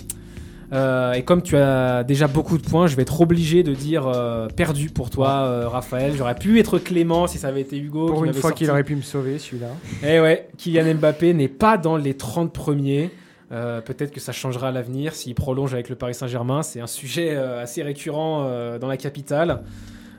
[0.70, 4.06] Euh, et comme tu as déjà beaucoup de points, je vais être obligé de dire
[4.06, 6.12] euh, perdu pour toi, euh, Raphaël.
[6.14, 8.04] J'aurais pu être clément si ça avait été Hugo.
[8.04, 9.68] qui Pour une fois qu'il aurait pu me sauver, celui-là.
[10.02, 13.10] Eh ouais, Kylian Mbappé n'est pas dans les 30 premiers.
[13.48, 16.62] Peut-être que ça changera à l'avenir s'il prolonge avec le Paris Saint-Germain.
[16.62, 18.46] C'est un sujet assez récurrent
[18.78, 19.62] dans la capitale.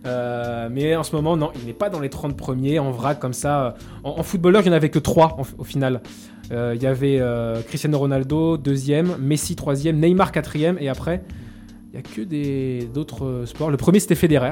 [0.08, 2.80] Euh, mais en ce moment, non, il n'est pas dans les 30 premiers.
[2.80, 3.76] En vrac, comme ça.
[4.04, 6.02] En, en footballeur, il n'y en avait que 3 au final.
[6.52, 10.78] Euh, Il y avait euh, Cristiano Ronaldo, deuxième, Messi, troisième, Neymar, quatrième.
[10.80, 11.22] Et après,
[11.94, 13.70] il n'y a que des- d'autres euh, sports.
[13.70, 14.52] Le premier, c'était Federer.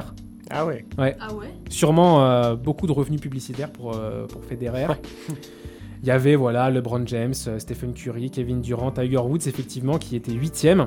[0.50, 0.84] Ah ouais.
[0.98, 1.16] Ouais.
[1.20, 1.48] Ah ouais?
[1.70, 4.86] Sûrement euh, beaucoup de revenus publicitaires pour, euh, pour Federer.
[6.02, 10.14] Il y avait voilà LeBron James, euh, Stephen Curry, Kevin Durant, Tiger Woods effectivement qui
[10.14, 10.86] était huitième.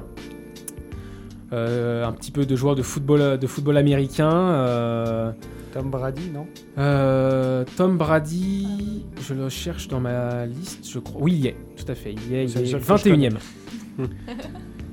[1.52, 4.32] Euh, un petit peu de joueurs de football, de football américain.
[4.32, 5.32] euh,
[5.74, 6.46] Tom Brady, non?
[6.78, 11.22] euh, Tom Brady, je le cherche dans ma liste, je crois.
[11.22, 12.14] Oui, il y est, tout à fait.
[12.14, 13.38] Il y est, il est seul que je 21ème.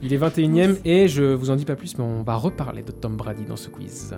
[0.03, 2.93] il est 21ème et je vous en dis pas plus, mais on va reparler de
[2.93, 4.15] Tom Brady dans ce quiz.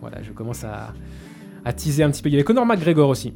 [0.00, 0.92] Voilà, je commence à,
[1.64, 2.28] à teaser un petit peu.
[2.28, 3.34] Il y avait Conor McGregor aussi.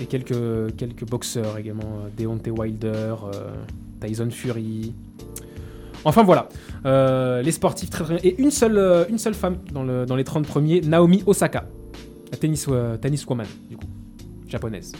[0.00, 2.04] Et quelques, quelques boxeurs également.
[2.16, 3.14] Deontay Wilder,
[4.00, 4.92] Tyson Fury.
[6.06, 6.48] Enfin voilà,
[6.84, 10.14] Euh, les sportifs très très Et une seule, euh, une seule femme dans, le, dans
[10.14, 11.66] les 30 premiers, Naomi Osaka,
[12.30, 13.88] la tennis, euh, tennis woman, du coup,
[14.46, 14.92] japonaise,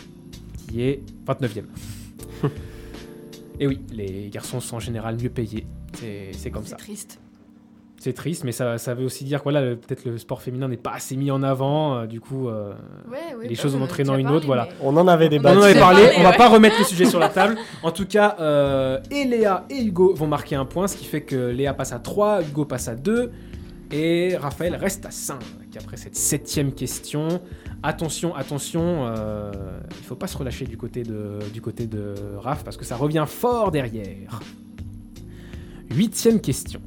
[0.68, 1.62] qui est 29e.
[3.60, 5.64] Et oui, les garçons sont en général mieux payés,
[5.94, 6.76] c'est c'est comme ça.
[6.76, 7.20] C'est triste.
[8.06, 10.68] C'est triste, mais ça, ça veut aussi dire que voilà, le- peut-être le sport féminin
[10.68, 12.72] n'est pas assez mis en avant, euh, du coup, euh,
[13.10, 14.68] Ouais, ouais, les bah, choses en on entraînant une autre, voilà.
[14.80, 15.58] On en avait On débattu.
[15.58, 17.56] en avait parlé, on va pas remettre le sujet sur la table.
[17.82, 21.22] En tout cas, euh, et Léa et Hugo vont marquer un point, ce qui fait
[21.22, 23.32] que Léa passe à 3, Hugo passe à 2,
[23.90, 25.40] et Raphaël reste à 5.
[25.80, 27.40] Après cette septième question,
[27.82, 29.50] attention, attention, euh,
[29.98, 32.94] il faut pas se relâcher du côté de, du côté de Raph, parce que ça
[32.94, 34.38] revient fort derrière.
[35.90, 36.80] Huitième question.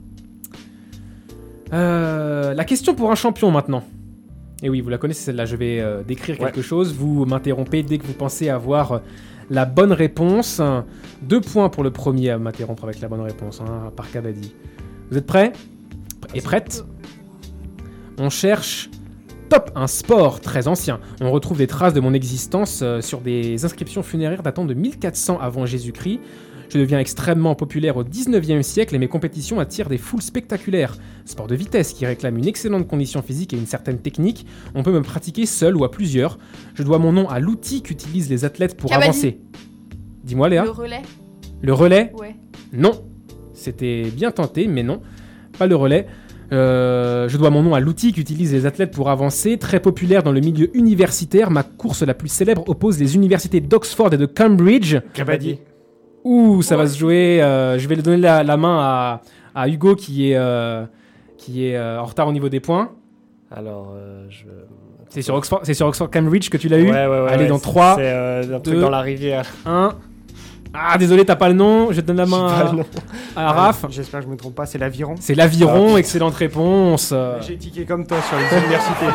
[1.73, 3.83] Euh, la question pour un champion maintenant.
[4.61, 6.45] Et oui, vous la connaissez celle-là, je vais euh, décrire Ouais.
[6.47, 8.99] quelque chose, vous m'interrompez dès que vous pensez avoir euh,
[9.49, 10.61] la bonne réponse.
[11.21, 14.53] Deux points pour le premier à m'interrompre avec la bonne réponse, hein, par Cavadi.
[15.11, 15.53] Vous êtes prêts?
[16.35, 16.83] Et prêtes
[18.17, 18.89] On cherche
[19.49, 20.99] top, un sport très ancien.
[21.21, 25.39] On retrouve des traces de mon existence euh, sur des inscriptions funéraires datant de 1400
[25.41, 26.19] avant Jésus-Christ.
[26.69, 30.95] Je deviens extrêmement populaire au 19e siècle et mes compétitions attirent des foules spectaculaires.
[31.25, 34.45] Sport de vitesse qui réclame une excellente condition physique et une certaine technique.
[34.75, 36.37] On peut me pratiquer seul ou à plusieurs.
[36.75, 39.39] Je dois mon nom à l'outil qu'utilisent les athlètes pour avancer.
[40.23, 40.63] Dis-moi Léa.
[40.63, 41.01] Le relais
[41.61, 42.35] Le relais Ouais.
[42.71, 43.03] Non.
[43.53, 45.01] C'était bien tenté, mais non.
[45.57, 46.05] Pas le relais.
[46.51, 49.57] Euh, je dois mon nom à l'outil qu'utilisent les athlètes pour avancer.
[49.57, 54.13] Très populaire dans le milieu universitaire, ma course la plus célèbre oppose les universités d'Oxford
[54.13, 54.97] et de Cambridge.
[56.30, 57.41] Ouh, ça va se jouer.
[57.41, 59.22] euh, je vais donner la, la main à,
[59.56, 60.85] à Hugo qui est, euh,
[61.38, 62.89] qui est euh, en retard au niveau des points.
[63.56, 64.43] Alors, euh, je.
[65.10, 66.84] C'est sur Oxford, c'est sur Oxford Cambridge que tu l'as eu.
[66.84, 67.31] Ouais, ouais, ouais.
[67.31, 69.45] Allez, ouais, dans c'est- 3, C'est euh, un truc deux, dans la rivière.
[69.65, 69.93] 1.
[70.72, 71.91] Ah, désolé, t'as pas le nom.
[71.91, 72.47] Je te donne la main
[73.35, 73.85] à, à Raph.
[73.89, 75.15] J'espère que je me trompe pas, c'est l'aviron.
[75.19, 77.11] C'est l'aviron, Ah, excellente réponse.
[77.41, 79.06] J'ai tiqué comme toi sur les universités.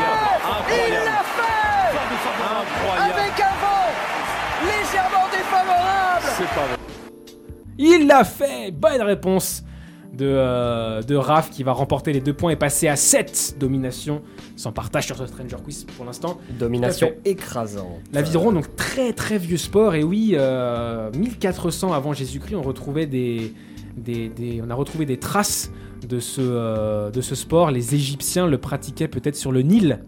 [7.79, 9.65] Il l'a fait Bonne réponse
[10.13, 14.23] de, euh, de Raph qui va remporter les deux points et passer à 7 dominations
[14.55, 16.39] sans partage sur ce Stranger Quiz pour l'instant.
[16.59, 17.99] Domination écrasante.
[18.13, 23.53] L'aviron, donc très très vieux sport, et oui, euh, 1400 avant Jésus-Christ, on retrouvait des,
[23.97, 25.73] des, des- on a retrouvé des traces
[26.09, 27.73] de ce, euh, de ce sport.
[27.73, 30.05] Les Égyptiens le pratiquaient peut-être sur le Nil.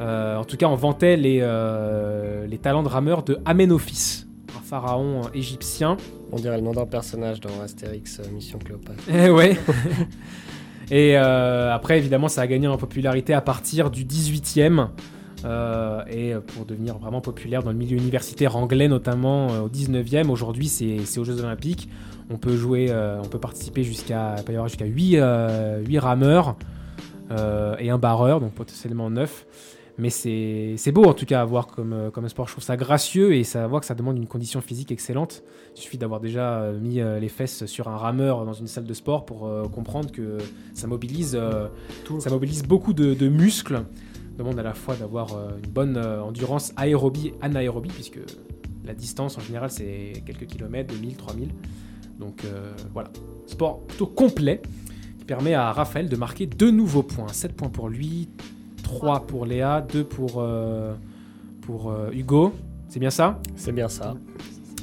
[0.00, 4.33] Euh, en tout cas, on vantait les, euh, les talents de rameur de Aménophis, un
[4.64, 5.96] pharaon euh, égyptien.
[6.32, 9.04] On dirait le nom d'un personnage dans Astérix euh, Mission Cléopâtre.
[9.12, 9.56] Eh ouais.
[10.90, 14.88] Et euh, après, évidemment, ça a gagné en popularité à partir du 18e.
[15.44, 20.28] euh, et pour devenir vraiment populaire dans le milieu universitaire anglais, notamment euh, au 19e.
[20.28, 21.88] Aujourd'hui, c'est aux Jeux Olympiques.
[22.30, 25.20] On peut jouer, euh, on peut participer jusqu'à, il peut y avoir jusqu'à 8,
[25.98, 26.56] rameurs
[27.80, 29.46] et un barreur, donc potentiellement 9.
[29.96, 32.48] Mais c'est beau en tout cas à voir comme, euh, comme sport.
[32.48, 35.44] Je trouve ça gracieux et ça voit que ça demande une condition physique excellente.
[35.76, 38.84] Il suffit d'avoir déjà euh, mis euh, les fesses sur un rameur dans une salle
[38.84, 40.38] de sport pour euh, comprendre que
[40.72, 41.68] ça mobilise, euh,
[42.18, 43.76] ça mobilise beaucoup de, de muscles.
[43.76, 48.18] Ça demande à la fois d'avoir euh, une bonne endurance aérobie anaérobie, puisque
[48.84, 51.48] la distance en général c'est quelques kilomètres, 2000, 3000.
[52.18, 52.44] Donc
[52.92, 53.10] voilà,
[53.46, 54.62] sport plutôt complet
[55.18, 57.28] qui permet à Raphaël de marquer deux nouveaux points.
[57.28, 58.28] 7 points pour lui,
[58.94, 60.94] 3 pour Léa, 2 pour, euh,
[61.62, 62.52] pour euh, Hugo.
[62.88, 63.40] C'est bien ça?
[63.56, 64.14] C'est bien ça.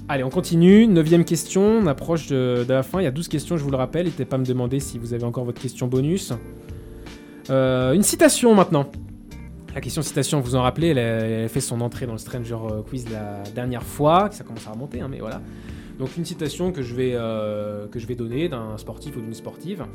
[0.09, 0.87] Allez, on continue.
[0.87, 2.99] Neuvième question, on approche de, de la fin.
[2.99, 4.05] Il y a 12 questions, je vous le rappelle.
[4.05, 6.33] N'hésitez pas à me demander si vous avez encore votre question bonus.
[7.49, 8.91] Euh, une citation maintenant.
[9.73, 12.11] La question citation, vous vous en rappelez, elle a, elle a fait son entrée dans
[12.11, 12.57] le Stranger
[12.89, 14.27] Quiz la dernière fois.
[14.31, 15.41] Ça commence à remonter, hein, mais voilà.
[16.01, 19.35] Donc une citation que je vais, euh, que je vais donner d'un sportif ou d'une
[19.35, 19.85] sportive.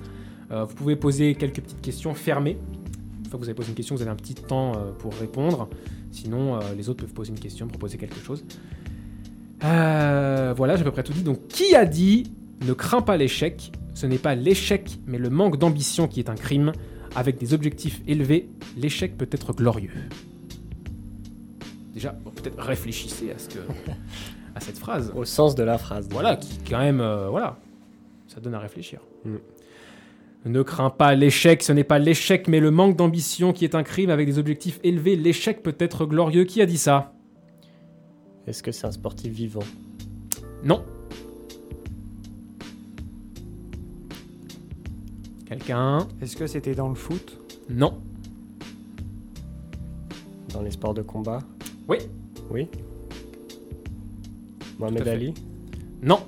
[0.52, 2.58] Euh, vous pouvez poser quelques petites questions fermées.
[3.26, 5.12] Une fois que vous avez posé une question, vous avez un petit temps euh, pour
[5.14, 5.68] répondre.
[6.12, 8.44] Sinon, euh, les autres peuvent poser une question, proposer quelque chose.
[9.64, 11.24] Euh, voilà, j'ai à peu près tout dit.
[11.24, 12.30] Donc, qui a dit
[12.64, 16.36] ne crains pas l'échec Ce n'est pas l'échec, mais le manque d'ambition qui est un
[16.36, 16.70] crime.
[17.16, 19.90] Avec des objectifs élevés, l'échec peut être glorieux.
[21.92, 23.58] Déjà, bon, peut-être réfléchissez à, ce que,
[24.54, 25.12] à cette phrase.
[25.16, 26.06] Au sens de la phrase.
[26.12, 27.58] Voilà, qui quand même, euh, voilà,
[28.28, 29.00] ça donne à réfléchir.
[29.24, 29.36] Mm.
[30.44, 33.82] Ne crains pas l'échec, ce n'est pas l'échec, mais le manque d'ambition qui est un
[33.82, 35.16] crime avec des objectifs élevés.
[35.16, 36.44] L'échec peut être glorieux.
[36.44, 37.14] Qui a dit ça?
[38.46, 39.64] Est-ce que c'est un sportif vivant?
[40.62, 40.84] Non.
[45.46, 46.06] Quelqu'un?
[46.20, 47.40] Est-ce que c'était dans le foot?
[47.68, 48.00] Non.
[50.52, 51.40] Dans les sports de combat?
[51.88, 51.98] Oui.
[52.50, 52.68] Oui.
[54.78, 55.08] Mohamed.
[55.08, 55.34] Ali?
[56.02, 56.20] Non.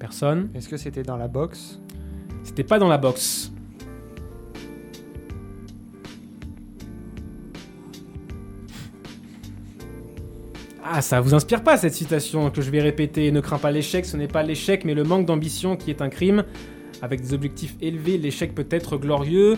[0.00, 0.48] Personne.
[0.56, 1.78] Est-ce que c'était dans la boxe
[2.42, 3.52] C'était pas dans la boxe.
[10.82, 14.04] Ah, ça vous inspire pas cette citation que je vais répéter Ne crains pas l'échec,
[14.04, 16.42] ce n'est pas l'échec, mais le manque d'ambition qui est un crime.
[17.00, 19.56] Avec des objectifs élevés, l'échec peut être glorieux.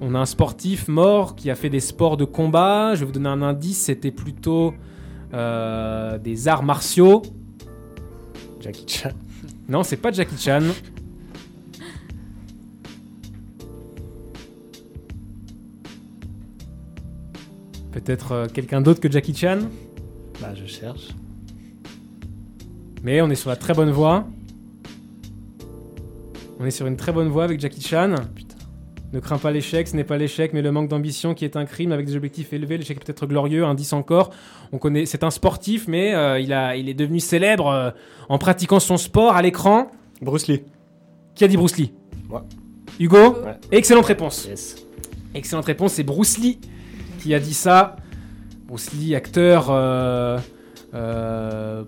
[0.00, 2.94] On a un sportif mort qui a fait des sports de combat.
[2.94, 4.72] Je vais vous donner un indice, c'était plutôt
[5.34, 7.22] euh, des arts martiaux.
[8.60, 9.10] Jackie Chan.
[9.70, 10.62] Non, c'est pas Jackie Chan.
[17.92, 19.60] Peut-être euh, quelqu'un d'autre que Jackie Chan?
[20.40, 21.10] Bah, je cherche.
[23.04, 24.26] Mais on est sur la très bonne voie.
[26.58, 28.16] On est sur une très bonne voie avec Jackie Chan.
[29.12, 31.64] Ne crains pas l'échec, ce n'est pas l'échec, mais le manque d'ambition qui est un
[31.64, 32.78] crime avec des objectifs élevés.
[32.78, 34.30] L'échec est peut-être glorieux, indice encore.
[34.70, 37.90] On connaît, c'est un sportif, mais euh, il, a, il est devenu célèbre euh,
[38.28, 39.90] en pratiquant son sport à l'écran.
[40.22, 40.62] Bruce Lee.
[41.34, 41.92] Qui a dit Bruce Lee?
[42.28, 42.44] Moi.
[43.00, 43.32] Hugo?
[43.44, 43.56] Ouais.
[43.72, 44.46] Excellente réponse.
[44.46, 44.76] Yes.
[45.34, 46.58] Excellente réponse, c'est Bruce Lee
[47.20, 47.96] qui a dit ça.
[48.66, 50.38] Bruce Lee, acteur, euh,
[50.94, 51.82] euh,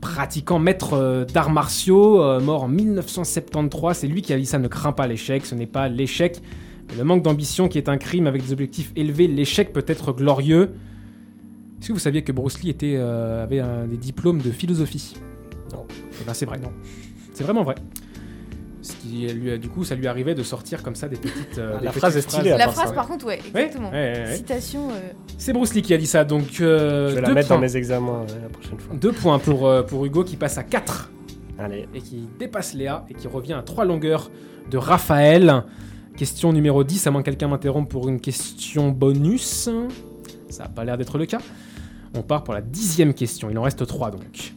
[0.00, 3.98] pratiquant maître euh, d'arts martiaux, euh, mort en 1973.
[3.98, 6.40] C'est lui qui a dit ça, ne crains pas l'échec, ce n'est pas l'échec.
[6.96, 10.74] Le manque d'ambition qui est un crime avec des objectifs élevés, l'échec peut être glorieux.
[11.80, 15.14] Est-ce que vous saviez que Bruce Lee euh, avait des diplômes de philosophie?
[15.72, 15.86] Non.
[16.20, 16.60] Eh ben, c'est vrai.
[17.32, 17.74] C'est vraiment vrai.
[18.82, 21.58] Ce qui lui, a- du coup, ça lui arrivait de sortir comme ça des petites.
[21.58, 22.92] euh, Ah, des la petites phrase est stylée, La phrase, ça.
[22.94, 23.90] par contre, ouais, exactement.
[23.90, 24.36] ouais, ouais, ouais.
[24.36, 24.90] Citation.
[24.90, 24.94] euh,
[25.38, 27.56] C'est Bruce Lee qui a dit ça, donc euh, Je vais la mettre points.
[27.56, 28.96] dans mes examens ouais, la prochaine fois.
[28.96, 31.12] Deux points pour, euh, pour Hugo qui passe à 4
[31.58, 31.86] Allez.
[31.94, 34.30] et qui dépasse Léa et qui revient à 3 longueurs
[34.70, 35.62] de Raphaël.
[36.16, 39.68] Question numéro 10, à moins que quelqu'un m'interrompe pour une question bonus.
[40.50, 41.38] Ça n'a pas l'air d'être le cas.
[42.14, 44.52] On part pour la dixième question, il en reste 3 donc.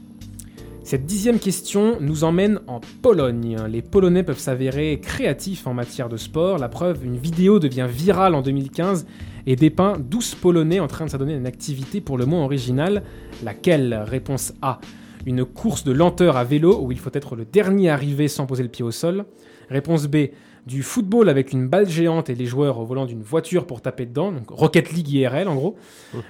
[0.86, 3.58] Cette dixième question nous emmène en Pologne.
[3.68, 6.60] Les Polonais peuvent s'avérer créatifs en matière de sport.
[6.60, 9.08] La preuve, une vidéo devient virale en 2015
[9.48, 13.02] et dépeint 12 Polonais en train de s'adonner à une activité pour le moins originale.
[13.44, 14.00] Laquelle?
[14.06, 14.80] Réponse A.
[15.26, 18.62] Une course de lenteur à vélo où il faut être le dernier arrivé sans poser
[18.62, 19.26] le pied au sol.
[19.72, 20.28] Réponse B.
[20.66, 24.06] Du football avec une balle géante et les joueurs au volant d'une voiture pour taper
[24.08, 24.32] dedans.
[24.32, 25.76] Donc Rocket League IRL en gros.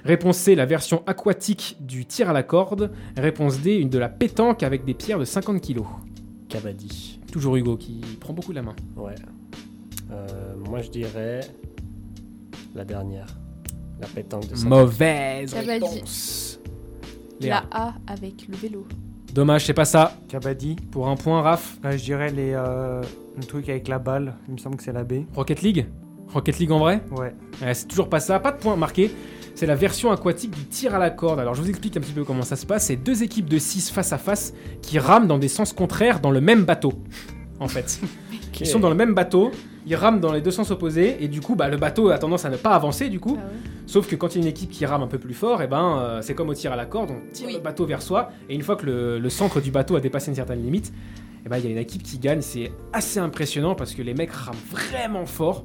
[0.04, 0.54] Réponse C.
[0.54, 2.92] La version aquatique du tir à la corde.
[3.16, 3.76] Réponse D.
[3.76, 5.80] Une de la pétanque avec des pierres de 50 kg.
[6.50, 7.18] Kabaddi.
[7.32, 8.76] Toujours Hugo qui prend beaucoup la main.
[8.96, 9.14] Ouais.
[10.10, 11.40] Euh, moi, je dirais
[12.74, 13.26] la dernière.
[14.00, 15.70] La pétanque de Saint- Mauvaise Kabaddi.
[15.84, 16.60] réponse.
[17.40, 18.86] La A avec le vélo.
[19.36, 20.14] Dommage, c'est pas ça.
[20.28, 20.76] Kabaddi.
[20.90, 21.76] Pour un point, Raph.
[21.84, 23.02] Euh, je dirais les, euh,
[23.36, 24.32] le truc avec la balle.
[24.48, 25.26] Il me semble que c'est la B.
[25.34, 25.86] Rocket League
[26.32, 27.34] Rocket League en vrai Ouais.
[27.60, 29.10] Ouais, c'est toujours pas ça, pas de point marqué.
[29.54, 31.38] C'est la version aquatique du tir à la corde.
[31.38, 32.86] Alors je vous explique un petit peu comment ça se passe.
[32.86, 36.30] C'est deux équipes de 6 face à face qui rament dans des sens contraires dans
[36.30, 36.94] le même bateau.
[37.60, 38.00] En fait.
[38.58, 39.52] Ils sont dans le même bateau,
[39.86, 42.44] ils rament dans les deux sens opposés, et du coup, bah, le bateau a tendance
[42.44, 43.38] à ne pas avancer, du coup.
[43.40, 43.52] Ah ouais.
[43.86, 45.68] Sauf que quand il y a une équipe qui rame un peu plus fort, et
[45.68, 47.54] ben, euh, c'est comme au tir à la corde, on tire Oui.
[47.54, 50.28] le bateau vers soi, et une fois que le, le centre du bateau a dépassé
[50.30, 50.92] une certaine limite,
[51.44, 52.40] et ben, il y a une équipe qui gagne.
[52.42, 55.62] C'est assez impressionnant parce que les mecs rament vraiment fort.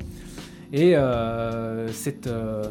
[0.71, 2.63] Et euh, cette, euh,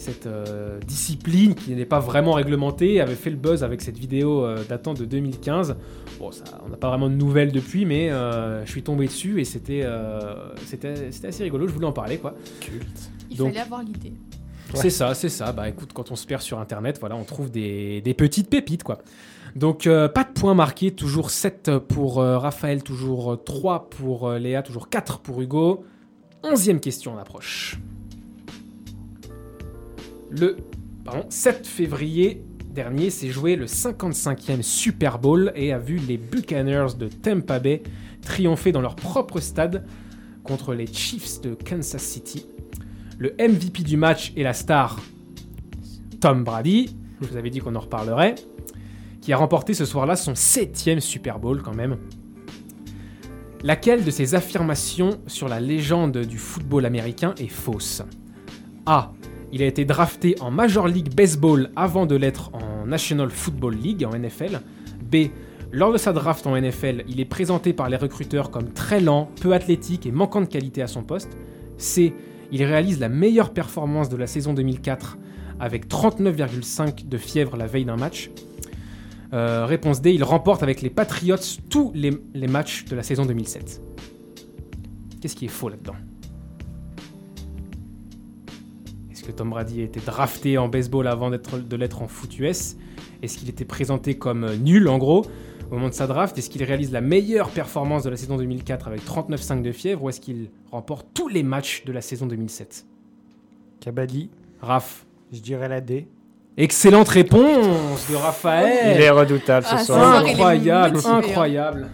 [0.00, 4.44] cette euh, discipline qui n'est pas vraiment réglementée avait fait le buzz avec cette vidéo
[4.44, 5.76] euh, datant de 2015.
[6.18, 9.40] Bon, ça, on n'a pas vraiment de nouvelles depuis, mais euh, je suis tombé dessus
[9.40, 10.34] et c'était euh,
[10.66, 11.68] c'était c'était assez rigolo.
[11.68, 12.34] Je voulais en parler, quoi.
[12.60, 13.10] Culte.
[13.30, 14.12] Il Donc- fallait avoir l'idée.
[14.74, 15.52] C'est ça, c'est ça.
[15.52, 18.84] Bah écoute, quand on se perd sur internet, voilà, on trouve des, des petites pépites,
[18.84, 18.98] quoi.
[19.56, 24.38] Donc, euh, pas de points marqués, toujours 7 pour euh, Raphaël, toujours 3 pour euh,
[24.38, 25.84] Léa, toujours 4 pour Hugo.
[26.44, 27.78] Onzième question, on approche.
[30.30, 30.56] Le
[31.04, 36.94] pardon, 7 février dernier s'est joué le 55e Super Bowl et a vu les Buccaneers
[36.98, 37.82] de Tampa Bay
[38.22, 39.84] triompher dans leur propre stade
[40.44, 42.46] contre les Chiefs de Kansas City.
[43.18, 45.00] Le MVP du match est la star
[46.20, 48.36] Tom Brady, je vous avais dit qu'on en reparlerait,
[49.20, 51.96] qui a remporté ce soir-là son septième Super Bowl quand même.
[53.62, 58.02] Laquelle de ces affirmations sur la légende du football américain est fausse?
[58.86, 59.12] A.
[59.52, 64.04] Il a été drafté en Major League Baseball avant de l'être en National Football League,
[64.04, 64.60] en NFL.
[65.02, 65.28] B.
[65.72, 69.30] Lors de sa draft en NFL, il est présenté par les recruteurs comme très lent,
[69.40, 71.36] peu athlétique et manquant de qualité à son poste.
[71.78, 72.12] C.
[72.52, 75.18] Il réalise la meilleure performance de la saison 2004
[75.60, 78.30] avec 39,5 de fièvre la veille d'un match.
[79.32, 81.36] Euh, réponse D, il remporte avec les Patriots
[81.68, 83.80] tous les, les matchs de la saison 2007.
[85.20, 85.94] Qu'est-ce qui est faux là-dedans?
[89.30, 92.76] Que Tom Brady a été drafté en baseball avant d'être- de l'être en foot US
[93.22, 95.26] Est-ce qu'il était présenté comme euh, nul en gros
[95.70, 96.36] au moment de sa draft?
[96.38, 100.08] Est-ce qu'il réalise la meilleure performance de la saison 2004 avec 39,5 de fièvre ou
[100.08, 102.86] est-ce qu'il remporte tous les matchs de la saison 2007
[103.80, 104.30] Kabaddi,
[104.60, 105.06] Raph.
[105.32, 106.06] je dirais la D.
[106.56, 108.96] Excellente réponse de Raphaël.
[108.96, 110.16] Il est redoutable ce Ah, soir.
[110.26, 111.18] Incroyable, hein.
[111.18, 111.88] incroyable.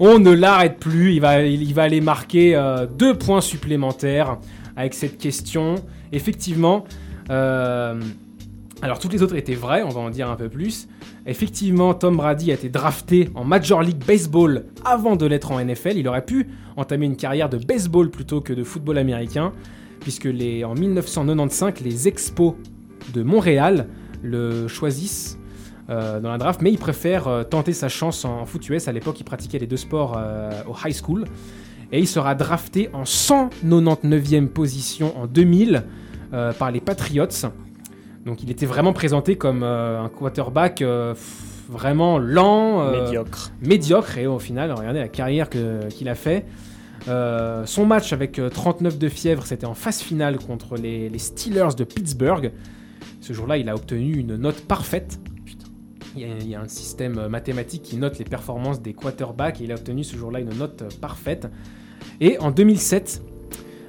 [0.00, 4.38] On ne l'arrête plus, il va, aller marquer euh, deux points supplémentaires
[4.76, 5.76] avec cette question.
[6.12, 6.84] Effectivement,
[7.30, 8.00] euh,
[8.82, 10.88] alors toutes les autres étaient vraies, on va en dire un peu plus.
[11.26, 15.96] Effectivement, Tom Brady a été drafté en Major League Baseball avant de l'être en NFL.
[15.96, 19.52] Il aurait pu entamer une carrière de baseball plutôt que de football américain,
[20.00, 22.54] puisque en 1995, les Expos
[23.12, 23.86] de Montréal
[24.22, 25.38] le choisissent
[25.90, 28.88] euh, dans la draft, mais il préfère euh, tenter sa chance en foot US.
[28.88, 31.24] À l'époque, il pratiquait les deux sports euh, au high school.
[31.92, 35.84] Et il sera drafté en 199e position en 2000
[36.32, 37.26] euh, par les Patriots.
[38.24, 40.82] Donc il était vraiment présenté comme un quarterback
[41.68, 43.52] vraiment lent, Médiocre.
[43.60, 44.18] médiocre.
[44.18, 46.46] Et au final, regardez la carrière qu'il a fait.
[47.08, 51.18] Euh, son match avec euh, 39 de fièvre, c'était en phase finale contre les, les
[51.18, 52.52] Steelers de Pittsburgh.
[53.20, 55.18] Ce jour-là, il a obtenu une note parfaite.
[56.16, 58.92] Il y, a, il y a un système euh, mathématique qui note les performances des
[58.94, 61.48] quarterbacks et il a obtenu ce jour-là une note euh, parfaite.
[62.20, 63.22] Et en 2007,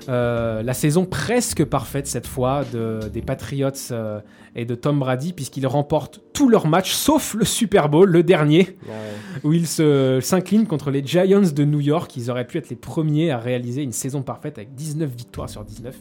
[0.07, 4.19] euh, la saison presque parfaite cette fois de- des Patriots euh,
[4.55, 8.77] et de Tom Brady, puisqu'ils remportent tous leurs matchs sauf le Super Bowl, le dernier,
[8.87, 9.41] ouais.
[9.43, 12.15] où ils s'inclinent contre les Giants de New York.
[12.17, 15.63] Ils auraient pu être les premiers à réaliser une saison parfaite avec 19 victoires sur
[15.65, 15.95] 19.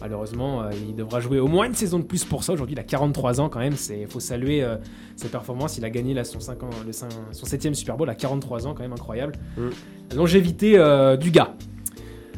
[0.00, 2.52] Malheureusement, euh, il devra jouer au moins une saison de plus pour ça.
[2.52, 3.74] Aujourd'hui, il a 43 ans quand même.
[3.90, 4.76] Il faut saluer euh,
[5.16, 5.78] ses performances.
[5.78, 8.66] Il a gagné là, son, 5 ans, le 5 son 7 Super Bowl à 43
[8.66, 9.34] ans, quand même incroyable.
[9.56, 9.68] Mm.
[10.10, 11.54] La longévité euh, du gars.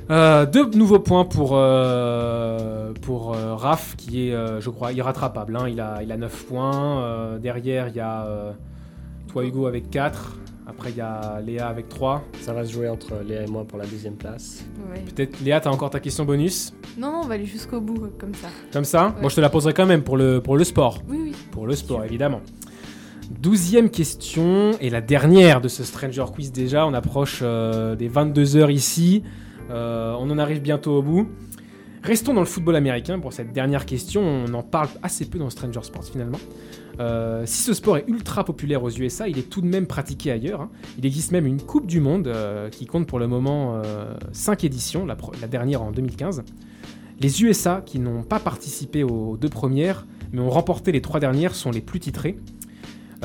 [0.09, 5.57] Euh, deux nouveaux points pour, euh, pour euh, Raph, qui est, je crois, irrattrapable.
[5.57, 5.69] hein.
[5.69, 7.39] Il, a, il a 9 points.
[7.39, 8.55] Derrière, il y a
[9.29, 10.37] toi, Hugo, avec 4.
[10.69, 12.25] Après, il y a Léa avec 3.
[12.41, 14.65] Ça va se jouer entre Léa et moi pour la deuxième place.
[14.91, 15.01] Ouais.
[15.15, 16.75] Peut-être, Léa, t'as encore ta question bonus?
[16.99, 18.49] Non, non, on va aller jusqu'au bout, euh, comme ça.
[18.73, 19.07] Comme ça?
[19.07, 19.23] Ouais.
[19.23, 21.03] Bon, je te la poserai quand même pour le, pour le sport.
[21.09, 21.33] Oui, oui.
[21.53, 22.41] Pour le sport, évidemment.
[23.31, 26.85] Douzième question, et la dernière de ce Stranger Quiz déjà.
[26.87, 29.23] On approche euh, des 22 heures ici.
[29.71, 31.29] Euh, on en arrive bientôt au bout.
[32.07, 34.23] Restons dans le football américain pour cette dernière question.
[34.23, 36.39] On en parle assez peu dans Stranger Sports finalement.
[37.01, 40.31] Euh, si ce sport est ultra populaire aux USA, il est tout de même pratiqué
[40.31, 40.61] ailleurs.
[40.61, 40.71] hein.
[40.99, 43.83] Il existe même une Coupe du Monde euh, qui compte pour le moment
[44.31, 46.45] 5 éditions, la, la dernière en 2015.
[47.19, 51.57] Les USA qui n'ont pas participé aux deux premières, mais ont remporté les trois dernières,
[51.57, 52.39] sont les plus titrés.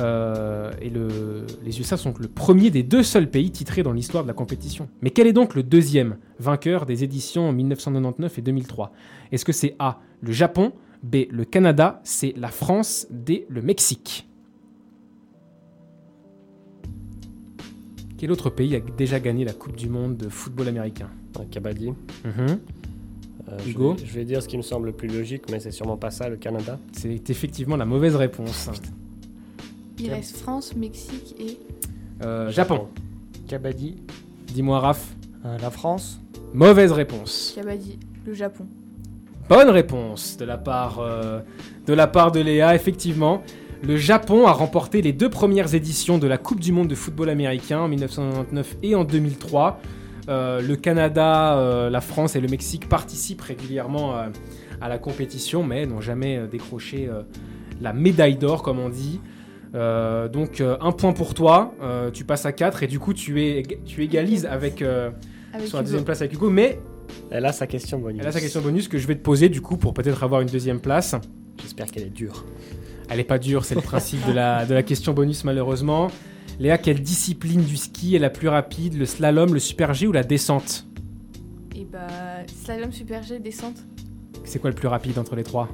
[0.00, 4.22] Euh, et le- les USA sont le premier des deux seuls pays titrés dans l'histoire
[4.24, 4.88] de la compétition.
[5.02, 8.92] Mais quel est donc le deuxième vainqueur des éditions en 1999 et 2003
[9.32, 14.28] Est-ce que c'est A, le Japon, B, le Canada, C, la France, D, le Mexique?
[18.16, 21.08] Quel autre pays a déjà gagné la Coupe du Monde de football américain?
[21.38, 21.92] Un Kabaddi.
[22.24, 23.94] Euh, je Hugo?
[23.94, 26.10] vais- je vais dire ce qui me semble le plus logique, mais c'est sûrement pas
[26.10, 26.78] ça, le Canada.
[26.92, 28.70] C'est effectivement la mauvaise réponse.
[29.98, 31.58] Il reste France, Mexique et.
[32.24, 32.88] Euh, Japon.
[33.48, 33.96] Kabaddi,
[34.46, 35.14] Dis-moi, Raph.
[35.44, 36.20] euh, la France.
[36.54, 37.52] Mauvaise réponse.
[37.54, 38.66] Kabaddi, le Japon.
[39.48, 41.40] Bonne réponse de la part, euh,
[41.86, 43.42] de, la part de Léa, effectivement.
[43.82, 47.28] Le Japon a remporté les deux premières éditions de la Coupe du Monde de football
[47.28, 49.80] américain en 1999 et en 2003.
[50.28, 54.28] Euh, le Canada, euh, la France et le Mexique participent régulièrement euh,
[54.80, 57.22] à la compétition, mais n'ont jamais décroché euh,
[57.80, 59.20] la médaille d'or, comme on dit.
[59.74, 63.14] Euh, donc euh, un point pour toi, euh, tu passes à 4 et du coup
[63.14, 65.10] tu, es, tu égalises avec, euh,
[65.54, 66.78] Avec sur la deuxième place avec Hugo, mais
[67.30, 68.20] Elle a sa question bonus.
[68.20, 70.42] elle a sa question bonus que je vais te poser du coup pour peut-être avoir
[70.42, 71.14] une deuxième place.
[71.62, 72.44] J'espère qu'elle est dure.
[73.08, 76.08] Elle est pas dure, c'est le principe de la, de la question bonus malheureusement.
[76.60, 78.94] Léa, quelle discipline du ski est la plus rapide?
[78.98, 80.86] Le slalom, le super G ou la descente?
[81.74, 82.06] Et bah,
[82.62, 83.76] slalom super G, descente.
[84.44, 85.68] C'est quoi le plus rapide entre les trois?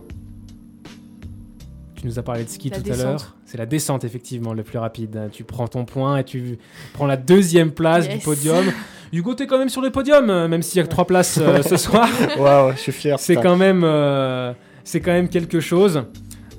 [2.01, 3.01] Tu nous as parlé de ski La tout descente.
[3.01, 3.37] à l'heure.
[3.45, 5.31] C'est la descente effectivement le plus rapide.
[5.33, 6.59] Tu prends ton point et tu
[6.93, 8.65] prends la deuxième place du podium.
[9.13, 11.39] Hugo, t'es quand même sur le podium, euh, même s'il y a que trois places
[11.43, 12.09] euh, ce soir.
[12.39, 13.19] Waouh, je suis fier.
[13.19, 14.53] C'est quand même, euh,
[14.85, 16.05] c'est quand même quelque chose.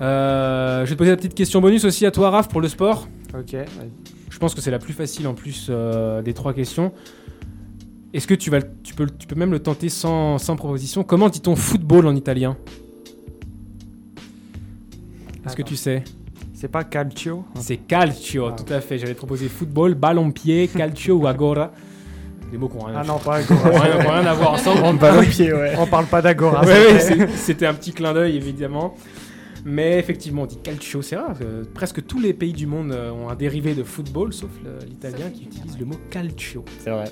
[0.02, 2.68] Euh, je vais te poser la petite question bonus aussi à toi, Raph, pour le
[2.68, 3.08] sport.
[3.38, 3.56] Ok.
[4.30, 6.92] Je pense que c'est la plus facile en plus euh, des trois questions.
[8.14, 11.04] Est-ce que tu, vas, le- tu, peux, tu peux même le tenter sans, sans proposition?
[11.04, 12.58] Comment dit-on football en italien?
[15.50, 16.04] Est-ce que tu sais
[16.54, 18.56] C'est pas calcio C'est calcio, Ah.
[18.56, 18.98] tout à fait.
[19.00, 21.72] J'avais proposé football, ballon pied, calcio ou agora.
[22.52, 23.70] Des mots qui n'ont rien, Ah non, pas Agora.
[23.80, 24.98] rien, à voir ensemble.
[25.30, 25.74] Pied, ouais.
[25.80, 26.64] On parle pas d'Agora.
[26.66, 27.00] Ouais,
[27.36, 28.94] c'était un petit clin d'œil évidemment.
[29.66, 31.36] Mais effectivement, on dit calcio, c'est rare.
[31.42, 34.50] euh, presque tous les pays du monde euh, ont un dérivé de football, sauf
[34.88, 36.64] l'italien qui utilise le mot calcio.
[36.80, 37.06] C'est vrai.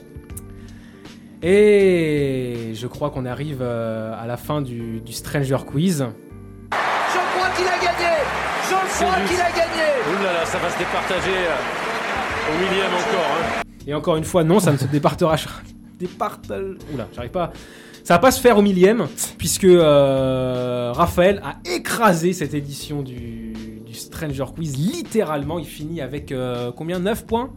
[1.44, 6.06] Et je crois qu'on arrive euh, à la fin du, du Stranger Quiz.
[9.06, 13.28] Crois qu'il a gagné Ouh là là, ça va se départager euh, au millième encore.
[13.60, 13.62] hein.
[13.86, 15.36] Et encore une fois, non, ça ne se départera.
[16.00, 16.76] Départage.
[16.94, 17.52] Oula, j'arrive pas.
[18.04, 19.08] Ça va pas se faire au millième,
[19.38, 23.54] puisque euh, Raphaël a écrasé cette édition du,
[23.86, 24.78] du Stranger Quiz.
[24.78, 27.00] Littéralement, il finit avec euh, combien?
[27.00, 27.50] 9 points?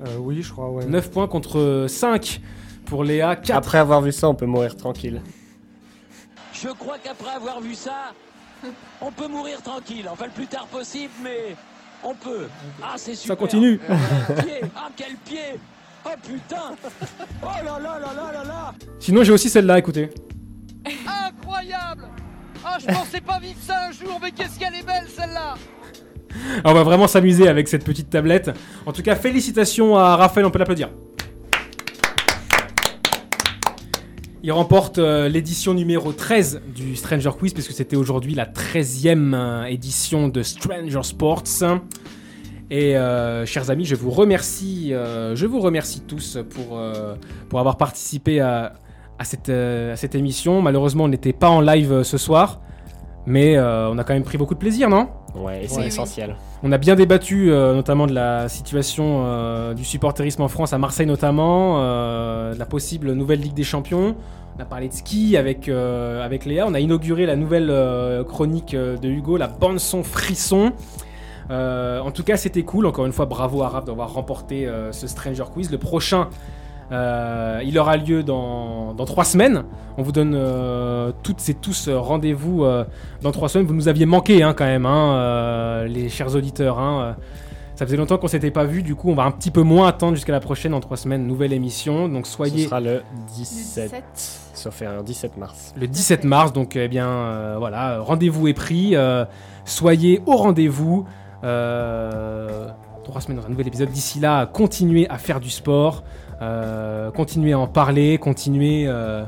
[0.00, 0.86] Euh, oui, je crois, ouais.
[0.86, 2.40] 9 points contre 5
[2.86, 3.56] pour Léa, 4.
[3.56, 5.20] Après avoir vu ça, on peut mourir tranquille.
[6.54, 8.12] Je crois qu'après avoir vu ça,
[9.00, 10.06] on peut mourir tranquille.
[10.10, 11.56] Enfin, le plus tard possible, mais
[12.02, 12.46] on peut.
[12.82, 13.36] Ah, c'est super.
[13.36, 13.80] continue.
[13.88, 15.60] Quel pied Ah, quel pied
[16.04, 16.76] Oh putain
[17.42, 20.10] Oh là là là là là là Sinon, j'ai aussi celle-là, écoutez.
[20.86, 22.04] Incroyable
[22.64, 25.56] Ah, je pensais pas vivre ça un jour, mais qu'est-ce qu'elle est belle celle-là
[26.64, 28.50] On va vraiment s'amuser avec cette petite tablette.
[28.86, 30.88] En tout cas, félicitations à Raphaël, on peut l'applaudir.
[34.48, 39.64] Il remporte euh, l'édition numéro 13 du Stranger Quiz, puisque c'était aujourd'hui la 13e euh,
[39.64, 41.44] édition de Stranger Sports.
[42.70, 44.92] Et euh, chers amis, je vous remercie,
[45.34, 46.80] je vous remercie tous pour,
[47.50, 48.72] pour avoir participé à,
[49.18, 50.62] à cette, à cette émission.
[50.62, 52.62] Malheureusement, on n'était pas en live ce soir,
[53.28, 55.08] mais euh, on a quand même pris beaucoup de plaisir, non?
[55.36, 55.86] Ouais, c'est oui.
[55.86, 56.34] essentiel.
[56.62, 60.78] on a bien débattu euh, notamment de la situation euh, du supporterisme en France, à
[60.78, 64.16] Marseille notamment, euh, de la possible nouvelle Ligue des Champions.
[64.58, 66.66] On a parlé de ski avec, euh, avec Léa.
[66.66, 70.72] On a inauguré la nouvelle euh, chronique de Hugo, la bande son frisson.
[71.50, 72.86] Euh, en tout cas, c'était cool.
[72.86, 75.70] Encore une fois, bravo à Raph d'avoir remporté euh, ce Stranger Quiz.
[75.70, 76.28] Le prochain,
[76.92, 79.64] euh, il aura lieu dans, dans trois semaines.
[79.96, 82.84] On vous donne euh, toutes et tous euh, rendez-vous euh,
[83.22, 83.66] dans trois semaines.
[83.66, 86.78] Vous nous aviez manqué hein, quand même, hein, euh, les chers auditeurs.
[86.78, 87.12] hein, euh.
[87.74, 88.82] ça faisait longtemps qu'on s'était pas vu.
[88.82, 90.72] Du coup, on va un petit peu moins attendre jusqu'à la prochaine.
[90.72, 92.08] Dans trois semaines, nouvelle émission.
[92.08, 93.02] Donc Ce soyez sera le Le
[93.36, 94.04] 17, 17.
[94.54, 95.74] sauf erreur, 17 mars.
[95.76, 96.52] le 17 mars.
[96.52, 98.96] Donc, eh bien, euh, voilà, rendez-vous est pris.
[98.96, 99.24] euh,
[99.64, 101.04] soyez au rendez-vous.
[101.44, 102.68] Euh,
[103.04, 103.90] trois semaines dans un nouvel épisode.
[103.90, 106.02] D'ici là, continuez à faire du sport,
[106.42, 109.24] euh, continuez à en parler, continuez euh,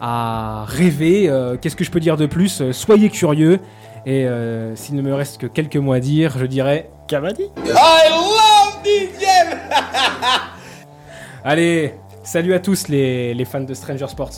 [0.00, 1.28] à rêver.
[1.28, 2.70] Euh, Qu'est-ce que je peux dire de plus?
[2.72, 3.60] Soyez curieux.
[4.06, 8.10] Et euh, s'il ne me reste que quelques mots à dire, je dirais Cavadi I
[8.10, 9.58] love this game
[11.44, 14.32] Allez, salut à tous les, les fans de Stranger Sports.